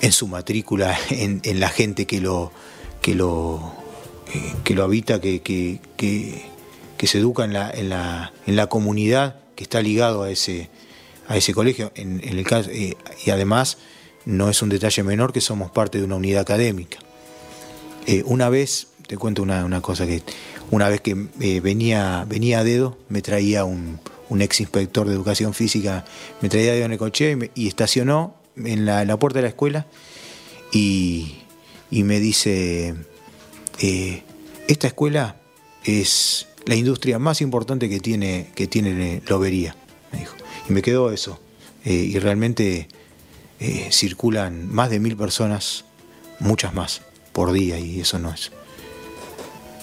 en 0.00 0.12
su 0.12 0.28
matrícula, 0.28 0.98
en, 1.10 1.60
la 1.60 1.68
gente 1.68 2.06
que 2.06 2.20
lo, 2.20 2.52
que 3.00 3.14
lo, 3.14 3.74
eh, 4.32 4.52
que 4.64 4.74
lo 4.74 4.84
habita, 4.84 5.20
que, 5.20 5.40
que, 5.40 5.80
que, 5.96 7.06
se 7.06 7.18
educa 7.18 7.44
en 7.44 7.52
la, 7.52 7.70
en, 7.70 7.88
la, 7.88 8.32
en 8.46 8.56
la 8.56 8.66
comunidad 8.68 9.36
que 9.54 9.64
está 9.64 9.80
ligado 9.80 10.22
a 10.22 10.30
ese, 10.30 10.70
a 11.28 11.36
ese 11.36 11.54
colegio. 11.54 11.92
En, 11.94 12.20
el 12.22 12.44
caso, 12.44 12.70
eh, 12.70 12.96
y 13.24 13.30
además 13.30 13.78
no 14.26 14.50
es 14.50 14.60
un 14.60 14.68
detalle 14.68 15.02
menor 15.02 15.32
que 15.32 15.40
somos 15.40 15.70
parte 15.70 15.98
de 15.98 16.04
una 16.04 16.16
unidad 16.16 16.42
académica. 16.42 16.98
Eh, 18.06 18.22
una 18.26 18.48
vez 18.48 18.88
te 19.06 19.16
cuento 19.16 19.42
una, 19.42 19.80
cosa 19.80 20.06
que 20.06 20.22
una 20.70 20.88
vez 20.88 21.00
que 21.00 21.28
eh, 21.40 21.60
venía, 21.60 22.26
venía 22.28 22.58
a 22.58 22.64
dedo, 22.64 22.98
me 23.08 23.22
traía 23.22 23.64
un, 23.64 24.00
ex 24.40 24.60
inspector 24.60 25.08
de 25.08 25.14
educación 25.14 25.54
física, 25.54 26.04
me 26.42 26.48
traía 26.48 26.72
a 26.72 26.74
dedo 26.74 26.86
en 26.86 26.92
el 26.92 26.98
coche 26.98 27.38
y, 27.54 27.68
estacionó 27.68 28.34
en 28.56 28.84
la, 28.84 29.16
puerta 29.16 29.38
de 29.38 29.42
la 29.44 29.48
escuela 29.48 29.86
y, 30.72 31.36
me 31.90 32.18
dice, 32.18 32.96
eh, 33.80 34.22
esta 34.66 34.88
escuela 34.88 35.36
es 35.84 36.48
la 36.64 36.74
industria 36.74 37.20
más 37.20 37.40
importante 37.40 37.88
que 37.88 38.00
tiene, 38.00 38.50
que 38.56 38.66
tiene 38.66 39.22
Lobería, 39.28 39.76
me 40.12 40.18
dijo. 40.18 40.34
Y 40.68 40.72
me 40.72 40.82
quedó 40.82 41.12
eso. 41.12 41.38
Y 41.84 42.18
realmente 42.18 42.88
circulan 43.90 44.73
más 44.73 44.90
de 44.90 45.01
mil 45.01 45.16
personas, 45.16 45.85
muchas 46.40 46.75
más, 46.75 47.03
por 47.33 47.53
día, 47.53 47.79
y 47.79 48.01
eso 48.01 48.19
no 48.19 48.33
es, 48.33 48.51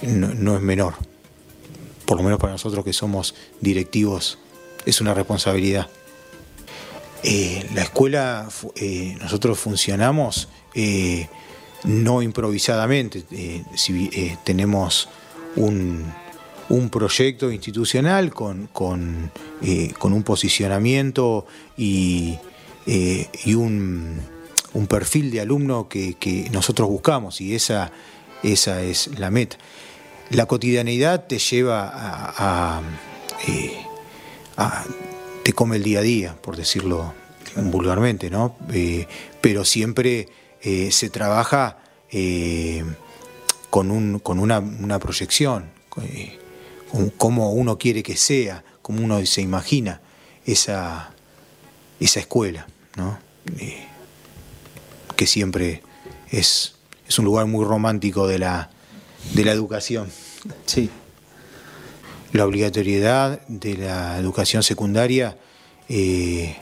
no, 0.02 0.56
es 0.56 0.62
menor. 0.62 0.96
Por 2.06 2.18
lo 2.18 2.24
menos 2.24 2.40
para 2.40 2.54
nosotros 2.54 2.84
que 2.84 2.94
somos 2.94 3.36
directivos, 3.62 4.40
es 4.86 5.02
una 5.02 5.14
responsabilidad. 5.14 5.88
Eh, 7.24 7.70
la 7.74 7.84
escuela, 7.84 8.50
eh, 8.76 9.16
nosotros 9.22 9.60
funcionamos 9.60 10.50
eh, 10.74 11.30
no 11.84 12.22
improvisadamente, 12.22 13.24
si, 13.76 14.10
tenemos 14.44 15.10
un, 15.56 16.12
proyecto 16.92 17.52
institucional 17.52 18.34
con, 18.34 18.68
con, 18.74 19.32
un 20.02 20.24
posicionamiento 20.24 21.46
y, 21.78 22.40
un, 22.86 24.22
perfil 24.88 25.32
de 25.32 25.41
alumno 25.41 25.88
que, 25.88 26.15
que, 26.15 26.50
nosotros 26.52 26.89
buscamos 26.89 27.41
y 27.41 27.56
esa, 27.56 27.91
esa 28.43 28.82
es 28.82 29.19
la 29.19 29.32
meta. 29.32 29.58
La 30.30 30.46
cotidianidad 30.46 31.28
te 31.28 31.38
lleva 31.38 32.82
eh, 33.48 33.78
a, 34.58 34.84
te 35.43 35.54
come 35.54 35.78
el 35.78 35.84
día 35.84 36.00
a 36.00 36.02
día, 36.02 36.36
por 36.41 36.56
decirlo 36.56 37.13
vulgarmente, 37.56 38.30
¿no? 38.30 38.56
Eh, 38.72 39.08
pero 39.41 39.63
siempre 39.63 40.30
eh, 40.62 40.91
se 40.91 41.10
trabaja 41.10 41.80
con, 43.69 43.91
un, 43.91 44.19
con 44.19 44.39
una, 44.39 45.00
proyección, 45.00 45.72
con 45.89 47.10
cómo 47.12 47.52
uno 47.52 47.78
quiere 47.78 48.04
que 48.04 48.15
sea, 48.17 48.63
cómo 48.82 49.04
uno 49.04 49.26
se 49.26 49.41
imagina 49.41 50.02
esa, 50.46 51.12
esa 52.00 52.19
escuela, 52.19 52.67
¿no? 52.95 53.17
que 55.15 55.27
siempre 55.27 55.82
es, 56.32 56.75
es 57.08 57.19
un 57.19 57.25
lugar 57.25 57.45
muy 57.45 57.65
romántico 57.65 58.27
de 58.27 58.39
la, 58.39 58.69
de 59.34 59.45
la 59.45 59.51
educación. 59.51 60.10
Sí. 60.65 60.89
La 62.32 62.45
obligatoriedad 62.45 63.41
de 63.47 63.77
la 63.77 64.17
educación 64.17 64.63
secundaria 64.63 65.38
eh, 65.88 66.56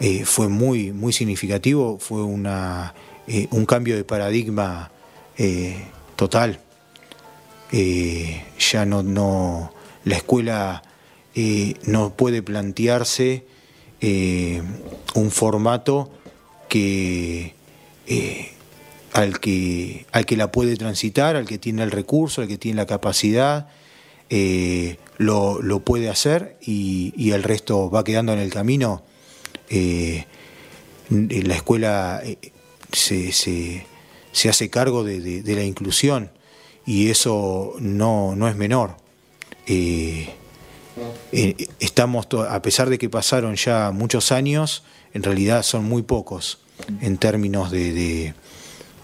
eh, 0.00 0.24
fue 0.24 0.48
muy, 0.48 0.92
muy 0.92 1.12
significativo, 1.12 1.98
fue 1.98 2.22
una, 2.22 2.94
eh, 3.26 3.48
un 3.50 3.66
cambio 3.66 3.96
de 3.96 4.04
paradigma 4.04 4.90
total. 6.16 6.58
ya 7.70 8.86
no, 8.86 9.02
no, 9.04 9.72
la 10.04 10.16
escuela 10.16 10.82
no 11.84 12.16
puede 12.16 12.42
plantearse 12.42 13.44
un 14.00 15.30
formato 15.30 16.10
que 16.68 17.54
al 19.12 19.40
que, 19.40 20.06
al 20.12 20.26
que 20.26 20.36
la 20.36 20.52
puede 20.52 20.76
transitar, 20.76 21.36
al 21.36 21.46
que 21.46 21.58
tiene 21.58 21.82
el 21.82 21.90
recurso, 21.90 22.42
al 22.42 22.48
que 22.48 22.58
tiene 22.58 22.76
la 22.76 22.86
capacidad, 22.86 23.68
eh, 24.30 24.98
lo, 25.16 25.80
puede 25.80 26.08
hacer 26.08 26.56
y, 26.60 27.30
el 27.32 27.42
resto 27.42 27.90
va 27.90 28.04
quedando 28.04 28.32
en 28.32 28.38
el 28.38 28.52
camino. 28.52 29.02
Eh, 29.70 30.24
la 31.10 31.54
escuela 31.54 32.20
eh, 32.24 32.38
se, 32.92 33.86
hace 34.48 34.70
cargo 34.70 35.04
de, 35.04 35.42
la 35.44 35.64
inclusión 35.64 36.30
y 36.86 37.10
eso 37.10 37.74
no, 37.80 38.36
no 38.36 38.48
es 38.48 38.56
menor. 38.56 38.96
Estamos, 41.80 42.26
a 42.48 42.62
pesar 42.62 42.90
de 42.90 42.98
que 42.98 43.08
pasaron 43.08 43.56
ya 43.56 43.90
muchos 43.92 44.32
años, 44.32 44.82
en 45.14 45.22
realidad 45.22 45.62
son 45.62 45.84
muy 45.84 46.02
pocos 46.02 46.60
en 47.00 47.18
términos 47.18 47.70
de 47.70 48.34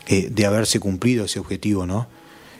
eh, 0.06 0.28
de 0.30 0.44
haberse 0.44 0.80
cumplido 0.80 1.24
ese 1.24 1.38
objetivo, 1.38 1.86
¿no? 1.86 2.06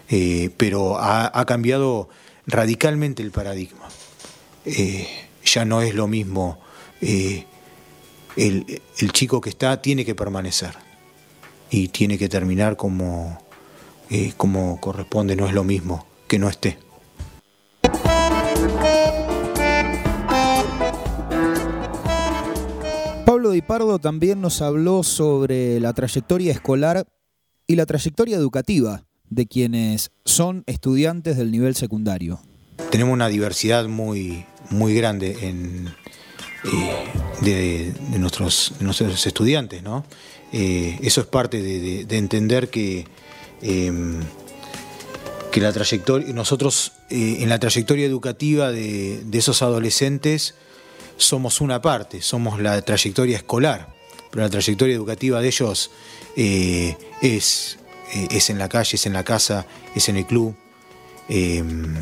Eh, 0.09 0.49
pero 0.57 0.97
ha, 0.99 1.45
cambiado 1.45 2.09
radicalmente 2.47 3.23
el 3.23 3.33
paradigma. 3.33 3.87
Eh, 4.65 5.07
ya 5.45 5.67
no 5.67 5.83
es 5.83 5.95
lo 5.95 6.07
mismo, 6.07 6.59
el, 7.03 7.45
el, 8.37 9.13
chico 9.13 9.43
que 9.43 9.51
está 9.51 9.83
tiene 9.83 10.07
que 10.07 10.15
permanecer 10.15 10.75
y 11.69 11.89
tiene 11.89 12.17
que 12.17 12.31
terminar 12.31 12.79
como, 12.79 13.45
como 14.39 14.81
corresponde, 14.81 15.37
no 15.37 15.47
es 15.47 15.53
lo 15.53 15.65
mismo 15.65 16.07
que 16.27 16.39
no 16.39 16.49
esté. 16.49 16.79
Pablo 23.45 23.53
Di 23.53 23.61
Pardo 23.61 23.99
también 23.99 24.41
nos 24.41 24.63
habló 24.63 25.03
sobre 25.03 25.79
la 25.79 25.93
trayectoria 25.93 26.51
escolar 26.51 27.07
y 27.67 27.77
la 27.77 27.85
trayectoria 27.85 28.39
educativa 28.39 29.05
de 29.29 29.45
quienes 29.45 30.13
son 30.25 30.65
estudiantes 30.67 31.37
del 31.37 31.51
nivel 31.51 31.75
secundario. 31.75 32.41
Tenemos 32.91 33.13
una 33.13 33.29
diversidad 33.29 33.87
muy, 33.87 34.47
muy 34.71 34.95
grande 34.95 35.37
en, 35.47 35.89
eh, 36.65 37.05
de, 37.43 38.19
nuestros, 38.19 38.73
estudiantes, 39.27 39.83
¿no? 39.83 40.07
Eh, 40.51 40.99
eso 41.03 41.21
es 41.21 41.27
parte 41.27 41.61
de, 41.61 42.17
entender 42.17 42.71
que, 42.71 43.07
em, 43.61 44.23
que 45.53 45.61
la 45.61 45.71
trayectoria, 45.71 46.33
nosotros 46.33 46.93
eh, 47.11 47.41
en 47.41 47.51
la 47.51 47.59
trayectoria 47.59 48.07
educativa 48.07 48.73
de, 48.73 49.23
esos 49.35 49.61
adolescentes 49.61 50.55
somos 51.17 51.61
una 51.61 51.81
parte, 51.81 52.23
somos 52.23 52.61
la 52.61 52.81
trayectoria 52.83 53.37
escolar, 53.37 53.95
pero 54.31 54.45
la 54.45 54.51
trayectoria 54.51 54.95
educativa 54.95 55.41
de 55.41 55.47
ellos 55.47 55.91
eh, 56.37 56.97
es, 57.23 57.79
eh, 58.15 58.29
es 58.31 58.51
en 58.51 58.59
la 58.59 58.69
calle, 58.69 58.97
es 58.97 59.07
en 59.07 59.13
la 59.13 59.25
casa, 59.25 59.67
es 59.95 60.09
en 60.09 60.17
el 60.17 60.27
club. 60.27 60.55
Em, 61.29 61.95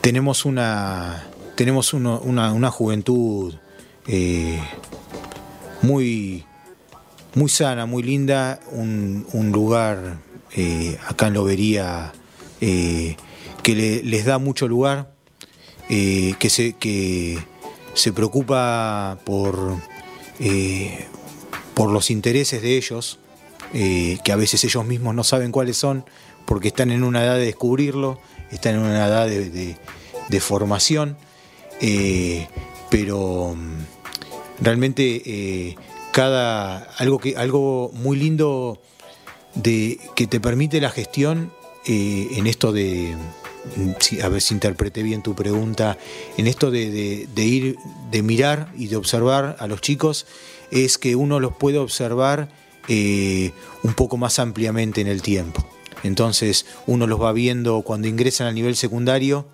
tenemos 0.00 0.44
una, 0.44 1.26
tenemos 1.56 1.92
una, 1.94 2.70
juventud 2.70 3.54
eh, 4.06 4.60
muy, 5.82 6.44
muy 7.34 7.48
sana, 7.48 7.86
muy 7.86 8.02
linda, 8.02 8.60
un, 8.72 9.26
lugar 9.52 10.18
acá 11.06 11.28
en 11.28 11.34
Lobería 11.34 12.12
que 12.60 13.16
les 14.04 14.24
da 14.24 14.38
mucho 14.38 14.68
lugar, 14.68 15.14
que, 15.88 16.50
se, 16.50 16.74
que 16.74 17.38
se 17.98 18.12
preocupa 18.12 19.18
por, 19.24 19.76
por 21.74 21.90
los 21.90 22.10
intereses 22.10 22.62
de 22.62 22.76
ellos, 22.76 23.18
eh, 23.74 24.18
que 24.24 24.32
a 24.32 24.36
veces 24.36 24.64
ellos 24.64 24.84
mismos 24.84 25.14
no 25.14 25.24
saben 25.24 25.52
cuáles 25.52 25.76
son, 25.76 26.04
porque 26.44 26.68
están 26.68 26.90
en 26.90 27.04
una 27.04 27.22
edad 27.22 27.36
de 27.36 27.44
descubrirlo, 27.44 28.18
están 28.50 28.74
en 28.74 28.80
una 28.80 29.06
edad 29.06 29.28
de, 29.28 30.40
formación, 30.40 31.16
eh, 31.80 32.48
pero 32.90 33.54
mm, 33.54 34.64
realmente 34.64 35.22
eh, 35.24 35.76
cada 36.12 36.78
algo 36.98 37.18
que 37.18 37.36
algo 37.36 37.90
muy 37.94 38.16
lindo 38.16 38.80
de 39.54 40.00
que 40.16 40.26
te 40.26 40.40
permite 40.40 40.80
la 40.80 40.90
gestión 40.90 41.52
en 41.84 42.46
esto 42.46 42.72
de 42.72 43.14
a 44.22 44.28
ver 44.28 44.40
si 44.40 44.54
interpreté 44.54 45.02
bien 45.02 45.22
tu 45.22 45.34
pregunta, 45.34 45.98
en 46.36 46.46
esto 46.46 46.70
de, 46.70 47.28
ir, 47.36 47.76
de 48.10 48.22
mirar 48.22 48.72
y 48.76 48.88
de 48.88 48.96
observar 48.96 49.56
a 49.58 49.66
los 49.66 49.80
chicos, 49.80 50.26
es 50.70 50.98
que 50.98 51.16
uno 51.16 51.40
los 51.40 51.56
puede 51.56 51.78
observar 51.78 52.48
eh, 52.88 53.52
un 53.82 53.94
poco 53.94 54.16
más 54.16 54.38
ampliamente 54.38 55.00
en 55.00 55.06
el 55.06 55.22
tiempo. 55.22 55.66
Entonces 56.02 56.66
uno 56.86 57.06
los 57.06 57.20
va 57.20 57.32
viendo 57.32 57.82
cuando 57.82 58.08
ingresan 58.08 58.46
al 58.46 58.54
nivel 58.54 58.76
secundario 58.76 59.46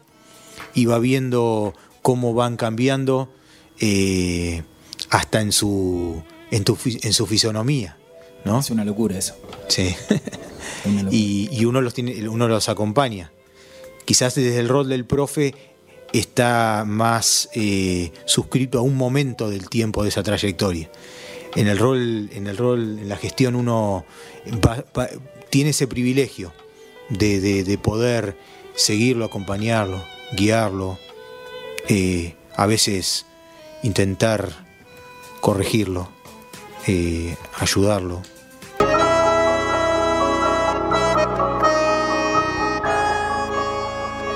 y 0.74 0.86
va 0.86 0.98
viendo 0.98 1.74
cómo 2.02 2.34
van 2.34 2.56
cambiando 2.56 3.32
eh, 3.80 4.62
hasta 5.10 5.40
en 5.40 5.52
su, 5.52 6.22
en, 6.50 6.64
su 7.12 7.26
fisonomía. 7.26 7.96
¿no? 8.44 8.60
Es 8.60 8.70
una 8.70 8.84
locura 8.84 9.18
eso. 9.18 9.34
Sí. 9.68 9.94
Y, 11.10 11.64
uno, 11.64 11.80
los 11.80 11.94
tiene, 11.94 12.28
uno 12.28 12.46
los 12.46 12.68
acompaña. 12.68 13.32
Quizás 14.04 14.34
desde 14.34 14.58
el 14.58 14.68
rol 14.68 14.88
del 14.88 15.04
profe 15.04 15.54
está 16.12 16.84
más 16.86 17.48
eh, 17.54 18.12
suscrito 18.24 18.78
a 18.78 18.82
un 18.82 18.96
momento 18.96 19.50
del 19.50 19.68
tiempo 19.68 20.02
de 20.02 20.10
esa 20.10 20.22
trayectoria 20.22 20.90
en 21.56 21.68
el 21.68 21.78
rol, 21.78 22.30
en 22.32 22.46
el 22.46 22.56
rol, 22.56 22.98
en 23.00 23.08
la 23.08 23.16
gestión 23.16 23.54
uno 23.54 24.04
tiene 25.50 25.70
ese 25.70 25.86
privilegio 25.86 26.52
de, 27.08 27.78
poder 27.82 28.36
seguirlo, 28.74 29.24
acompañarlo, 29.24 30.04
guiarlo, 30.32 30.98
eh, 31.88 32.34
a 32.56 32.66
veces 32.66 33.26
intentar 33.82 34.66
corregirlo, 35.40 36.08
eh, 36.86 37.36
ayudarlo. 37.58 38.22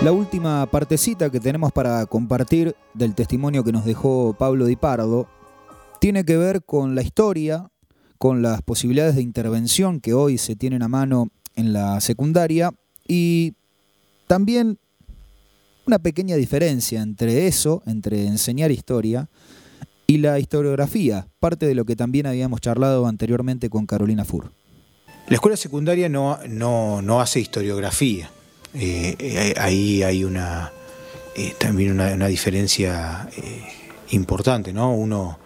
La 0.02 0.12
última 0.12 0.64
partecita 0.66 1.28
que 1.28 1.40
tenemos 1.40 1.72
para 1.72 2.06
compartir 2.06 2.76
del 2.94 3.16
testimonio 3.16 3.64
que 3.64 3.72
nos 3.72 3.84
dejó 3.84 4.32
Pablo 4.38 4.66
Di 4.66 4.76
Pardo 4.76 5.28
tiene 6.00 6.24
que 6.24 6.36
ver 6.36 6.62
con 6.62 6.94
la 6.94 7.02
historia, 7.02 7.72
con 8.16 8.40
las 8.40 8.62
posibilidades 8.62 9.16
de 9.16 9.22
intervención 9.22 10.00
que 10.00 10.14
hoy 10.14 10.38
se 10.38 10.54
tienen 10.54 10.84
a 10.84 10.88
mano 10.88 11.30
en 11.56 11.72
la 11.72 12.00
secundaria 12.00 12.70
y 13.08 13.54
también 14.28 14.78
una 15.84 15.98
pequeña 15.98 16.36
diferencia 16.36 17.02
entre 17.02 17.48
eso, 17.48 17.82
entre 17.84 18.26
enseñar 18.26 18.70
historia 18.70 19.28
y 20.06 20.18
la 20.18 20.38
historiografía, 20.38 21.26
parte 21.40 21.66
de 21.66 21.74
lo 21.74 21.84
que 21.84 21.96
también 21.96 22.26
habíamos 22.26 22.60
charlado 22.60 23.06
anteriormente 23.06 23.68
con 23.68 23.86
Carolina 23.86 24.24
Fur. 24.24 24.52
La 25.28 25.34
escuela 25.34 25.56
secundaria 25.56 26.08
no, 26.08 26.38
no, 26.46 27.20
hace 27.20 27.40
historiografía. 27.40 28.30
Eh, 28.74 29.16
eh, 29.18 29.54
ahí 29.56 30.02
hay 30.02 30.24
una 30.24 30.72
eh, 31.34 31.54
también 31.58 31.92
una, 31.92 32.26
diferencia 32.26 33.28
importante, 34.10 34.72
¿no? 34.72 34.92
Uno 34.92 35.38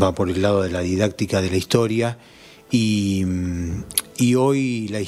va 0.00 0.14
por 0.14 0.30
el 0.30 0.40
lado 0.40 0.62
de 0.62 0.70
la 0.70 0.80
didáctica 0.80 1.42
de 1.42 1.50
la 1.50 1.56
historia 1.56 2.18
y, 2.70 3.24
hoy, 4.36 4.88
la 4.88 5.00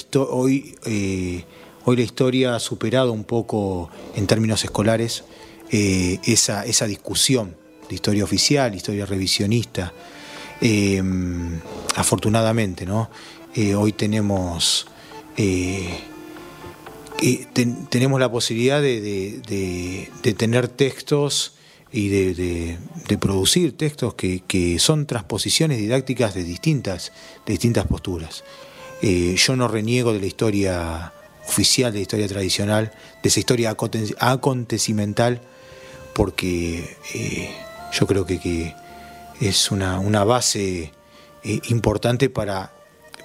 historia 2.03 2.57
ha 2.57 2.61
superado 2.61 3.13
un 3.13 3.25
poco 3.25 3.89
en 4.17 4.27
términos 4.27 4.65
escolares 4.65 5.25
esa, 5.71 6.65
esa 6.67 6.87
discusión 6.87 7.57
de 7.89 7.95
historia 7.95 8.25
oficial, 8.25 8.75
historia 8.75 9.07
revisionista. 9.07 9.93
afortunadamente, 11.95 12.85
¿no? 12.85 13.11
hoy 13.77 13.93
tenemos 13.93 14.87
eh, 15.37 16.01
tenemos 17.89 18.21
la 18.21 18.31
posibilidad 18.31 18.81
de, 18.81 20.11
tener 20.37 20.69
textos 20.69 21.55
y 21.93 22.09
de, 22.09 22.79
producir 23.19 23.77
textos 23.77 24.15
que, 24.15 24.77
son 24.79 25.07
transposiciones 25.07 25.79
didácticas 25.79 26.35
de 26.35 26.45
distintas, 26.45 27.13
distintas 27.47 27.87
posturas. 27.87 28.45
Eh, 29.03 29.35
yo 29.37 29.57
no 29.57 29.69
reniego 29.69 30.13
de 30.13 30.21
la 30.21 30.27
historia 30.27 31.13
oficial, 31.47 31.93
de 31.93 31.99
la 31.99 32.03
historia 32.03 32.29
tradicional, 32.29 32.93
de 33.23 33.29
esa 33.29 33.41
historia 33.41 33.77
acontecimental, 34.19 35.41
porque 36.15 36.97
eh, 37.15 37.51
yo 37.93 38.07
creo 38.07 38.27
que, 38.27 38.75
es 39.39 39.71
una, 39.71 39.99
una 39.99 40.25
base 40.25 40.93
importante 41.45 42.31
para 42.31 42.73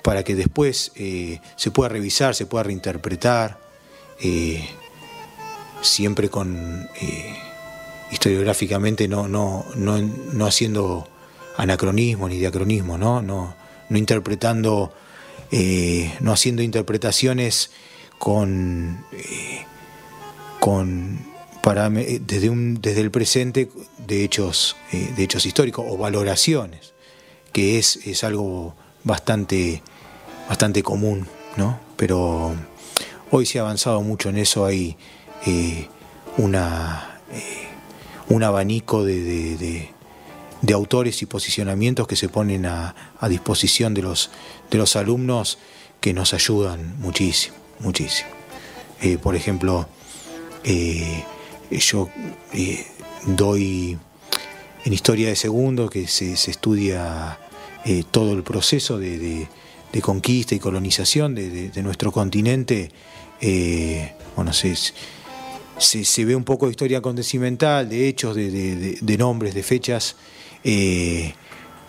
para 0.02 0.24
que 0.24 0.36
después 0.36 0.92
eh, 0.96 1.40
se 1.56 1.72
pueda 1.72 1.90
revisar, 1.90 2.36
se 2.36 2.46
pueda 2.46 2.64
reinterpretar, 2.64 3.60
eh, 4.20 4.68
siempre 5.82 6.30
con 6.30 6.90
eh, 7.02 7.36
historiográficamente 8.12 9.08
no, 9.08 9.28
no, 9.28 9.66
no, 9.76 10.46
haciendo 10.46 11.08
anacronismo 11.58 12.28
ni 12.30 12.38
diacronismo, 12.38 12.98
no, 12.98 13.22
no, 13.22 13.56
no 13.90 13.98
interpretando, 13.98 14.94
no 16.22 16.32
haciendo 16.32 16.62
interpretaciones 16.62 17.72
con, 18.18 19.06
con 20.60 21.20
para, 21.62 21.90
desde, 21.90 22.50
un, 22.50 22.80
desde 22.82 23.02
el 23.02 23.12
presente 23.12 23.70
de 24.08 24.24
hechos, 24.24 24.78
de 24.92 25.24
hechos 25.24 25.46
históricos 25.46 25.86
o 25.88 25.98
valoraciones, 25.98 26.94
que 27.52 27.80
es, 27.80 27.98
es 28.06 28.24
algo 28.24 28.76
bastante 29.04 29.82
bastante 30.52 30.84
común, 30.84 31.26
¿no? 31.56 31.80
Pero 31.96 32.54
hoy 33.32 33.46
se 33.46 33.60
ha 33.60 33.62
avanzado 33.62 34.02
mucho 34.02 34.28
en 34.28 34.38
eso, 34.38 34.66
hay 34.66 34.98
eh, 35.46 35.88
una, 36.36 37.22
eh, 37.32 37.70
un 38.28 38.44
abanico 38.44 39.06
de, 39.06 39.88
autores 40.74 41.22
y 41.22 41.26
posicionamientos 41.26 42.06
que 42.06 42.18
se 42.18 42.28
ponen 42.28 42.66
a, 42.66 42.94
disposición 43.30 43.94
de 43.94 44.02
los, 44.02 44.30
de 44.70 44.78
los 44.78 44.98
alumnos 44.98 45.58
que 46.02 46.14
nos 46.14 46.34
ayudan 46.34 47.00
muchísimo, 47.00 47.56
muchísimo. 47.80 48.32
Eh, 49.02 49.18
por 49.18 49.38
ejemplo, 49.38 49.88
yo 51.72 52.10
doy 53.26 53.98
en 54.84 54.94
historia 54.94 55.30
de 55.30 55.38
segundo 55.38 55.90
que 55.90 56.08
se, 56.08 56.34
estudia 56.34 57.40
todo 58.12 58.34
el 58.34 58.44
proceso 58.44 58.98
de 58.98 59.48
de 59.92 60.02
conquista 60.02 60.56
y 60.56 60.60
colonización 60.60 61.36
de, 61.36 61.84
nuestro 61.84 62.12
continente, 62.12 62.92
eh, 63.42 64.14
bueno, 64.36 64.54
se, 64.54 64.76
se, 65.78 66.26
ve 66.26 66.36
un 66.36 66.44
poco 66.44 66.66
de 66.68 66.72
historia 66.72 67.00
acontecimental, 67.00 67.90
de 67.90 68.08
hechos, 68.08 68.36
de, 68.36 69.16
nombres, 69.18 69.54
de 69.54 69.64
fechas, 69.64 70.16
eh, 70.64 71.34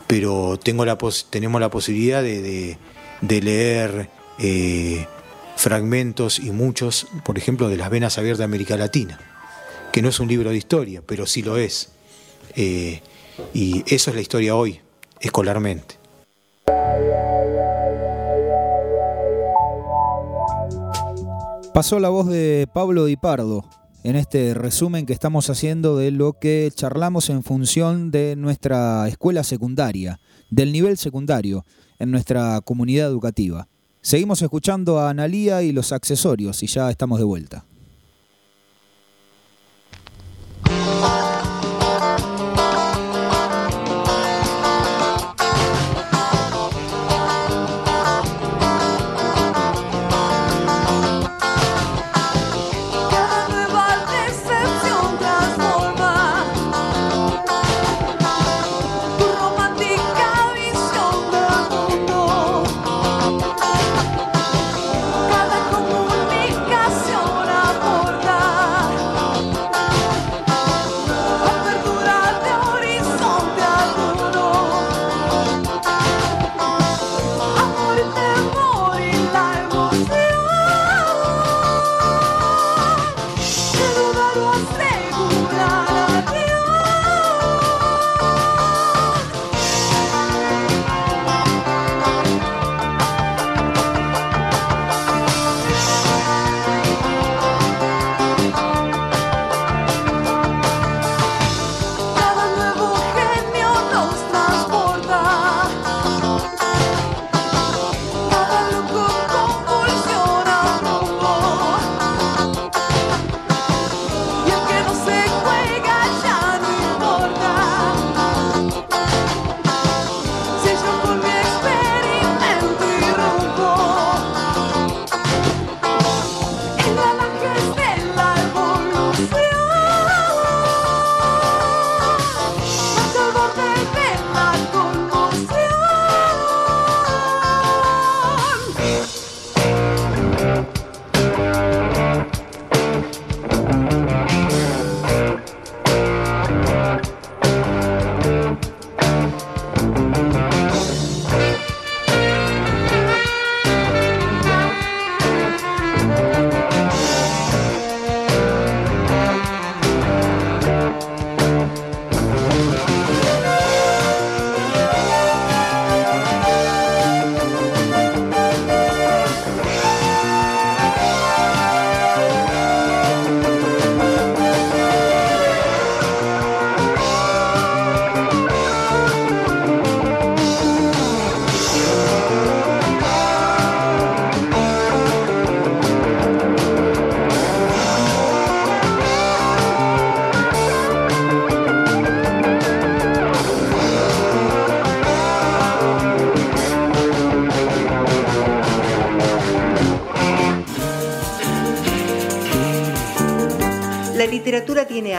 pero 0.07 0.59
tengo 0.63 0.85
la 0.85 0.99
tenemos 1.31 1.61
la 1.61 1.71
posibilidad 1.71 2.23
de, 2.23 2.77
leer 3.21 4.11
eh, 4.39 5.07
fragmentos 5.57 6.41
y 6.41 6.51
muchos, 6.51 7.07
por 7.25 7.39
ejemplo, 7.39 7.69
de 7.69 7.77
las 7.77 7.91
venas 7.91 8.19
abiertas 8.19 8.39
de 8.39 8.45
América 8.45 8.77
Latina, 8.77 9.21
que 9.93 10.03
no 10.03 10.09
es 10.09 10.19
un 10.19 10.29
libro 10.29 10.51
de 10.51 10.57
historia, 10.57 11.03
pero 11.07 11.27
sí 11.27 11.43
lo 11.43 11.57
es. 11.57 11.91
y 12.57 13.85
eso 13.87 14.11
es 14.11 14.17
la 14.17 14.23
historia 14.23 14.57
hoy, 14.57 14.81
escolarmente. 15.21 16.02
Pasó 21.75 21.99
la 21.99 22.11
voz 22.11 22.29
de 22.29 22.69
Pablo 22.75 23.07
Di 23.07 23.17
Pardo 23.17 23.65
en 24.05 24.15
este 24.15 24.53
resumen 24.53 25.07
que 25.07 25.15
estamos 25.15 25.49
haciendo 25.49 25.97
de 25.97 26.11
lo 26.11 26.35
que 26.35 26.71
charlamos 26.75 27.31
en 27.31 27.43
función 27.43 28.11
de 28.11 28.37
nuestra 28.37 29.09
escuela 29.09 29.43
secundaria, 29.43 30.21
del 30.51 30.71
nivel 30.71 30.99
secundario 30.99 31.65
en 31.99 32.11
nuestra 32.11 32.61
comunidad 32.61 33.09
educativa. 33.09 33.69
Seguimos 34.03 34.43
escuchando 34.43 34.99
a 34.99 35.09
Analía 35.09 35.63
y 35.63 35.73
los 35.73 35.93
accesorios 35.93 36.63
y 36.63 36.67
ya 36.67 36.91
estamos 36.91 37.19
de 37.19 37.25
vuelta. 37.25 37.65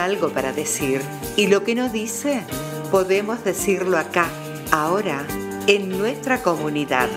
Algo 0.04 0.28
para 0.28 0.52
decir 0.52 1.00
y 1.36 1.46
lo 1.46 1.64
que 1.64 1.74
no 1.74 1.88
dice, 1.88 2.42
podemos 2.90 3.42
decirlo 3.42 3.98
acá, 3.98 4.28
ahora, 4.70 5.26
en 5.66 5.88
nuestra 5.98 6.42
comunidad. 6.42 7.08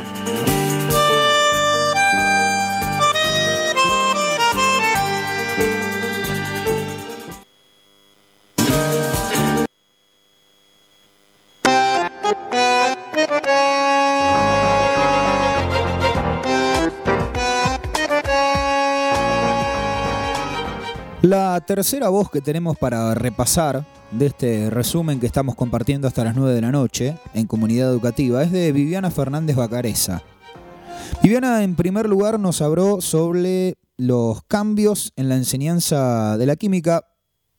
La 21.58 21.66
tercera 21.66 22.10
voz 22.10 22.30
que 22.30 22.40
tenemos 22.40 22.78
para 22.78 23.16
repasar 23.16 23.84
de 24.12 24.28
este 24.28 24.70
resumen 24.70 25.20
que 25.20 25.26
estamos 25.26 25.56
compartiendo 25.56 26.08
hasta 26.08 26.24
las 26.24 26.36
9 26.36 26.54
de 26.54 26.62
la 26.62 26.72
noche 26.72 27.18
en 27.34 27.48
Comunidad 27.48 27.90
Educativa 27.90 28.44
es 28.44 28.52
de 28.52 28.72
Viviana 28.72 29.10
Fernández 29.10 29.56
Bacareza. 29.56 30.22
Viviana 31.24 31.64
en 31.64 31.76
primer 31.76 32.08
lugar 32.08 32.40
nos 32.40 32.62
habló 32.62 33.02
sobre 33.02 33.74
los 33.98 34.44
cambios 34.44 35.14
en 35.16 35.30
la 35.30 35.36
enseñanza 35.36 36.38
de 36.38 36.46
la 36.46 36.58
química, 36.58 37.06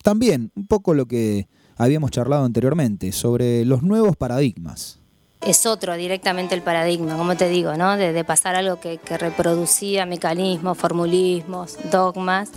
también 0.05 0.53
un 0.55 0.69
poco 0.69 0.95
lo 0.95 1.07
que 1.07 1.49
habíamos 1.77 2.13
charlado 2.13 2.45
anteriormente, 2.45 3.11
sobre 3.11 3.65
los 3.65 3.83
nuevos 3.83 4.17
paradigmas. 4.17 5.01
Es 5.41 5.67
otro 5.67 5.97
directamente 5.97 6.55
el 6.55 6.63
paradigma, 6.63 7.17
como 7.17 7.37
te 7.37 7.49
digo, 7.49 7.77
¿no? 7.77 7.97
de, 7.97 8.25
pasar 8.25 8.55
algo 8.55 8.79
que, 8.79 8.99
que 8.99 9.19
reproducía 9.19 10.07
mecanismos, 10.07 10.79
formulismos, 10.79 11.77
dogmas 11.91 12.53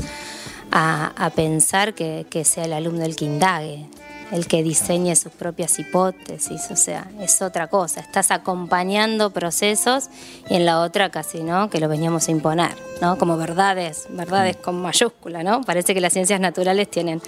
a, 0.71 1.31
pensar 1.35 1.93
que, 1.93 2.25
sea 2.45 2.65
el 2.65 2.73
alumno 2.73 3.03
el 3.03 3.15
que 3.15 3.25
indague, 3.25 3.85
el 4.31 4.47
que 4.47 4.63
diseñe 4.63 5.15
sus 5.15 5.31
propias 5.31 5.77
hipótesis, 5.79 6.71
o 6.71 6.75
sea, 6.75 7.09
es 7.19 7.41
otra 7.41 7.67
cosa. 7.67 7.99
Estás 7.99 8.31
acompañando 8.31 9.31
procesos 9.31 10.09
y 10.49 10.55
en 10.55 10.65
la 10.65 10.79
otra 10.81 11.09
casi, 11.09 11.43
¿no? 11.43 11.69
Que 11.69 11.79
lo 11.79 11.89
veníamos 11.89 12.27
a 12.27 12.31
imponer, 12.31 12.71
¿no? 13.01 13.17
Como 13.17 13.37
verdades, 13.37 14.07
verdades 14.09 14.55
con 14.57 14.81
mayúscula, 14.81 15.43
¿no? 15.43 15.61
Parece 15.61 15.93
que 15.93 16.01
las 16.01 16.13
ciencias 16.13 16.39
naturales 16.39 16.89
tienen 16.89 17.21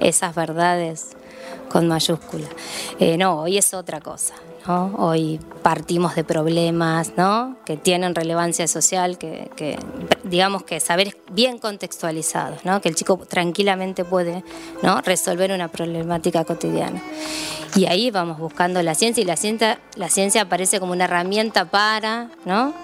esas 0.00 0.34
verdades 0.34 1.16
con 1.70 1.88
mayúscula. 1.88 2.48
Eh, 2.98 3.16
no, 3.16 3.40
hoy 3.40 3.56
es 3.56 3.72
otra 3.72 4.00
cosa. 4.00 4.34
Hoy 4.66 5.40
partimos 5.62 6.14
de 6.14 6.22
problemas 6.22 7.12
¿no? 7.16 7.56
que 7.64 7.76
tienen 7.76 8.14
relevancia 8.14 8.68
social, 8.68 9.18
que, 9.18 9.78
digamos 10.22 10.62
que 10.62 10.78
saber 10.80 11.16
bien 11.32 11.58
contextualizados, 11.58 12.64
¿no? 12.64 12.80
que 12.80 12.88
el 12.88 12.94
chico 12.94 13.16
tranquilamente 13.16 14.04
puede 14.04 14.44
¿no? 14.82 15.00
resolver 15.00 15.50
una 15.50 15.68
problemática 15.68 16.44
cotidiana. 16.44 17.02
Y 17.74 17.86
ahí 17.86 18.10
vamos 18.10 18.38
buscando 18.38 18.82
la 18.82 18.94
ciencia 18.94 19.22
y 19.22 19.24
la 19.24 19.36
ciencia, 19.36 19.78
la 19.96 20.08
ciencia 20.08 20.42
aparece 20.42 20.78
como 20.78 20.92
una 20.92 21.04
herramienta 21.04 21.64
para 21.64 22.28
¿no? 22.44 22.74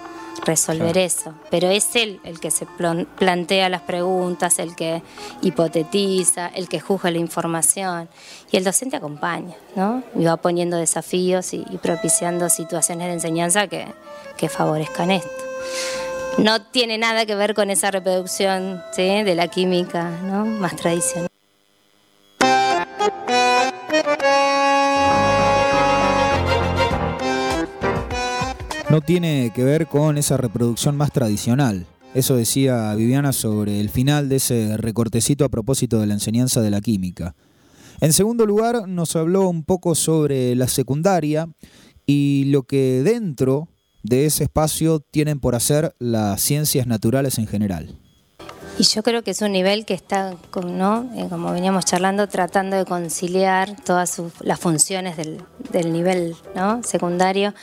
Resolver 0.45 0.97
eso. 0.97 1.33
Pero 1.49 1.69
es 1.69 1.95
él 1.95 2.19
el 2.23 2.39
que 2.39 2.51
se 2.51 2.65
plantea 2.65 3.69
las 3.69 3.81
preguntas, 3.81 4.59
el 4.59 4.75
que 4.75 5.01
hipotetiza, 5.41 6.47
el 6.47 6.67
que 6.69 6.79
juzga 6.79 7.11
la 7.11 7.17
información. 7.17 8.09
Y 8.51 8.57
el 8.57 8.63
docente 8.63 8.97
acompaña, 8.97 9.55
¿no? 9.75 10.03
Y 10.15 10.25
va 10.25 10.37
poniendo 10.37 10.77
desafíos 10.77 11.53
y, 11.53 11.63
propiciando 11.81 12.49
situaciones 12.49 13.07
de 13.07 13.13
enseñanza 13.13 13.67
que, 13.67 13.87
que, 14.37 14.49
favorezcan 14.49 15.11
esto. 15.11 15.29
No 16.37 16.61
tiene 16.61 16.97
nada 16.97 17.25
que 17.25 17.35
ver 17.35 17.53
con 17.53 17.69
esa 17.69 17.91
reproducción 17.91 18.81
de 18.95 19.35
la 19.35 19.47
química 19.47 20.09
¿no? 20.23 20.45
más 20.45 20.75
tradicional. 20.75 21.27
No 28.89 29.01
tiene 29.01 29.51
que 29.53 29.63
ver 29.63 29.87
con 29.87 30.17
esa 30.17 30.37
reproducción 30.37 30.95
más 30.95 31.11
tradicional. 31.11 31.85
Eso 32.13 32.37
decía 32.37 32.95
Viviana 32.95 33.33
sobre 33.33 33.81
el 33.81 33.89
final 33.89 34.29
de 34.29 34.37
ese 34.37 34.77
recortecito 34.77 35.43
a 35.43 35.49
propósito 35.49 35.99
de 35.99 36.07
la 36.07 36.13
enseñanza 36.13 36.61
de 36.61 36.71
la 36.71 36.79
química. 36.79 37.35
En 37.99 38.13
segundo 38.13 38.45
lugar, 38.45 38.87
nos 38.87 39.15
habló 39.15 39.49
un 39.49 39.63
poco 39.63 39.93
sobre 39.93 40.55
la 40.55 40.67
secundaria 40.67 41.49
y 42.05 42.45
lo 42.45 42.63
que 42.63 43.01
dentro 43.03 43.67
de 44.03 44.25
ese 44.25 44.45
espacio 44.45 45.01
tienen 45.01 45.39
por 45.39 45.55
hacer 45.55 45.93
las 45.99 46.41
ciencias 46.41 46.87
naturales 46.87 47.37
en 47.39 47.47
general. 47.47 47.99
Y 48.79 48.83
yo 48.83 49.01
creo 49.01 49.23
que 49.23 49.31
es 49.31 49.41
un 49.41 49.53
nivel 49.53 49.85
que 49.85 49.95
está, 49.95 50.35
¿no? 50.63 51.09
Eh, 51.15 51.25
como 51.29 51.51
veníamos 51.51 51.83
charlando, 51.85 52.27
tratando 52.27 52.77
de 52.77 52.85
conciliar 52.85 53.75
todas 53.83 54.21
las 54.41 54.59
funciones 54.59 55.17
del, 55.17 55.91
nivel 55.91 56.35
¿no? 56.53 56.83
secundario, 56.83 57.55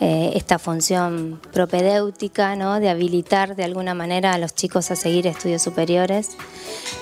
eh, 0.00 0.32
esta 0.34 0.58
función 0.58 1.38
propedéutica, 1.52 2.56
¿no? 2.56 2.80
de 2.80 2.88
habilitar 2.88 3.56
de 3.56 3.64
alguna 3.64 3.92
manera 3.92 4.32
a 4.32 4.38
los 4.38 4.54
chicos 4.54 4.90
a 4.90 4.96
seguir 4.96 5.26
estudios 5.26 5.60
superiores, 5.60 6.30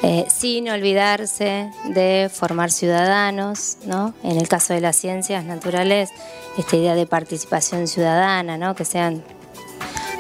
eh, 0.03 0.27
sin 0.29 0.69
olvidarse 0.69 1.71
de 1.95 2.31
formar 2.33 2.73
ciudadanos, 2.73 3.77
¿no? 3.87 4.13
en 4.25 4.39
el 4.39 4.49
caso 4.49 4.75
de 4.75 4.81
las 4.81 4.97
ciencias 4.97 5.45
naturales, 5.45 6.11
esta 6.59 6.77
idea 6.77 6.97
de 6.97 7.07
participación 7.07 7.87
ciudadana, 7.87 8.59
¿no? 8.59 8.75
que 8.75 8.85
sean 8.85 9.23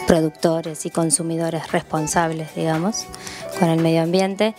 productores 0.06 0.86
y 0.86 0.90
consumidores 0.90 1.70
responsables, 1.72 2.54
digamos, 2.54 3.04
con 3.58 3.68
el 3.68 3.80
medio 3.80 4.02
ambiente. 4.02 4.54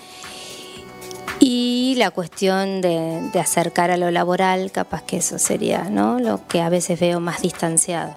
Y 1.40 1.96
la 1.98 2.12
cuestión 2.12 2.82
de, 2.82 3.30
acercar 3.40 3.92
a 3.92 3.98
lo 3.98 4.12
laboral, 4.12 4.72
capaz 4.72 5.04
que 5.04 5.18
eso 5.18 5.38
sería 5.40 5.90
¿no? 5.90 6.20
lo 6.20 6.48
que 6.48 6.62
a 6.62 6.70
veces 6.70 7.00
veo 7.00 7.20
más 7.20 7.42
distanciado. 7.42 8.16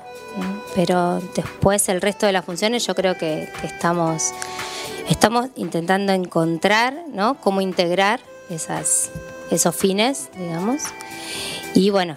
Pero 0.74 1.20
después 1.34 1.88
el 1.88 2.00
resto 2.00 2.26
de 2.26 2.32
las 2.32 2.44
funciones 2.44 2.86
yo 2.86 2.94
creo 2.94 3.16
que, 3.16 3.48
estamos, 3.64 4.32
estamos 5.08 5.48
intentando 5.56 6.12
encontrar 6.12 6.94
¿no? 7.12 7.40
cómo 7.40 7.60
integrar 7.60 8.20
esas, 8.48 9.10
esos 9.50 9.74
fines, 9.74 10.28
digamos. 10.36 10.82
Y 11.74 11.90
bueno, 11.90 12.16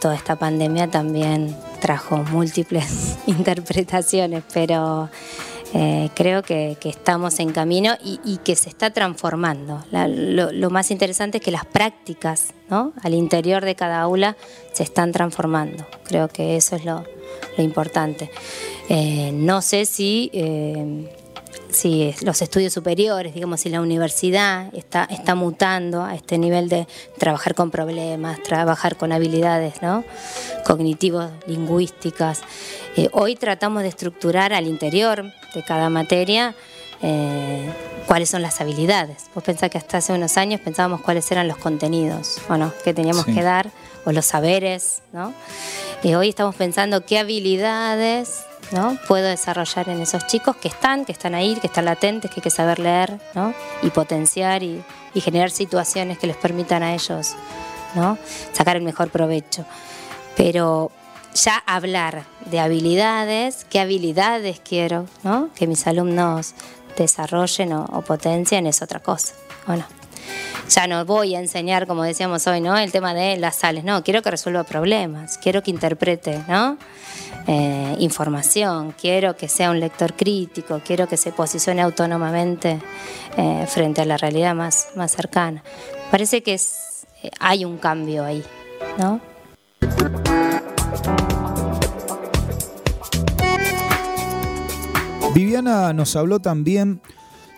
toda 0.00 0.14
esta 0.14 0.36
pandemia 0.36 0.88
también 0.88 1.56
trajo 1.80 2.18
múltiples 2.18 3.16
interpretaciones, 3.26 4.42
pero 4.52 5.08
eh, 5.72 6.10
creo 6.14 6.42
que, 6.42 6.76
estamos 6.82 7.38
en 7.38 7.52
camino 7.52 7.94
y, 8.02 8.38
que 8.38 8.56
se 8.56 8.68
está 8.68 8.90
transformando. 8.90 9.84
lo, 9.92 10.70
más 10.70 10.90
interesante 10.90 11.38
es 11.38 11.44
que 11.44 11.52
las 11.52 11.64
prácticas 11.64 12.52
al 12.68 13.14
interior 13.14 13.64
de 13.64 13.74
cada 13.76 14.00
aula 14.00 14.36
se 14.72 14.82
están 14.82 15.12
transformando. 15.12 15.86
Creo 16.04 16.28
que 16.28 16.56
eso 16.56 16.76
es 16.76 16.84
lo, 16.84 17.04
importante. 17.58 18.30
Eh, 18.88 19.30
no 19.32 19.62
sé 19.62 19.86
si 19.86 20.30
eh, 20.32 21.08
si 21.80 22.14
los 22.22 22.42
estudios 22.42 22.74
superiores, 22.74 23.32
digamos, 23.32 23.60
si 23.60 23.70
la 23.70 23.80
universidad 23.80 24.72
está, 24.74 25.04
está 25.10 25.34
mutando 25.34 26.04
a 26.04 26.14
este 26.14 26.36
nivel 26.36 26.68
de 26.68 26.86
trabajar 27.18 27.54
con 27.54 27.70
problemas, 27.70 28.42
trabajar 28.42 28.96
con 28.96 29.12
habilidades 29.12 29.80
¿no? 29.80 30.04
cognitivos, 30.66 31.30
lingüísticas. 31.46 32.42
Eh, 32.96 33.08
hoy 33.12 33.34
tratamos 33.34 33.82
de 33.82 33.88
estructurar 33.88 34.52
al 34.52 34.66
interior 34.66 35.24
de 35.54 35.64
cada 35.64 35.88
materia 35.88 36.54
eh, 37.00 37.72
cuáles 38.06 38.28
son 38.28 38.42
las 38.42 38.60
habilidades. 38.60 39.30
Vos 39.34 39.42
pensás 39.42 39.70
que 39.70 39.78
hasta 39.78 39.98
hace 39.98 40.12
unos 40.12 40.36
años 40.36 40.60
pensábamos 40.60 41.00
cuáles 41.00 41.30
eran 41.32 41.48
los 41.48 41.56
contenidos 41.56 42.38
¿o 42.50 42.82
que 42.84 42.92
teníamos 42.92 43.24
que 43.24 43.42
dar, 43.42 43.70
o 44.04 44.12
los 44.12 44.26
saberes, 44.26 45.00
¿no? 45.12 45.32
Y 46.02 46.14
hoy 46.14 46.28
estamos 46.28 46.54
pensando 46.56 47.06
qué 47.06 47.18
habilidades 47.18 48.44
¿no? 48.72 48.98
puedo 49.08 49.28
desarrollar 49.28 49.88
en 49.88 50.00
esos 50.00 50.26
chicos 50.26 50.56
que 50.56 50.68
están, 50.68 51.04
que 51.04 51.12
están 51.12 51.34
ahí, 51.34 51.56
que 51.56 51.66
están 51.66 51.84
latentes, 51.84 52.30
que 52.30 52.40
hay 52.40 52.42
que 52.42 52.50
saber 52.50 52.78
leer 52.78 53.20
¿no? 53.34 53.54
y 53.82 53.90
potenciar 53.90 54.62
y, 54.62 54.82
generar 55.14 55.50
situaciones 55.50 56.18
que 56.18 56.26
les 56.28 56.36
permitan 56.36 56.82
a 56.82 56.94
ellos 56.94 57.34
¿no? 57.94 58.16
sacar 58.52 58.76
el 58.76 58.82
mejor 58.82 59.10
provecho. 59.10 59.64
Pero 60.36 60.92
ya 61.34 61.56
hablar 61.66 62.24
de 62.46 62.60
habilidades, 62.60 63.66
qué 63.68 63.80
habilidades 63.80 64.60
quiero 64.60 65.06
¿no? 65.22 65.50
que 65.54 65.66
mis 65.66 65.86
alumnos 65.86 66.54
desarrollen 66.96 67.72
o, 67.72 67.84
o 67.84 68.02
potencien 68.02 68.66
es 68.66 68.82
otra 68.82 69.00
cosa. 69.00 69.34
Bueno, 69.66 69.84
ya 70.68 70.86
no 70.86 71.04
voy 71.04 71.34
a 71.34 71.40
enseñar, 71.40 71.86
como 71.86 72.02
decíamos 72.04 72.46
hoy, 72.46 72.60
¿no? 72.60 72.76
El 72.76 72.92
tema 72.92 73.14
de 73.14 73.36
las 73.36 73.56
sales, 73.56 73.84
no, 73.84 74.02
quiero 74.04 74.22
que 74.22 74.30
resuelva 74.30 74.64
problemas, 74.64 75.38
quiero 75.38 75.62
que 75.62 75.70
interprete, 75.70 76.42
¿no? 76.48 76.78
Eh, 77.46 77.96
información, 77.98 78.94
quiero 79.00 79.36
que 79.36 79.48
sea 79.48 79.70
un 79.70 79.80
lector 79.80 80.14
crítico, 80.14 80.80
quiero 80.84 81.08
que 81.08 81.16
se 81.16 81.32
posicione 81.32 81.82
autónomamente 81.82 82.78
eh, 83.36 83.66
frente 83.68 84.02
a 84.02 84.04
la 84.04 84.16
realidad 84.16 84.54
más, 84.54 84.88
más 84.94 85.12
cercana. 85.12 85.62
Parece 86.10 86.42
que 86.42 86.54
eh, 86.54 87.30
hay 87.40 87.64
un 87.64 87.78
cambio 87.78 88.24
ahí, 88.24 88.44
¿no? 88.98 89.20
Viviana 95.34 95.92
nos 95.92 96.16
habló 96.16 96.40
también 96.40 97.00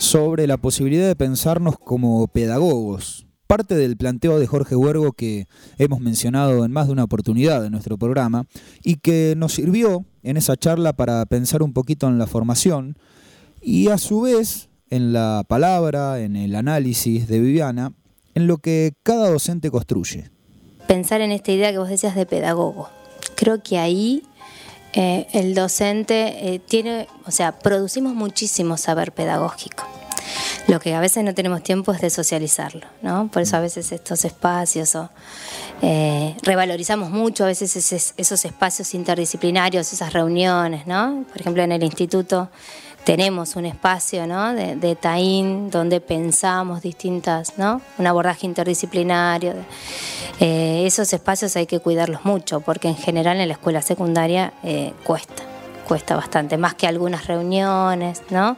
sobre 0.03 0.49
la 0.49 0.57
posibilidad 0.57 1.07
de 1.07 1.15
pensarnos 1.15 1.79
como 1.79 2.27
pedagogos. 2.27 3.25
Parte 3.47 3.77
del 3.77 3.97
planteo 3.97 4.41
de 4.41 4.49
Jorge 4.49 4.75
Huergo 4.75 5.13
que 5.13 5.47
hemos 5.79 6.01
mencionado 6.01 6.65
en 6.65 6.73
más 6.73 6.89
de 6.89 6.93
una 6.93 7.05
oportunidad 7.05 7.65
en 7.65 7.71
nuestro 7.71 7.97
programa 7.99 8.47
y 8.83 8.97
que 8.97 9.35
nos 9.37 9.53
sirvió 9.53 10.05
en 10.25 10.37
esa 10.37 10.57
charla 10.57 10.93
para 10.93 11.25
pensar 11.27 11.63
un 11.63 11.73
poquito 11.73 12.09
en 12.09 12.19
la 12.19 12.27
formación 12.27 12.97
y 13.61 13.89
a 13.89 13.99
su 13.99 14.23
vez 14.23 14.69
en 14.91 15.13
la 15.13 15.45
palabra, 15.47 16.19
en 16.19 16.35
el 16.35 16.57
análisis 16.57 17.29
de 17.29 17.39
Viviana, 17.39 17.93
en 18.35 18.49
lo 18.49 18.59
que 18.59 18.95
cada 19.05 19.31
docente 19.31 19.71
construye. 19.71 20.31
Pensar 20.89 21.21
en 21.21 21.31
esta 21.31 21.53
idea 21.53 21.71
que 21.71 21.79
vos 21.79 21.89
decías 21.89 22.17
de 22.17 22.27
pedagogo. 22.27 22.89
Creo 23.37 23.63
que 23.63 23.79
ahí 23.79 24.25
eh, 24.95 25.27
el 25.33 25.55
docente 25.55 26.55
eh, 26.55 26.59
tiene, 26.59 27.09
o 27.27 27.31
sea, 27.31 27.53
producimos 27.59 28.15
muchísimo 28.15 28.77
saber 28.77 29.13
pedagógico. 29.13 29.85
Lo 30.69 30.81
que 30.81 30.95
a 30.95 31.01
veces 31.01 31.25
no 31.25 31.35
tenemos 31.35 31.63
tiempo 31.63 31.93
es 31.93 32.01
de 32.01 32.11
socializarlo, 32.11 32.87
¿no? 33.03 33.29
Por 33.29 33.43
eso 33.43 33.57
a 33.57 33.61
veces 33.61 33.91
estos 33.91 34.25
espacios 34.25 34.95
o 34.95 35.11
eh, 35.83 36.37
revalorizamos 36.43 37.11
mucho 37.11 37.45
a 37.45 37.49
veces 37.49 37.75
esos 38.17 38.45
espacios 38.45 38.95
interdisciplinarios, 38.95 39.93
esas 39.93 40.13
reuniones, 40.13 40.87
¿no? 40.87 41.25
Por 41.31 41.41
ejemplo, 41.41 41.63
en 41.63 41.73
el 41.73 41.83
instituto 41.83 42.51
tenemos 43.05 43.57
un 43.57 43.67
espacio 43.67 44.27
¿no? 44.27 44.55
de, 44.55 44.77
de 44.77 44.97
TAIN 44.97 45.71
donde 45.71 46.01
pensamos 46.01 46.83
distintas, 46.83 47.59
¿no? 47.59 47.81
un 47.99 48.07
abordaje 48.07 48.47
interdisciplinario. 48.47 49.55
Eh, 50.41 50.85
esos 50.87 51.13
espacios 51.13 51.57
hay 51.57 51.67
que 51.67 51.81
cuidarlos 51.81 52.25
mucho 52.25 52.61
porque 52.61 52.89
en 52.89 52.97
general 52.97 53.41
en 53.41 53.49
la 53.49 53.55
escuela 53.55 53.83
secundaria 53.83 54.53
eh, 54.63 54.93
cuesta, 55.05 55.43
cuesta 55.87 56.17
bastante, 56.17 56.57
más 56.57 56.75
que 56.75 56.87
algunas 56.87 57.27
reuniones, 57.27 58.23
¿no? 58.31 58.57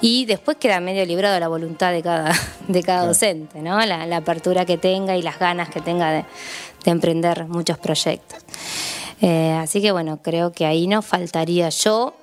Y 0.00 0.26
después 0.26 0.56
queda 0.58 0.80
medio 0.80 1.06
librado 1.06 1.38
la 1.38 1.48
voluntad 1.48 1.92
de 1.92 2.02
cada, 2.02 2.32
de 2.68 2.82
cada 2.82 3.06
docente, 3.06 3.62
¿no? 3.62 3.84
La, 3.86 4.16
apertura 4.16 4.64
que 4.66 4.78
tenga 4.78 5.16
y 5.16 5.22
las 5.22 5.38
ganas 5.38 5.68
que 5.68 5.80
tenga 5.80 6.10
de, 6.10 6.24
emprender 6.84 7.46
muchos 7.46 7.78
proyectos. 7.78 8.40
Eh, 9.20 9.52
así 9.52 9.80
que 9.80 9.92
bueno, 9.92 10.18
creo 10.20 10.52
que 10.52 10.66
ahí 10.66 10.88
no 10.88 11.00
faltaría 11.00 11.68
yo 11.68 12.14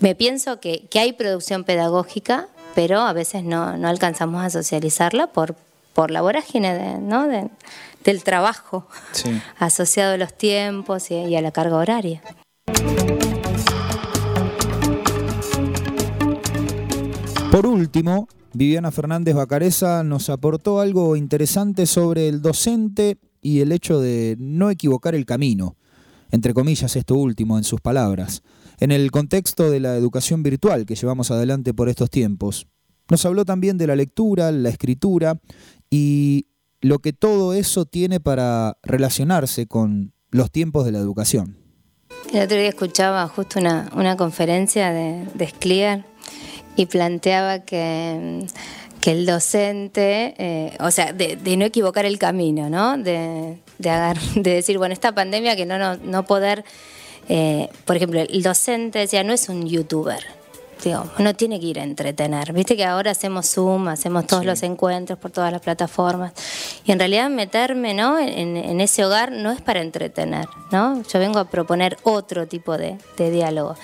me 0.00 0.14
pienso 0.14 0.60
que, 0.60 0.88
hay 0.94 1.12
producción 1.12 1.64
pedagógica, 1.64 2.48
pero 2.74 3.00
a 3.00 3.12
veces 3.12 3.44
no, 3.44 3.62
alcanzamos 3.62 4.44
a 4.44 4.50
socializarla 4.50 5.28
por, 5.28 5.56
por 5.94 6.10
la 6.10 6.20
vorágine 6.20 6.98
¿no? 6.98 7.26
del 7.26 8.22
trabajo 8.22 8.86
asociado 9.58 10.14
a 10.14 10.16
los 10.16 10.36
tiempos 10.36 11.10
y, 11.10 11.34
a 11.34 11.40
la 11.40 11.50
carga 11.50 11.76
horaria. 11.76 12.22
Por 17.50 17.66
último, 17.66 18.28
Viviana 18.52 18.90
Fernández 18.90 19.34
Bacareza 19.34 20.02
nos 20.02 20.28
aportó 20.28 20.80
algo 20.80 21.16
interesante 21.16 21.86
sobre 21.86 22.28
el 22.28 22.42
docente 22.42 23.16
y 23.40 23.60
el 23.60 23.72
hecho 23.72 24.00
de 24.00 24.36
no 24.38 24.68
equivocar 24.68 25.14
el 25.14 25.24
camino, 25.24 25.76
entre 26.30 26.52
comillas 26.52 26.96
esto 26.96 27.14
último 27.14 27.56
en 27.56 27.64
sus 27.64 27.80
palabras 27.80 28.42
en 28.80 28.92
el 28.92 29.10
contexto 29.10 29.70
de 29.70 29.80
la 29.80 29.96
educación 29.96 30.42
virtual 30.42 30.86
que 30.86 30.94
llevamos 30.94 31.30
adelante 31.30 31.74
por 31.74 31.88
estos 31.88 32.10
tiempos. 32.10 32.66
Nos 33.08 33.24
habló 33.24 33.44
también 33.44 33.78
de 33.78 33.86
la 33.86 33.96
lectura, 33.96 34.50
la 34.50 34.68
escritura 34.68 35.38
y 35.90 36.46
lo 36.80 36.98
que 36.98 37.12
todo 37.12 37.54
eso 37.54 37.84
tiene 37.84 38.20
para 38.20 38.78
relacionarse 38.82 39.66
con 39.66 40.12
los 40.30 40.50
tiempos 40.50 40.84
de 40.84 40.92
la 40.92 40.98
educación. 40.98 41.58
El 42.32 42.42
otro 42.42 42.56
día 42.56 42.68
escuchaba 42.68 43.26
justo 43.28 43.58
una, 43.60 44.16
conferencia 44.16 44.92
de, 44.92 45.26
de 45.34 45.94
y 46.76 46.86
planteaba 46.86 47.60
que, 47.60 48.46
que 49.00 49.12
el 49.12 49.24
docente, 49.24 50.34
eh, 50.36 50.76
o 50.80 50.90
sea, 50.90 51.12
de, 51.12 51.56
no 51.56 51.64
equivocar 51.64 52.04
el 52.04 52.18
camino, 52.18 52.68
¿no? 52.68 52.98
De, 52.98 53.60
de, 53.78 54.14
de 54.34 54.50
decir, 54.50 54.78
bueno, 54.78 54.92
esta 54.92 55.14
pandemia 55.14 55.56
que 55.56 55.64
no, 55.64 55.78
no, 55.78 55.96
no 55.96 56.26
poder 56.26 56.64
eh, 57.28 57.68
por 57.84 57.96
ejemplo, 57.96 58.20
el 58.20 58.42
docente 58.42 59.00
decía, 59.00 59.24
no 59.24 59.32
es 59.32 59.48
un 59.48 59.66
youtuber. 59.66 60.24
Digo, 60.84 61.04
no 61.18 61.34
tiene 61.34 61.58
que 61.58 61.66
ir 61.66 61.80
a 61.80 61.82
entretener. 61.82 62.52
Viste 62.52 62.76
que 62.76 62.84
ahora 62.84 63.10
hacemos 63.10 63.50
Zoom, 63.50 63.88
hacemos 63.88 64.26
todos 64.26 64.44
los 64.44 64.62
encuentros 64.62 65.18
por 65.18 65.30
todas 65.30 65.50
las 65.50 65.62
plataformas. 65.62 66.32
Y 66.84 66.92
en 66.92 66.98
realidad 66.98 67.30
meterme 67.30 67.94
¿no? 67.94 68.18
en, 68.18 68.80
ese 68.80 69.04
hogar 69.04 69.32
no 69.32 69.50
es 69.50 69.62
para 69.62 69.80
entretener. 69.80 70.46
¿no? 70.70 71.02
Yo 71.02 71.18
vengo 71.18 71.38
a 71.38 71.46
proponer 71.46 71.96
otro 72.02 72.46
tipo 72.46 72.76
de, 72.76 72.98
diálogo. 73.16 73.74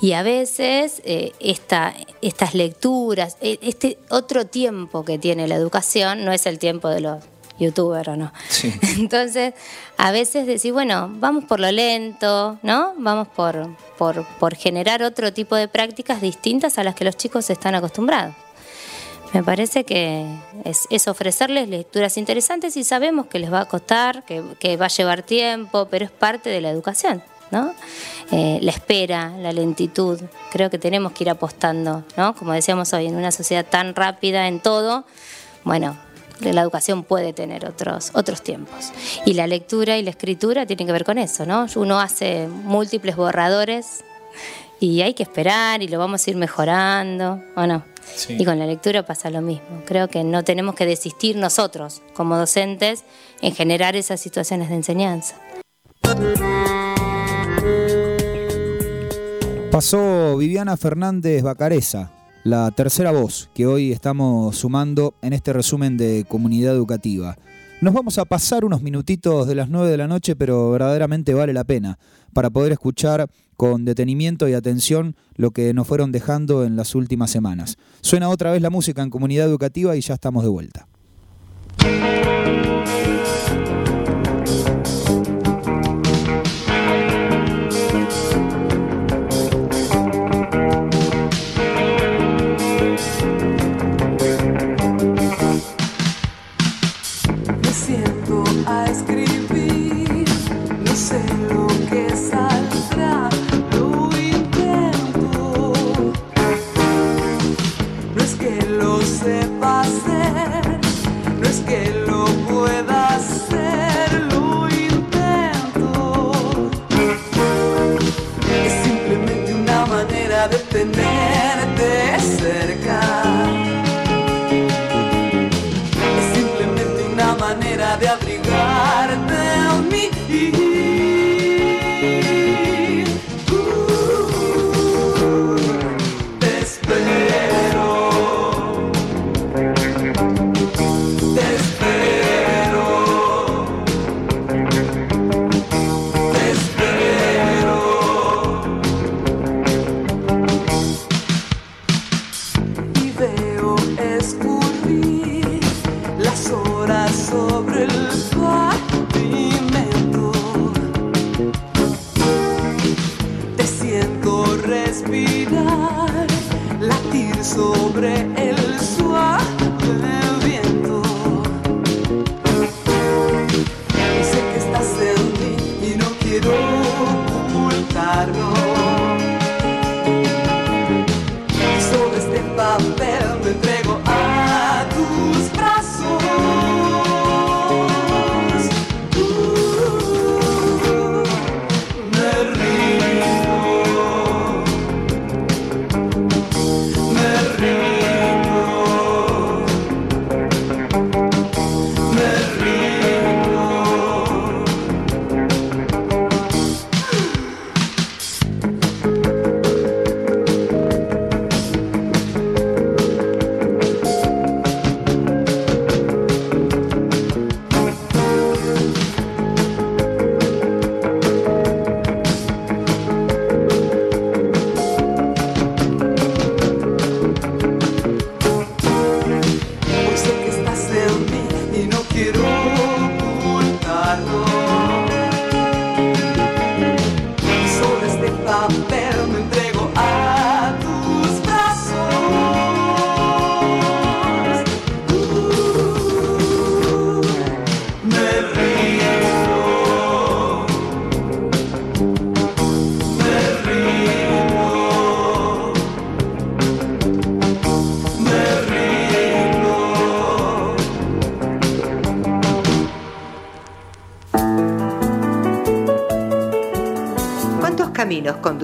Y 0.00 0.12
a 0.12 0.22
veces 0.22 1.02
eh, 1.04 1.32
estas 1.40 2.54
lecturas, 2.54 3.36
e, 3.40 3.58
este 3.60 3.98
otro 4.08 4.46
tiempo 4.46 5.04
que 5.04 5.18
tiene 5.18 5.48
la 5.48 5.56
educación 5.56 6.24
no 6.24 6.32
es 6.32 6.46
el 6.46 6.58
tiempo 6.58 6.88
de 6.88 7.00
los 7.00 7.24
youtuber 7.60 8.10
o 8.10 8.16
no. 8.16 8.32
Entonces, 8.98 9.54
a 9.96 10.10
veces 10.10 10.46
decís, 10.46 10.72
bueno, 10.72 11.10
vamos 11.12 11.44
por 11.44 11.60
lo 11.60 11.70
lento, 11.70 12.58
¿no? 12.62 12.94
Vamos 12.96 13.28
por, 13.28 13.68
por, 13.98 14.54
generar 14.56 15.02
otro 15.02 15.32
tipo 15.32 15.54
de 15.54 15.68
prácticas 15.68 16.20
distintas 16.20 16.78
a 16.78 16.84
las 16.84 16.94
que 16.94 17.04
los 17.04 17.16
chicos 17.16 17.50
están 17.50 17.74
acostumbrados. 17.74 18.34
Me 19.32 19.44
parece 19.44 19.84
que 19.84 20.26
es, 20.64 21.06
ofrecerles 21.06 21.68
lecturas 21.68 22.16
interesantes 22.16 22.76
y 22.76 22.82
sabemos 22.82 23.26
que 23.26 23.38
les 23.38 23.52
va 23.52 23.60
a 23.60 23.64
costar, 23.66 24.24
que, 24.24 24.76
va 24.76 24.86
a 24.86 24.88
llevar 24.88 25.22
tiempo, 25.22 25.86
pero 25.88 26.04
es 26.04 26.10
parte 26.10 26.50
de 26.50 26.60
la 26.60 26.70
educación, 26.70 27.22
¿no? 27.52 27.72
Eh, 28.32 28.58
la 28.60 28.72
espera, 28.72 29.28
la 29.38 29.52
lentitud, 29.52 30.20
creo 30.50 30.68
que 30.68 30.78
tenemos 30.78 31.12
que 31.12 31.24
ir 31.24 31.30
apostando, 31.30 32.04
¿no? 32.16 32.34
Como 32.34 32.52
decíamos 32.52 32.92
hoy, 32.92 33.06
en 33.06 33.14
una 33.14 33.30
sociedad 33.30 33.64
tan 33.64 33.94
rápida 33.94 34.48
en 34.48 34.58
todo, 34.58 35.04
bueno, 35.62 35.96
la 36.40 36.62
educación 36.62 37.04
puede 37.04 37.32
tener 37.32 37.66
otros, 37.66 38.10
otros 38.14 38.42
tiempos. 38.42 38.92
Y 39.24 39.34
la 39.34 39.46
lectura 39.46 39.96
y 39.98 40.02
la 40.02 40.10
escritura 40.10 40.66
tienen 40.66 40.86
que 40.86 40.92
ver 40.92 41.04
con 41.04 41.18
eso, 41.18 41.46
¿no? 41.46 41.66
Uno 41.76 42.00
hace 42.00 42.48
múltiples 42.48 43.16
borradores 43.16 44.04
y 44.80 45.02
hay 45.02 45.14
que 45.14 45.22
esperar 45.22 45.82
y 45.82 45.88
lo 45.88 45.98
vamos 45.98 46.26
a 46.26 46.30
ir 46.30 46.36
mejorando, 46.36 47.42
¿o 47.54 47.66
no? 47.66 47.84
Y 48.28 48.44
con 48.44 48.58
la 48.58 48.66
lectura 48.66 49.04
pasa 49.04 49.30
lo 49.30 49.42
mismo. 49.42 49.82
Creo 49.86 50.08
que 50.08 50.24
no 50.24 50.42
tenemos 50.42 50.74
que 50.74 50.86
desistir 50.86 51.36
nosotros, 51.36 52.02
como 52.14 52.36
docentes, 52.36 53.04
en 53.42 53.54
generar 53.54 53.94
esas 53.94 54.20
situaciones 54.20 54.70
de 54.70 54.76
enseñanza. 54.76 55.36
Pasó 59.70 60.36
Viviana 60.36 60.76
Fernández 60.76 61.42
Bacareza, 61.42 62.10
la 62.44 62.70
tercera 62.70 63.12
voz 63.12 63.50
que 63.54 63.66
hoy 63.66 63.92
estamos 63.92 64.56
sumando 64.56 65.14
en 65.22 65.32
este 65.32 65.52
resumen 65.52 65.96
de 65.96 66.24
comunidad 66.28 66.74
educativa. 66.74 67.36
Nos 67.80 67.94
vamos 67.94 68.18
a 68.18 68.24
pasar 68.24 68.64
unos 68.64 68.82
minutitos 68.82 69.46
de 69.46 69.54
las 69.54 69.68
9 69.68 69.90
de 69.90 69.96
la 69.96 70.06
noche, 70.06 70.36
pero 70.36 70.70
verdaderamente 70.70 71.34
vale 71.34 71.52
la 71.52 71.64
pena 71.64 71.98
para 72.32 72.50
poder 72.50 72.72
escuchar 72.72 73.28
con 73.56 73.84
detenimiento 73.84 74.48
y 74.48 74.54
atención 74.54 75.16
lo 75.34 75.50
que 75.50 75.74
nos 75.74 75.86
fueron 75.86 76.12
dejando 76.12 76.64
en 76.64 76.76
las 76.76 76.94
últimas 76.94 77.30
semanas. 77.30 77.76
Suena 78.00 78.28
otra 78.28 78.52
vez 78.52 78.62
la 78.62 78.70
música 78.70 79.02
en 79.02 79.10
comunidad 79.10 79.46
educativa 79.46 79.96
y 79.96 80.00
ya 80.00 80.14
estamos 80.14 80.42
de 80.42 80.48
vuelta. 80.48 80.86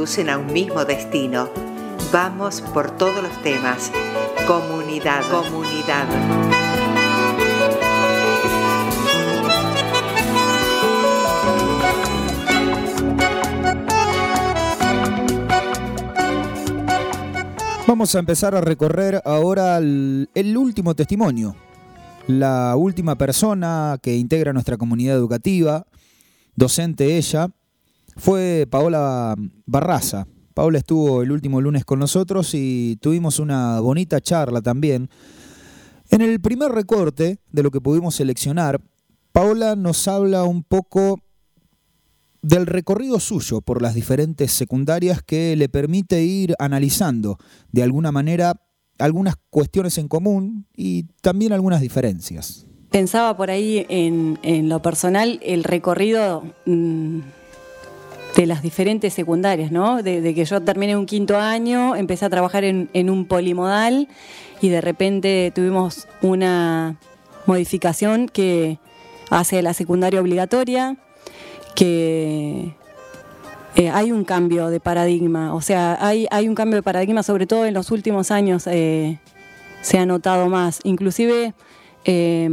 A 0.07 0.39
un 0.39 0.53
mismo 0.53 0.85
destino? 0.85 1.49
Vamos 2.13 2.61
por 2.61 2.97
todos 2.97 3.21
los 3.21 3.43
temas. 3.43 3.91
Comunidad, 4.47 5.21
comunidad. 5.29 6.07
Vamos 17.89 18.15
a 18.15 18.21
empezar 18.21 18.55
a 18.55 18.61
recorrer 18.61 19.21
ahora 19.25 19.79
el 19.79 20.57
último 20.57 20.95
testimonio. 20.95 21.57
La 22.29 22.77
última 22.77 23.19
persona 23.19 23.99
que 24.01 24.15
integra 24.15 24.53
nuestra 24.53 24.77
comunidad 24.77 25.17
educativa, 25.17 25.85
docente 26.55 27.17
ella, 27.17 27.51
fue 28.17 28.67
Paola 28.71 29.35
Barraza. 29.67 30.27
Paola 30.55 30.79
estuvo 30.79 31.23
el 31.23 31.31
último 31.31 31.61
lunes 31.61 31.85
con 31.85 31.99
nosotros 31.99 32.51
y 32.55 32.97
tuvimos 33.01 33.39
una 33.39 33.81
bonita 33.81 34.21
charla 34.21 34.63
también. 34.63 35.11
En 36.11 36.23
el 36.23 36.41
primer 36.41 36.73
recorte 36.73 37.41
de 37.51 37.63
lo 37.63 37.71
que 37.71 37.81
pudimos 37.81 38.15
seleccionar, 38.15 38.81
Paola 39.33 39.77
nos 39.77 40.09
habla 40.09 40.45
un 40.45 40.63
poco 40.63 41.21
del 42.41 42.67
recorrido 42.67 43.21
suyo 43.21 43.61
por 43.61 43.83
las 43.83 43.95
diferentes 43.95 44.53
secundarias 44.53 45.23
que 45.23 45.57
le 45.57 45.69
permite 45.69 46.23
ir 46.23 46.55
analizando 46.59 47.39
de 47.73 47.83
alguna 47.83 48.13
manera 48.13 48.63
algunas 48.99 49.35
cuestiones 49.51 49.99
en 49.99 50.09
común 50.09 50.67
y 50.75 51.05
también 51.21 51.53
algunas 51.53 51.81
diferencias. 51.81 52.67
Pensaba 52.91 53.37
por 53.37 53.51
ahí 53.51 53.85
en, 53.89 54.69
lo 54.69 54.81
personal 54.81 55.41
el 55.43 55.65
recorrido 55.65 56.45
mm, 56.65 57.21
de 58.37 58.47
las 58.47 58.63
diferentes 58.63 59.15
secundarias, 59.15 59.73
¿no? 59.73 60.03
De, 60.03 60.35
que 60.35 60.45
yo 60.45 60.61
terminé 60.61 60.95
un 60.95 61.07
quinto 61.07 61.39
año, 61.39 61.97
empecé 61.97 62.27
a 62.27 62.31
trabajar 62.31 62.65
en, 62.65 63.11
un 63.11 63.25
polimodal 63.25 64.09
y 64.61 64.69
de 64.69 64.81
repente 64.83 65.51
tuvimos 65.55 66.07
una 66.21 66.97
modificación 67.47 68.29
que 68.29 68.79
hace 69.31 69.63
la 69.63 69.73
secundaria 69.73 70.21
obligatoria, 70.21 70.97
que 71.75 72.75
eh, 73.75 73.91
hay 73.91 74.13
un 74.13 74.25
cambio 74.25 74.69
de 74.69 74.81
paradigma, 74.81 75.55
o 75.55 75.63
sea, 75.63 75.97
hay, 76.01 76.29
un 76.47 76.55
cambio 76.55 76.77
de 76.77 76.83
paradigma, 76.83 77.23
sobre 77.23 77.47
todo 77.47 77.65
en 77.65 77.73
los 77.73 77.91
últimos 77.91 78.31
años 78.31 78.67
eh, 78.67 79.19
se 79.81 79.99
ha 79.99 80.05
notado 80.05 80.49
más. 80.49 80.81
Inclusive 80.85 81.55
eh, 82.05 82.51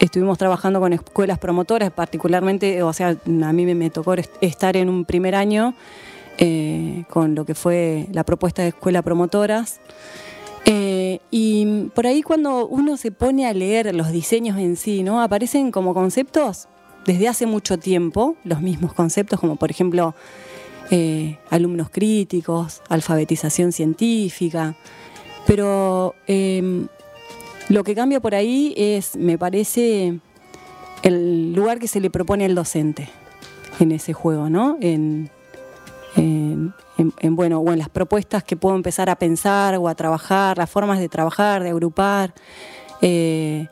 estuvimos 0.00 0.38
trabajando 0.38 0.80
con 0.80 0.92
escuelas 0.92 1.38
promotoras, 1.38 1.90
particularmente, 1.90 2.82
o 2.82 2.92
sea, 2.92 3.08
a 3.08 3.52
mí 3.52 3.74
me, 3.74 3.90
tocó 3.90 4.14
est- 4.14 4.34
estar 4.40 4.76
en 4.76 4.88
un 4.88 5.04
primer 5.04 5.34
año 5.34 5.74
eh, 6.38 7.04
con 7.08 7.34
lo 7.34 7.44
que 7.44 7.54
fue 7.54 8.06
la 8.12 8.24
propuesta 8.24 8.62
de 8.62 8.68
escuela 8.68 9.02
promotoras. 9.02 9.80
Eh, 10.64 11.20
y 11.30 11.88
por 11.94 12.06
ahí 12.06 12.22
cuando 12.22 12.66
uno 12.66 12.96
se 12.96 13.12
pone 13.12 13.46
a 13.46 13.54
leer 13.54 13.94
los 13.94 14.10
diseños 14.10 14.58
en 14.58 14.76
sí, 14.76 15.02
¿no? 15.02 15.22
Aparecen 15.22 15.70
como 15.70 15.94
conceptos 15.94 16.66
desde 17.06 17.28
hace 17.28 17.46
mucho 17.46 17.78
tiempo, 17.78 18.36
los 18.42 18.60
mismos 18.60 18.92
conceptos, 18.92 19.38
como 19.38 19.54
por 19.56 19.70
ejemplo 19.70 20.14
eh, 20.90 21.38
alumnos 21.50 21.88
críticos, 21.90 22.82
alfabetización 22.88 23.70
científica. 23.70 24.76
Pero 25.46 26.16
lo 27.68 27.84
que 27.84 27.94
cambia 27.94 28.20
por 28.20 28.34
ahí 28.34 28.74
es, 28.76 29.16
me 29.16 29.38
parece, 29.38 30.18
el 31.02 31.52
lugar 31.54 31.78
que 31.78 31.88
se 31.88 32.00
le 32.00 32.10
propone 32.10 32.44
al 32.44 32.54
docente 32.54 33.08
en 33.80 33.92
ese 33.92 34.12
juego, 34.12 34.48
¿no? 34.48 34.76
En, 34.80 35.30
en- 36.16 36.72
en- 36.98 37.12
en, 37.20 37.36
bueno, 37.36 37.58
o 37.60 37.72
en 37.72 37.78
las 37.78 37.88
propuestas 37.90 38.42
que 38.42 38.56
puedo 38.56 38.74
empezar 38.74 39.10
a 39.10 39.16
pensar 39.16 39.76
o 39.76 39.88
a 39.88 39.94
trabajar, 39.94 40.56
las 40.58 40.70
formas 40.70 40.98
de 40.98 41.08
trabajar, 41.08 41.62
de 41.62 41.70
agrupar. 41.70 42.32
eh, 43.02 43.66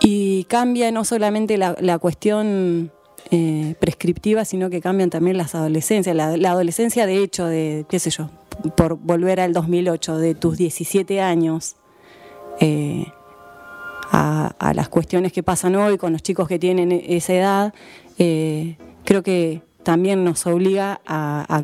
y 0.00 0.44
cambia 0.44 0.92
no 0.92 1.04
solamente 1.04 1.56
la, 1.58 1.98
cuestión 1.98 2.92
eh, 3.30 3.74
prescriptiva, 3.80 4.44
sino 4.44 4.68
que 4.70 4.80
cambian 4.80 5.08
también 5.10 5.36
las 5.38 5.54
adolescencias. 5.54 6.14
La, 6.14 6.36
la 6.36 6.50
adolescencia, 6.50 7.06
de 7.06 7.22
hecho, 7.22 7.46
de, 7.46 7.86
qué 7.88 7.98
sé 7.98 8.10
yo, 8.10 8.28
por 8.76 8.96
volver 8.98 9.40
al 9.40 9.52
2008, 9.54 10.18
de 10.18 10.34
tus 10.34 10.58
17 10.58 11.20
años, 11.22 11.76
eh, 12.60 13.06
a, 14.12 14.72
las 14.74 14.88
cuestiones 14.88 15.32
que 15.32 15.42
pasan 15.42 15.74
hoy 15.76 15.98
con 15.98 16.12
los 16.12 16.22
chicos 16.22 16.48
que 16.48 16.58
tienen 16.58 16.92
e- 16.92 17.16
esa 17.16 17.34
edad, 17.34 17.74
eh, 18.18 18.76
creo 19.04 19.22
que 19.22 19.62
también 19.82 20.24
nos 20.24 20.46
obliga 20.46 21.00
a, 21.06 21.62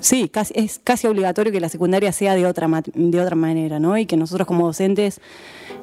sí, 0.00 0.28
casi, 0.28 0.52
es 0.56 0.80
casi 0.82 1.06
obligatorio 1.06 1.52
que 1.52 1.60
la 1.60 1.68
secundaria 1.68 2.12
sea 2.12 2.34
de 2.34 2.46
otra, 2.46 2.68
de 2.94 3.20
otra 3.20 3.36
manera, 3.36 3.78
¿no? 3.78 3.96
Y 3.96 4.04
que 4.04 4.16
nosotros 4.16 4.46
como 4.46 4.66
docentes 4.66 5.20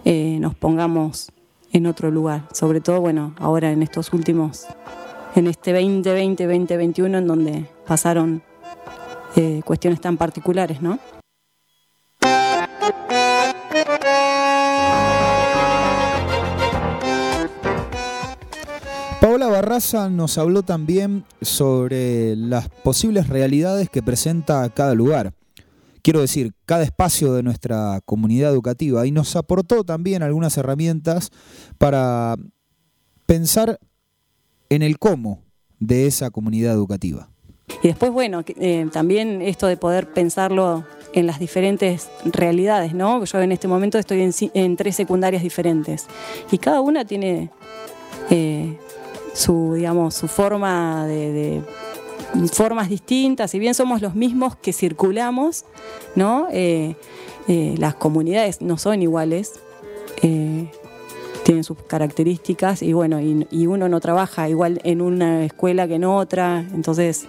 eh, 0.06 0.38
nos 0.40 0.54
pongamos 0.54 1.32
en 1.72 1.88
otro 1.88 2.12
lugar, 2.12 2.44
sobre 2.52 2.80
todo, 2.82 3.02
bueno, 3.02 3.34
ahora 3.40 3.72
en 3.72 3.82
estos 3.82 4.14
últimos, 4.14 4.68
en 5.36 5.48
este 5.48 5.74
2020, 5.74 6.46
2021, 6.46 7.18
en 7.18 7.28
donde 7.28 7.66
pasaron 7.88 8.44
cuestiones 9.66 10.00
tan 10.00 10.16
particulares, 10.16 10.80
¿no? 10.80 11.00
Barraza 19.64 20.10
nos 20.10 20.38
habló 20.38 20.64
también 20.64 21.24
sobre 21.42 22.36
las 22.36 22.68
posibles 22.68 23.30
realidades 23.30 23.90
que 23.90 24.04
presenta 24.04 24.68
cada 24.72 24.94
lugar. 24.94 25.34
Quiero 26.02 26.20
decir, 26.20 26.52
cada 26.66 26.84
espacio 26.84 27.34
de 27.34 27.44
nuestra 27.44 28.02
comunidad 28.04 28.52
educativa 28.52 29.08
y 29.08 29.12
nos 29.12 29.38
aportó 29.38 29.86
también 29.86 30.22
algunas 30.22 30.58
herramientas 30.58 31.30
para 31.78 32.36
pensar 33.26 33.80
en 34.68 34.82
el 34.82 35.00
cómo 35.00 35.46
de 35.80 36.08
esa 36.08 36.30
comunidad 36.30 36.74
educativa. 36.74 37.30
Y 37.82 37.88
después, 37.88 38.12
bueno, 38.12 38.44
eh, 38.46 38.90
también 38.92 39.42
esto 39.42 39.68
de 39.68 39.78
poder 39.78 40.12
pensarlo 40.12 40.84
en 41.14 41.28
las 41.28 41.40
diferentes 41.40 42.10
realidades, 42.26 42.94
¿no? 42.94 43.24
Yo 43.24 43.42
en 43.42 43.52
este 43.52 43.68
momento 43.68 43.98
estoy 43.98 44.30
en, 44.54 44.76
tres 44.76 44.96
secundarias 44.96 45.44
diferentes 45.44 46.08
y 46.52 46.58
cada 46.58 46.82
una 46.82 47.06
tiene 47.06 47.52
su, 49.34 49.74
digamos, 49.74 50.14
su 50.14 50.28
forma 50.28 51.06
de, 51.08 51.62
formas 52.52 52.90
distintas, 52.90 53.52
si 53.52 53.60
bien 53.60 53.74
somos 53.74 54.02
los 54.02 54.16
mismos 54.16 54.56
que 54.56 54.74
circulamos, 54.74 55.66
¿no? 56.16 56.48
Eh, 56.52 56.96
eh, 57.48 57.76
las 57.78 57.96
comunidades 57.96 58.62
no 58.62 58.78
son 58.78 59.02
iguales, 59.02 59.54
eh, 60.22 60.72
tienen 61.44 61.64
sus 61.64 61.78
características 61.84 62.82
y 62.82 62.94
bueno, 62.94 63.20
y, 63.20 63.68
uno 63.68 63.90
no 63.90 64.00
trabaja 64.00 64.50
igual 64.50 64.80
en 64.84 65.02
una 65.02 65.44
escuela 65.44 65.88
que 65.88 65.96
en 65.96 66.06
otra, 66.06 66.66
entonces 66.74 67.26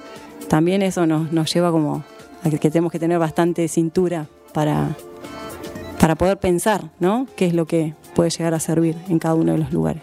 también 0.49 0.83
eso 0.83 1.07
nos, 1.07 1.33
nos 1.33 1.53
lleva 1.53 1.73
como 1.73 2.05
a 2.43 2.51
que 2.51 2.71
tenemos 2.71 2.93
que 2.93 2.99
tener 2.99 3.19
bastante 3.19 3.67
cintura 3.69 4.29
para, 4.53 4.97
para 5.99 6.15
poder 6.15 6.39
pensar, 6.39 6.91
¿no? 7.01 7.27
¿Qué 7.37 7.47
es 7.47 7.55
lo 7.55 7.67
que 7.67 7.95
puede 8.15 8.31
llegar 8.31 8.55
a 8.55 8.61
servir 8.61 8.97
en 9.09 9.19
cada 9.19 9.35
uno 9.35 9.53
de 9.53 9.59
los 9.59 9.73
lugares? 9.73 10.03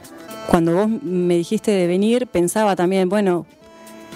Cuando 0.52 0.76
vos 0.76 0.90
me 0.90 1.38
dijiste 1.38 1.72
de 1.72 1.88
venir, 1.88 2.28
pensaba 2.28 2.76
también, 2.76 3.08
bueno, 3.08 3.46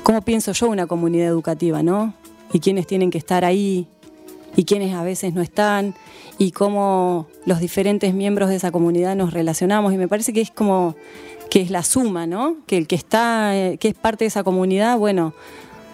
¿cómo 0.03 0.21
pienso 0.21 0.51
yo 0.51 0.67
una 0.67 0.85
comunidad 0.85 1.29
educativa, 1.29 1.81
no? 1.81 2.13
Y 2.51 2.59
quiénes 2.59 2.87
tienen 2.87 3.09
que 3.09 3.17
estar 3.17 3.45
ahí, 3.45 3.87
y 4.57 4.65
quiénes 4.65 4.93
a 4.93 5.01
veces 5.01 5.33
no 5.33 5.41
están, 5.41 5.95
y 6.37 6.51
cómo 6.51 7.27
los 7.45 7.61
diferentes 7.61 8.13
miembros 8.13 8.49
de 8.49 8.57
esa 8.57 8.69
comunidad 8.71 9.15
nos 9.15 9.31
relacionamos. 9.31 9.93
Y 9.93 9.97
me 9.97 10.09
parece 10.09 10.33
que 10.33 10.41
es 10.41 10.51
como 10.51 10.97
que 11.49 11.61
es 11.61 11.71
la 11.71 11.83
suma, 11.83 12.27
¿no? 12.27 12.57
Que 12.67 12.75
el 12.75 12.87
que 12.87 12.95
está, 12.95 13.55
eh, 13.55 13.77
que 13.77 13.87
es 13.87 13.93
parte 13.93 14.25
de 14.25 14.27
esa 14.27 14.43
comunidad, 14.43 14.97
bueno, 14.97 15.33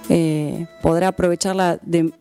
eh, 0.09 0.65
podrá 0.81 1.09
aprovecharla 1.09 1.77
de, 1.83 2.11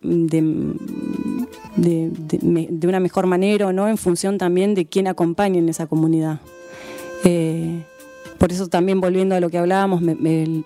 una 2.86 3.00
mejor 3.00 3.26
manera 3.26 3.68
o 3.68 3.72
no, 3.72 3.88
en 3.88 3.96
función 3.96 4.36
también 4.36 4.74
de 4.74 4.84
quién 4.84 5.06
acompaña 5.06 5.58
en 5.58 5.70
esa 5.70 5.86
comunidad. 5.86 6.40
Eh, 7.24 7.82
por 8.41 8.53
eso 8.53 8.68
también 8.68 9.03
volviendo 9.03 9.34
a 9.34 9.41
lo 9.41 9.51
que 9.51 9.59
hablábamos, 9.59 10.01
la 10.01 10.62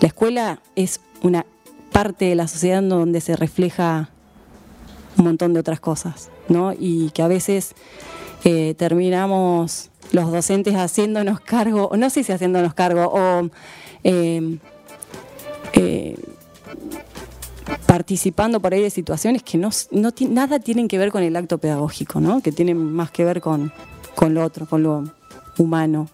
escuela 0.00 0.60
es 0.74 1.00
una 1.22 1.46
parte 1.92 2.24
de 2.24 2.34
la 2.34 2.48
sociedad 2.48 2.82
donde 2.82 3.20
se 3.20 3.36
refleja 3.36 4.10
un 5.16 5.26
montón 5.26 5.54
de 5.54 5.60
otras 5.60 5.78
cosas, 5.78 6.28
¿no? 6.48 6.72
Y 6.76 7.10
que 7.10 7.22
a 7.22 7.28
veces 7.28 7.76
eh, 8.42 8.74
terminamos 8.76 9.90
los 10.10 10.32
docentes 10.32 10.74
haciéndonos 10.74 11.38
cargo, 11.38 11.92
no 11.96 12.10
sé 12.10 12.24
si 12.24 12.32
haciéndonos 12.32 12.74
cargo, 12.74 13.08
o 13.12 13.48
eh, 14.02 14.58
eh, 15.74 16.16
participando 17.86 18.58
por 18.58 18.74
ahí 18.74 18.82
de 18.82 18.90
situaciones 18.90 19.44
que 19.44 19.56
no, 19.56 19.70
no 19.92 20.12
nada 20.30 20.58
tienen 20.58 20.88
que 20.88 20.98
ver 20.98 21.12
con 21.12 21.22
el 21.22 21.36
acto 21.36 21.58
pedagógico, 21.58 22.20
¿no? 22.20 22.40
Que 22.40 22.50
tienen 22.50 22.76
más 22.92 23.12
que 23.12 23.24
ver 23.24 23.40
con, 23.40 23.72
con 24.16 24.34
lo 24.34 24.42
otro, 24.44 24.66
con 24.66 24.82
lo 24.82 25.04
humano. 25.58 26.08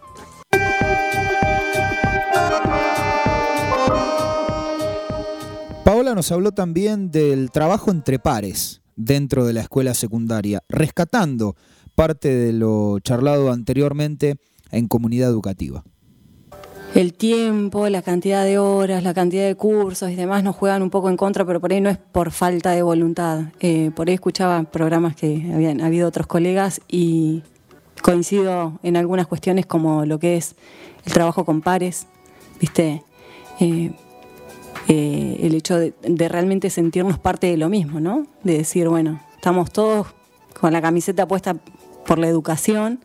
Nos 6.15 6.31
habló 6.31 6.53
también 6.53 7.11
del 7.11 7.51
trabajo 7.51 7.91
entre 7.91 8.21
pares 8.21 8.83
dentro 8.95 9.45
de 9.45 9.53
la 9.53 9.63
escuela 9.63 9.95
secundaria, 9.95 10.63
rescatando 10.69 11.57
parte 11.97 12.29
de 12.29 12.53
lo 12.53 13.01
charlado 13.01 13.51
anteriormente 13.51 14.37
en 14.71 14.87
comunidad 14.87 15.29
educativa. 15.29 15.83
El 16.95 17.15
tiempo, 17.15 17.89
la 17.89 18.03
cantidad 18.03 18.45
de 18.45 18.59
horas, 18.59 19.03
la 19.03 19.13
cantidad 19.13 19.45
de 19.45 19.57
cursos 19.57 20.09
y 20.11 20.15
demás 20.15 20.45
nos 20.45 20.55
juegan 20.55 20.83
un 20.83 20.91
poco 20.91 21.09
en 21.09 21.17
contra, 21.17 21.45
pero 21.45 21.61
por 21.61 21.73
ahí 21.73 21.81
no 21.81 21.91
es 21.91 21.99
por 21.99 22.31
falta 22.31 22.71
de 22.71 22.83
voluntad. 22.83 23.47
Eh, 23.59 23.91
por 23.97 24.07
ahí 24.09 24.15
escuchaba 24.15 24.63
programas 24.63 25.17
que 25.17 25.51
habían 25.53 25.81
habido 25.81 26.07
otros 26.07 26.29
colegas 26.29 26.81
y 26.87 27.43
coincido 28.03 28.79
en 28.85 28.97
algunas 28.97 29.27
cuestiones 29.27 29.67
como 29.67 30.07
lo 30.07 30.21
que 30.21 30.37
es 30.37 30.55
el 31.05 31.13
trabajo 31.13 31.45
con 31.45 31.61
pares, 31.61 32.07
¿viste? 32.61 33.03
Eh, 33.59 33.91
eh, 34.89 35.39
el 35.41 35.55
hecho 35.55 35.79
de, 35.79 35.95
realmente 36.29 36.69
sentirnos 36.69 37.19
parte 37.19 37.47
de 37.47 37.57
lo 37.57 37.69
mismo, 37.69 38.01
¿no? 38.01 38.27
De 38.43 38.59
decir, 38.59 38.89
bueno, 38.89 39.21
estamos 39.35 39.73
todos 39.73 40.09
con 40.61 40.73
la 40.73 40.83
camiseta 40.83 41.27
puesta 41.27 41.57
por 42.07 42.19
la 42.19 42.29
educación, 42.29 43.01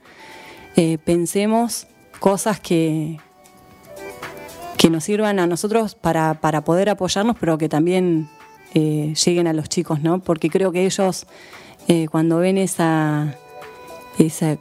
eh, 0.76 0.98
pensemos 0.98 1.88
cosas 2.20 2.60
que, 2.60 3.20
que 4.78 4.90
nos 4.90 5.06
sirvan 5.06 5.40
a 5.40 5.48
nosotros 5.48 5.96
para, 5.96 6.42
para 6.42 6.66
poder 6.66 6.90
apoyarnos, 6.90 7.38
pero 7.40 7.58
que 7.58 7.70
también 7.70 8.28
eh, 8.74 9.14
lleguen 9.26 9.48
a 9.48 9.54
los 9.54 9.70
chicos, 9.70 10.02
¿no? 10.02 10.20
Porque 10.20 10.50
creo 10.50 10.72
que 10.72 10.86
ellos, 10.86 11.28
cuando 12.12 12.38
ven 12.38 12.60
esa, 12.60 13.36
ese, 14.20 14.60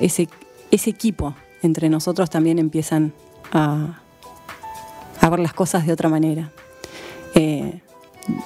ese 0.00 0.90
equipo 0.90 1.36
entre 1.62 1.88
nosotros, 1.88 2.28
también 2.28 2.58
empiezan 2.58 3.12
a, 3.52 4.00
a 5.20 5.30
ver 5.30 5.40
las 5.40 5.52
cosas 5.52 5.86
de 5.86 5.92
otra 5.92 6.08
manera. 6.08 6.50
Eh, 7.34 7.80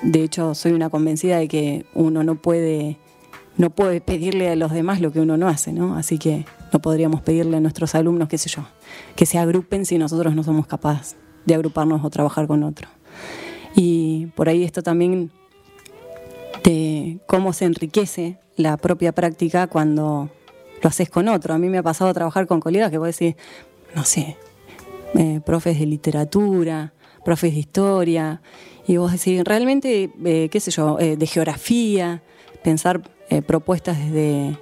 de 0.03 0.23
hecho, 0.23 0.55
soy 0.55 0.73
una 0.73 0.91
convencida 0.91 1.39
de 1.39 1.49
que 1.49 1.87
uno 1.95 2.23
no 2.23 2.37
puede, 2.37 2.99
no 3.57 3.71
puede 3.71 4.01
pedirle 4.01 4.51
a 4.51 4.57
los 4.57 4.73
demás 4.73 5.01
lo 5.01 5.13
que 5.13 5.21
uno 5.21 5.37
no 5.37 5.49
hace, 5.49 5.73
¿no? 5.73 5.97
Así 5.97 6.19
que 6.19 6.47
no 6.73 6.81
podríamos 6.81 7.23
pedirle 7.23 7.57
a 7.57 7.61
nuestros 7.61 7.95
alumnos, 7.95 8.29
qué 8.29 8.39
sé 8.39 8.49
yo, 8.49 8.67
que 9.17 9.27
se 9.27 9.39
agrupen 9.39 9.87
si 9.87 9.99
nosotros 9.99 10.35
no 10.35 10.43
somos 10.43 10.67
capaces 10.67 11.17
de 11.45 11.55
agruparnos 11.55 12.05
o 12.05 12.11
trabajar 12.11 12.47
con 12.47 12.63
otro. 12.63 12.89
Y 13.75 14.27
por 14.35 14.49
ahí 14.49 14.65
esto 14.65 14.83
también 14.83 15.31
de 16.63 17.19
cómo 17.27 17.53
se 17.53 17.67
enriquece 17.67 18.39
la 18.57 18.77
propia 18.77 19.13
práctica 19.13 19.67
cuando 19.67 20.31
lo 20.83 20.89
haces 20.89 21.11
con 21.11 21.29
otro. 21.29 21.55
A 21.55 21.59
mí 21.59 21.69
me 21.69 21.79
ha 21.79 21.83
pasado 21.83 22.11
a 22.11 22.15
trabajar 22.15 22.47
con 22.47 22.61
colegas 22.61 22.91
que 22.91 22.99
vos 22.99 23.09
decís, 23.09 23.37
no 23.95 24.05
sé, 24.05 24.37
eh, 25.17 25.41
profes 25.45 25.79
de 25.79 25.87
literatura, 25.87 26.93
profes 27.25 27.53
de 27.53 27.61
historia, 27.61 28.43
y 28.87 28.97
vos 28.97 29.13
decís, 29.13 29.43
realmente, 29.45 30.11
eh, 30.25 30.49
qué 30.51 30.61
sé 30.61 30.71
yo, 30.71 30.99
eh, 30.99 31.17
de 31.17 31.27
geografía, 31.27 32.23
pensar 32.63 33.03
propuestas 33.47 33.99
desde, 33.99 34.59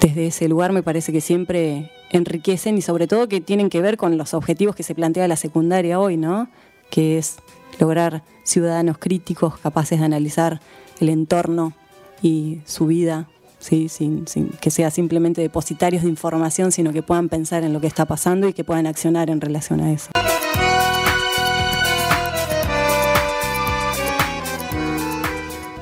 desde 0.00 0.26
ese 0.26 0.48
lugar 0.48 0.72
me 0.72 0.82
parece 0.82 1.12
que 1.12 1.20
siempre 1.20 1.90
enriquecen 2.10 2.76
y 2.78 2.82
sobre 2.82 3.06
todo 3.06 3.28
que 3.28 3.40
tienen 3.40 3.70
que 3.70 3.80
ver 3.80 3.96
con 3.96 4.16
los 4.18 4.34
objetivos 4.34 4.74
que 4.74 4.82
se 4.82 4.94
plantea 4.94 5.28
la 5.28 5.36
secundaria 5.36 6.00
hoy, 6.00 6.16
¿no? 6.16 6.48
Que 6.90 7.18
es 7.18 7.36
lograr 7.78 8.24
ciudadanos 8.44 8.98
críticos 8.98 9.58
capaces 9.58 10.00
de 10.00 10.06
analizar 10.06 10.60
el 11.00 11.10
entorno 11.10 11.74
y 12.22 12.60
su 12.64 12.86
vida, 12.86 13.28
¿sí? 13.58 13.88
sin, 13.88 14.24
que 14.60 14.70
sea 14.70 14.90
simplemente 14.90 15.40
depositarios 15.40 16.02
de 16.02 16.08
información, 16.08 16.72
sino 16.72 16.92
que 16.92 17.02
puedan 17.02 17.28
pensar 17.28 17.64
en 17.64 17.72
lo 17.72 17.80
que 17.80 17.86
está 17.86 18.06
pasando 18.06 18.48
y 18.48 18.52
que 18.52 18.64
puedan 18.64 18.86
accionar 18.86 19.30
en 19.30 19.40
relación 19.40 19.80
a 19.80 19.92
eso. 19.92 20.10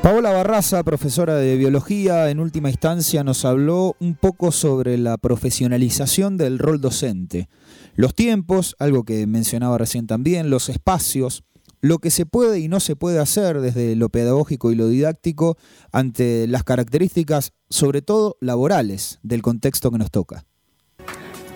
Paola 0.06 0.30
Barraza, 0.30 0.84
profesora 0.84 1.34
de 1.34 1.56
biología, 1.56 2.30
en 2.30 2.38
última 2.38 2.70
instancia 2.70 3.24
nos 3.24 3.44
habló 3.44 3.96
un 3.98 4.14
poco 4.14 4.52
sobre 4.52 4.98
la 4.98 5.18
profesionalización 5.18 6.36
del 6.36 6.60
rol 6.60 6.80
docente. 6.80 7.48
Los 7.96 8.14
tiempos, 8.14 8.76
algo 8.78 9.02
que 9.02 9.26
mencionaba 9.26 9.78
recién 9.78 10.06
también, 10.06 10.48
los 10.48 10.68
espacios, 10.68 11.42
lo 11.86 11.98
que 11.98 12.10
se 12.10 12.26
puede 12.26 12.58
y 12.60 12.68
no 12.68 12.80
se 12.80 12.96
puede 12.96 13.18
hacer 13.18 13.60
desde 13.60 13.96
lo 13.96 14.08
pedagógico 14.08 14.72
y 14.72 14.74
lo 14.74 14.88
didáctico 14.88 15.56
ante 15.92 16.46
las 16.48 16.64
características, 16.64 17.52
sobre 17.70 18.02
todo 18.02 18.36
laborales, 18.40 19.18
del 19.22 19.42
contexto 19.42 19.90
que 19.90 19.98
nos 19.98 20.10
toca. 20.10 20.44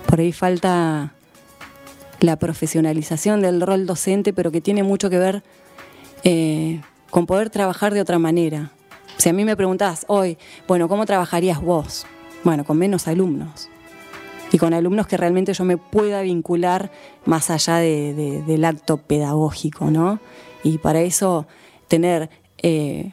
Por 0.07 0.20
ahí 0.20 0.33
falta 0.33 1.14
la 2.20 2.39
profesionalización 2.39 3.43
del 3.43 3.61
rol 3.61 3.87
docente, 3.87 4.33
pero 4.33 4.51
que 4.51 4.61
tiene 4.61 4.83
mucho 4.83 5.11
que 5.11 5.18
ver 5.18 5.43
eh, 6.22 6.81
con 7.11 7.26
poder 7.26 7.51
trabajar 7.51 7.95
de 7.95 8.01
otra 8.01 8.18
manera. 8.18 8.72
Si 9.16 9.28
a 9.28 9.33
mí 9.33 9.45
me 9.45 9.57
preguntás 9.57 10.05
hoy, 10.09 10.39
bueno, 10.68 10.89
¿cómo 10.89 11.07
trabajarías 11.07 11.61
vos? 11.61 12.07
Bueno, 12.45 12.64
con 12.64 12.78
menos 12.78 13.09
alumnos. 13.09 13.68
Y 14.53 14.59
con 14.59 14.74
alumnos 14.74 15.07
que 15.07 15.16
realmente 15.16 15.53
yo 15.55 15.64
me 15.64 15.76
pueda 15.76 16.22
vincular 16.22 16.90
más 17.24 17.51
allá 17.51 17.76
de- 17.76 18.14
de- 18.14 18.42
del 18.42 18.64
acto 18.64 18.96
pedagógico, 18.98 19.90
¿no? 19.90 20.18
Y 20.64 20.78
para 20.78 21.01
eso 21.03 21.46
tener 21.88 22.30
eh, 22.62 23.12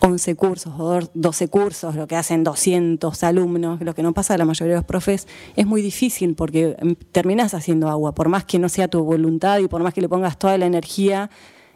11 0.00 0.34
cursos 0.36 0.72
o 0.78 0.84
do- 1.00 1.10
12 1.14 1.48
cursos, 1.48 1.94
lo 1.96 2.06
que 2.06 2.16
hacen 2.16 2.44
200 2.44 3.22
alumnos, 3.24 3.80
lo 3.80 3.94
que 3.94 4.02
no 4.02 4.12
pasa 4.12 4.34
a 4.34 4.38
la 4.38 4.44
mayoría 4.44 4.74
de 4.74 4.78
los 4.80 4.84
profes, 4.86 5.26
es 5.56 5.66
muy 5.66 5.80
difícil 5.82 6.34
porque 6.34 6.76
em, 6.78 6.94
terminás 7.12 7.54
haciendo 7.54 7.88
agua, 7.88 8.12
por 8.14 8.28
más 8.28 8.44
que 8.44 8.58
no 8.58 8.68
sea 8.68 8.88
tu 8.88 9.02
voluntad 9.02 9.58
y 9.58 9.68
por 9.68 9.82
más 9.82 9.94
que 9.94 10.00
le 10.00 10.08
pongas 10.08 10.38
toda 10.38 10.56
la 10.58 10.66
energía, 10.66 11.30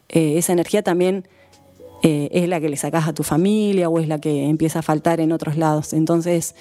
eh, 0.09 0.39
esa 0.39 0.53
energía 0.53 0.83
también 0.83 1.27
eh, 2.05 2.29
es 2.33 2.49
la 2.49 2.61
que 2.61 2.69
le 2.69 2.77
sacás 2.77 3.07
a 3.09 3.13
tu 3.13 3.23
familia 3.23 3.89
o 3.89 3.99
es 4.01 4.09
la 4.09 4.21
que 4.21 4.49
empieza 4.49 4.81
a 4.81 4.83
faltar 4.83 5.21
en 5.21 5.31
otros 5.33 5.57
lados. 5.57 5.93
Entonces, 5.93 6.55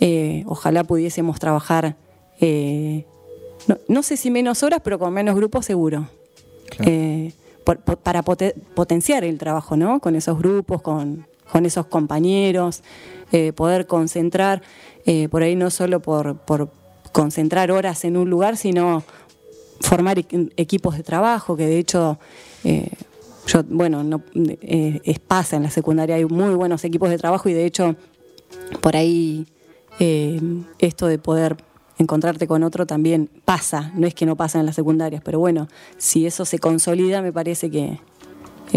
eh, 0.00 0.44
ojalá 0.46 0.84
pudiésemos 0.84 1.38
trabajar, 1.38 1.96
eh, 2.40 3.04
no, 3.66 3.78
no 3.88 4.02
sé 4.02 4.16
si 4.16 4.30
menos 4.30 4.62
horas, 4.62 4.80
pero 4.82 4.98
con 4.98 5.12
menos 5.12 5.34
grupos 5.34 5.66
seguro. 5.66 6.08
Claro. 6.70 6.90
Eh, 6.90 7.32
para 7.64 8.22
potenciar 8.22 9.24
el 9.24 9.38
trabajo, 9.38 9.76
¿no? 9.76 9.98
Con 9.98 10.14
esos 10.14 10.38
grupos, 10.38 10.82
con, 10.82 11.26
con 11.50 11.66
esos 11.66 11.86
compañeros, 11.86 12.84
poder 13.56 13.88
concentrar, 13.88 14.62
por 15.30 15.42
ahí 15.42 15.56
no 15.56 15.70
solo 15.70 15.98
por, 15.98 16.36
por, 16.36 16.70
concentrar 17.16 17.70
horas 17.70 18.04
en 18.04 18.18
un 18.18 18.28
lugar, 18.28 18.58
sino 18.58 19.02
formar 19.80 20.18
equipos 20.18 20.98
de 20.98 21.02
trabajo, 21.02 21.56
que 21.56 21.66
de 21.66 21.78
hecho, 21.78 22.18
eh, 22.62 22.90
yo, 23.46 23.62
bueno, 23.64 24.04
no, 24.04 24.22
es, 24.60 25.18
pasa 25.20 25.56
en 25.56 25.62
la 25.62 25.70
secundaria, 25.70 26.16
hay 26.16 26.26
muy 26.26 26.54
buenos 26.54 26.84
equipos 26.84 27.08
de 27.08 27.16
trabajo 27.16 27.48
y 27.48 27.54
de 27.54 27.64
hecho, 27.64 27.96
por 28.82 28.96
ahí 28.96 29.46
esto 29.98 31.06
de 31.06 31.18
poder 31.18 31.56
encontrarte 31.98 32.46
con 32.46 32.62
otro 32.62 32.86
también 32.86 33.30
pasa, 33.44 33.92
no 33.94 34.06
es 34.06 34.14
que 34.14 34.26
no 34.26 34.36
pasa 34.36 34.60
en 34.60 34.66
las 34.66 34.76
secundarias, 34.76 35.22
pero 35.24 35.38
bueno, 35.38 35.68
si 35.96 36.26
eso 36.26 36.44
se 36.44 36.58
consolida, 36.58 37.22
me 37.22 37.32
parece 37.32 37.70
que, 37.70 37.98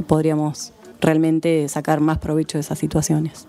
podríamos 0.08 0.72
realmente 1.02 1.68
sacar 1.68 2.00
más 2.00 2.20
provecho 2.20 2.58
de 2.58 2.62
esas 2.62 2.80
situaciones. 2.80 3.48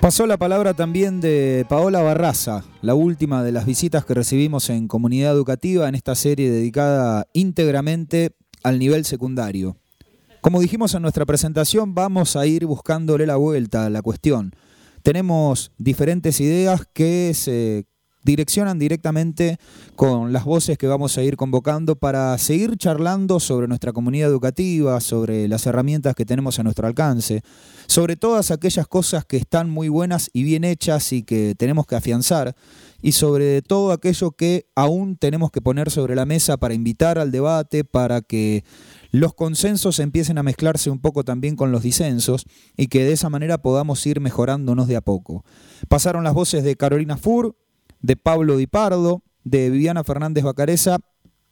Pasó 0.00 0.26
la 0.26 0.36
palabra 0.36 0.74
también 0.74 1.20
de 1.20 1.64
Paola 1.68 2.00
Barraza, 2.00 2.64
la 2.80 2.94
última 2.94 3.42
de 3.44 3.52
las 3.52 3.66
visitas 3.66 4.04
que 4.04 4.14
recibimos 4.14 4.68
en 4.70 4.88
comunidad 4.88 5.32
educativa 5.32 5.88
en 5.88 5.94
esta 5.94 6.14
serie 6.14 6.50
dedicada 6.50 7.26
íntegramente 7.32 8.32
al 8.62 8.78
nivel 8.78 9.04
secundario. 9.04 9.76
Como 10.46 10.60
dijimos 10.60 10.94
en 10.94 11.02
nuestra 11.02 11.26
presentación, 11.26 11.92
vamos 11.92 12.36
a 12.36 12.46
ir 12.46 12.66
buscándole 12.66 13.26
la 13.26 13.34
vuelta 13.34 13.84
a 13.84 13.90
la 13.90 14.00
cuestión. 14.00 14.54
Tenemos 15.02 15.72
diferentes 15.76 16.40
ideas 16.40 16.82
que 16.94 17.32
se 17.34 17.88
direccionan 18.22 18.78
directamente 18.78 19.58
con 19.96 20.32
las 20.32 20.44
voces 20.44 20.78
que 20.78 20.86
vamos 20.86 21.18
a 21.18 21.24
ir 21.24 21.36
convocando 21.36 21.96
para 21.96 22.38
seguir 22.38 22.76
charlando 22.76 23.40
sobre 23.40 23.66
nuestra 23.66 23.92
comunidad 23.92 24.28
educativa, 24.28 25.00
sobre 25.00 25.48
las 25.48 25.66
herramientas 25.66 26.14
que 26.14 26.24
tenemos 26.24 26.60
a 26.60 26.62
nuestro 26.62 26.86
alcance, 26.86 27.42
sobre 27.88 28.14
todas 28.14 28.52
aquellas 28.52 28.86
cosas 28.86 29.24
que 29.24 29.38
están 29.38 29.68
muy 29.68 29.88
buenas 29.88 30.30
y 30.32 30.44
bien 30.44 30.62
hechas 30.62 31.12
y 31.12 31.24
que 31.24 31.56
tenemos 31.56 31.86
que 31.86 31.96
afianzar, 31.96 32.54
y 33.00 33.12
sobre 33.12 33.62
todo 33.62 33.92
aquello 33.92 34.32
que 34.32 34.66
aún 34.74 35.16
tenemos 35.16 35.50
que 35.50 35.60
poner 35.60 35.90
sobre 35.90 36.14
la 36.14 36.26
mesa 36.26 36.56
para 36.56 36.74
invitar 36.74 37.18
al 37.18 37.30
debate, 37.30 37.84
para 37.84 38.22
que 38.22 38.64
los 39.10 39.34
consensos 39.34 39.98
empiecen 39.98 40.38
a 40.38 40.42
mezclarse 40.42 40.90
un 40.90 40.98
poco 40.98 41.24
también 41.24 41.56
con 41.56 41.72
los 41.72 41.82
disensos 41.82 42.44
y 42.76 42.88
que 42.88 43.04
de 43.04 43.12
esa 43.12 43.30
manera 43.30 43.58
podamos 43.58 44.04
ir 44.06 44.20
mejorándonos 44.20 44.88
de 44.88 44.96
a 44.96 45.00
poco. 45.00 45.44
Pasaron 45.88 46.24
las 46.24 46.34
voces 46.34 46.64
de 46.64 46.76
Carolina 46.76 47.16
Fur, 47.16 47.56
de 48.00 48.16
Pablo 48.16 48.56
Di 48.56 48.66
Pardo, 48.66 49.22
de 49.44 49.70
Viviana 49.70 50.04
Fernández 50.04 50.44
Bacareza 50.44 50.98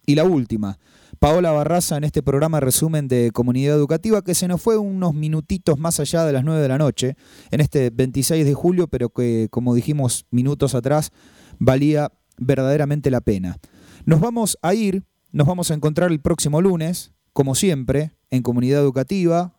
y 0.05 0.15
la 0.15 0.23
última, 0.23 0.77
Paola 1.19 1.51
Barraza 1.51 1.97
en 1.97 2.03
este 2.03 2.21
programa 2.21 2.59
resumen 2.59 3.07
de 3.07 3.31
comunidad 3.33 3.75
educativa 3.75 4.21
que 4.21 4.35
se 4.35 4.47
nos 4.47 4.61
fue 4.61 4.77
unos 4.77 5.13
minutitos 5.13 5.79
más 5.79 5.99
allá 5.99 6.25
de 6.25 6.33
las 6.33 6.43
9 6.43 6.61
de 6.61 6.67
la 6.67 6.77
noche, 6.77 7.15
en 7.51 7.61
este 7.61 7.89
26 7.89 8.45
de 8.45 8.53
julio, 8.53 8.87
pero 8.87 9.09
que 9.09 9.47
como 9.49 9.73
dijimos 9.73 10.25
minutos 10.29 10.75
atrás, 10.75 11.11
valía 11.57 12.11
verdaderamente 12.37 13.09
la 13.09 13.21
pena. 13.21 13.57
Nos 14.05 14.19
vamos 14.19 14.57
a 14.61 14.73
ir, 14.73 15.03
nos 15.31 15.47
vamos 15.47 15.71
a 15.71 15.73
encontrar 15.73 16.11
el 16.11 16.19
próximo 16.19 16.61
lunes 16.61 17.14
como 17.35 17.53
siempre, 17.53 18.11
en 18.29 18.41
comunidad 18.43 18.79
educativa, 18.79 19.53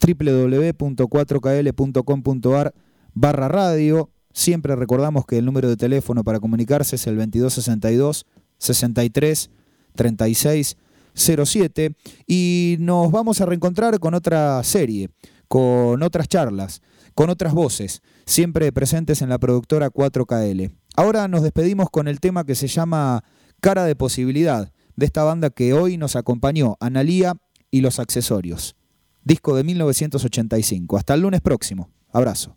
www.4kl.com.ar 0.00 2.74
barra 3.12 3.48
radio. 3.48 4.08
Siempre 4.32 4.74
recordamos 4.74 5.26
que 5.26 5.36
el 5.36 5.44
número 5.44 5.68
de 5.68 5.76
teléfono 5.76 6.24
para 6.24 6.40
comunicarse 6.40 6.96
es 6.96 7.06
el 7.06 7.16
2262 7.16 8.24
63 8.56 9.50
36 9.94 10.78
07 11.12 11.94
y 12.26 12.76
nos 12.80 13.12
vamos 13.12 13.42
a 13.42 13.46
reencontrar 13.46 13.98
con 13.98 14.14
otra 14.14 14.64
serie, 14.64 15.10
con 15.46 16.02
otras 16.02 16.26
charlas, 16.26 16.80
con 17.14 17.28
otras 17.28 17.52
voces, 17.52 18.00
siempre 18.24 18.72
presentes 18.72 19.20
en 19.20 19.28
la 19.28 19.38
productora 19.38 19.90
4KL. 19.90 20.70
Ahora 20.96 21.28
nos 21.28 21.42
despedimos 21.42 21.90
con 21.90 22.08
el 22.08 22.18
tema 22.18 22.44
que 22.44 22.54
se 22.54 22.66
llama 22.66 23.22
Cara 23.60 23.84
de 23.84 23.94
Posibilidad 23.94 24.72
de 24.96 25.06
esta 25.06 25.24
banda 25.24 25.50
que 25.50 25.72
hoy 25.72 25.96
nos 25.96 26.16
acompañó, 26.16 26.76
Analía 26.80 27.34
y 27.70 27.80
los 27.80 27.98
accesorios. 27.98 28.76
Disco 29.24 29.54
de 29.54 29.64
1985. 29.64 30.96
Hasta 30.96 31.14
el 31.14 31.20
lunes 31.20 31.40
próximo. 31.40 31.90
Abrazo. 32.12 32.54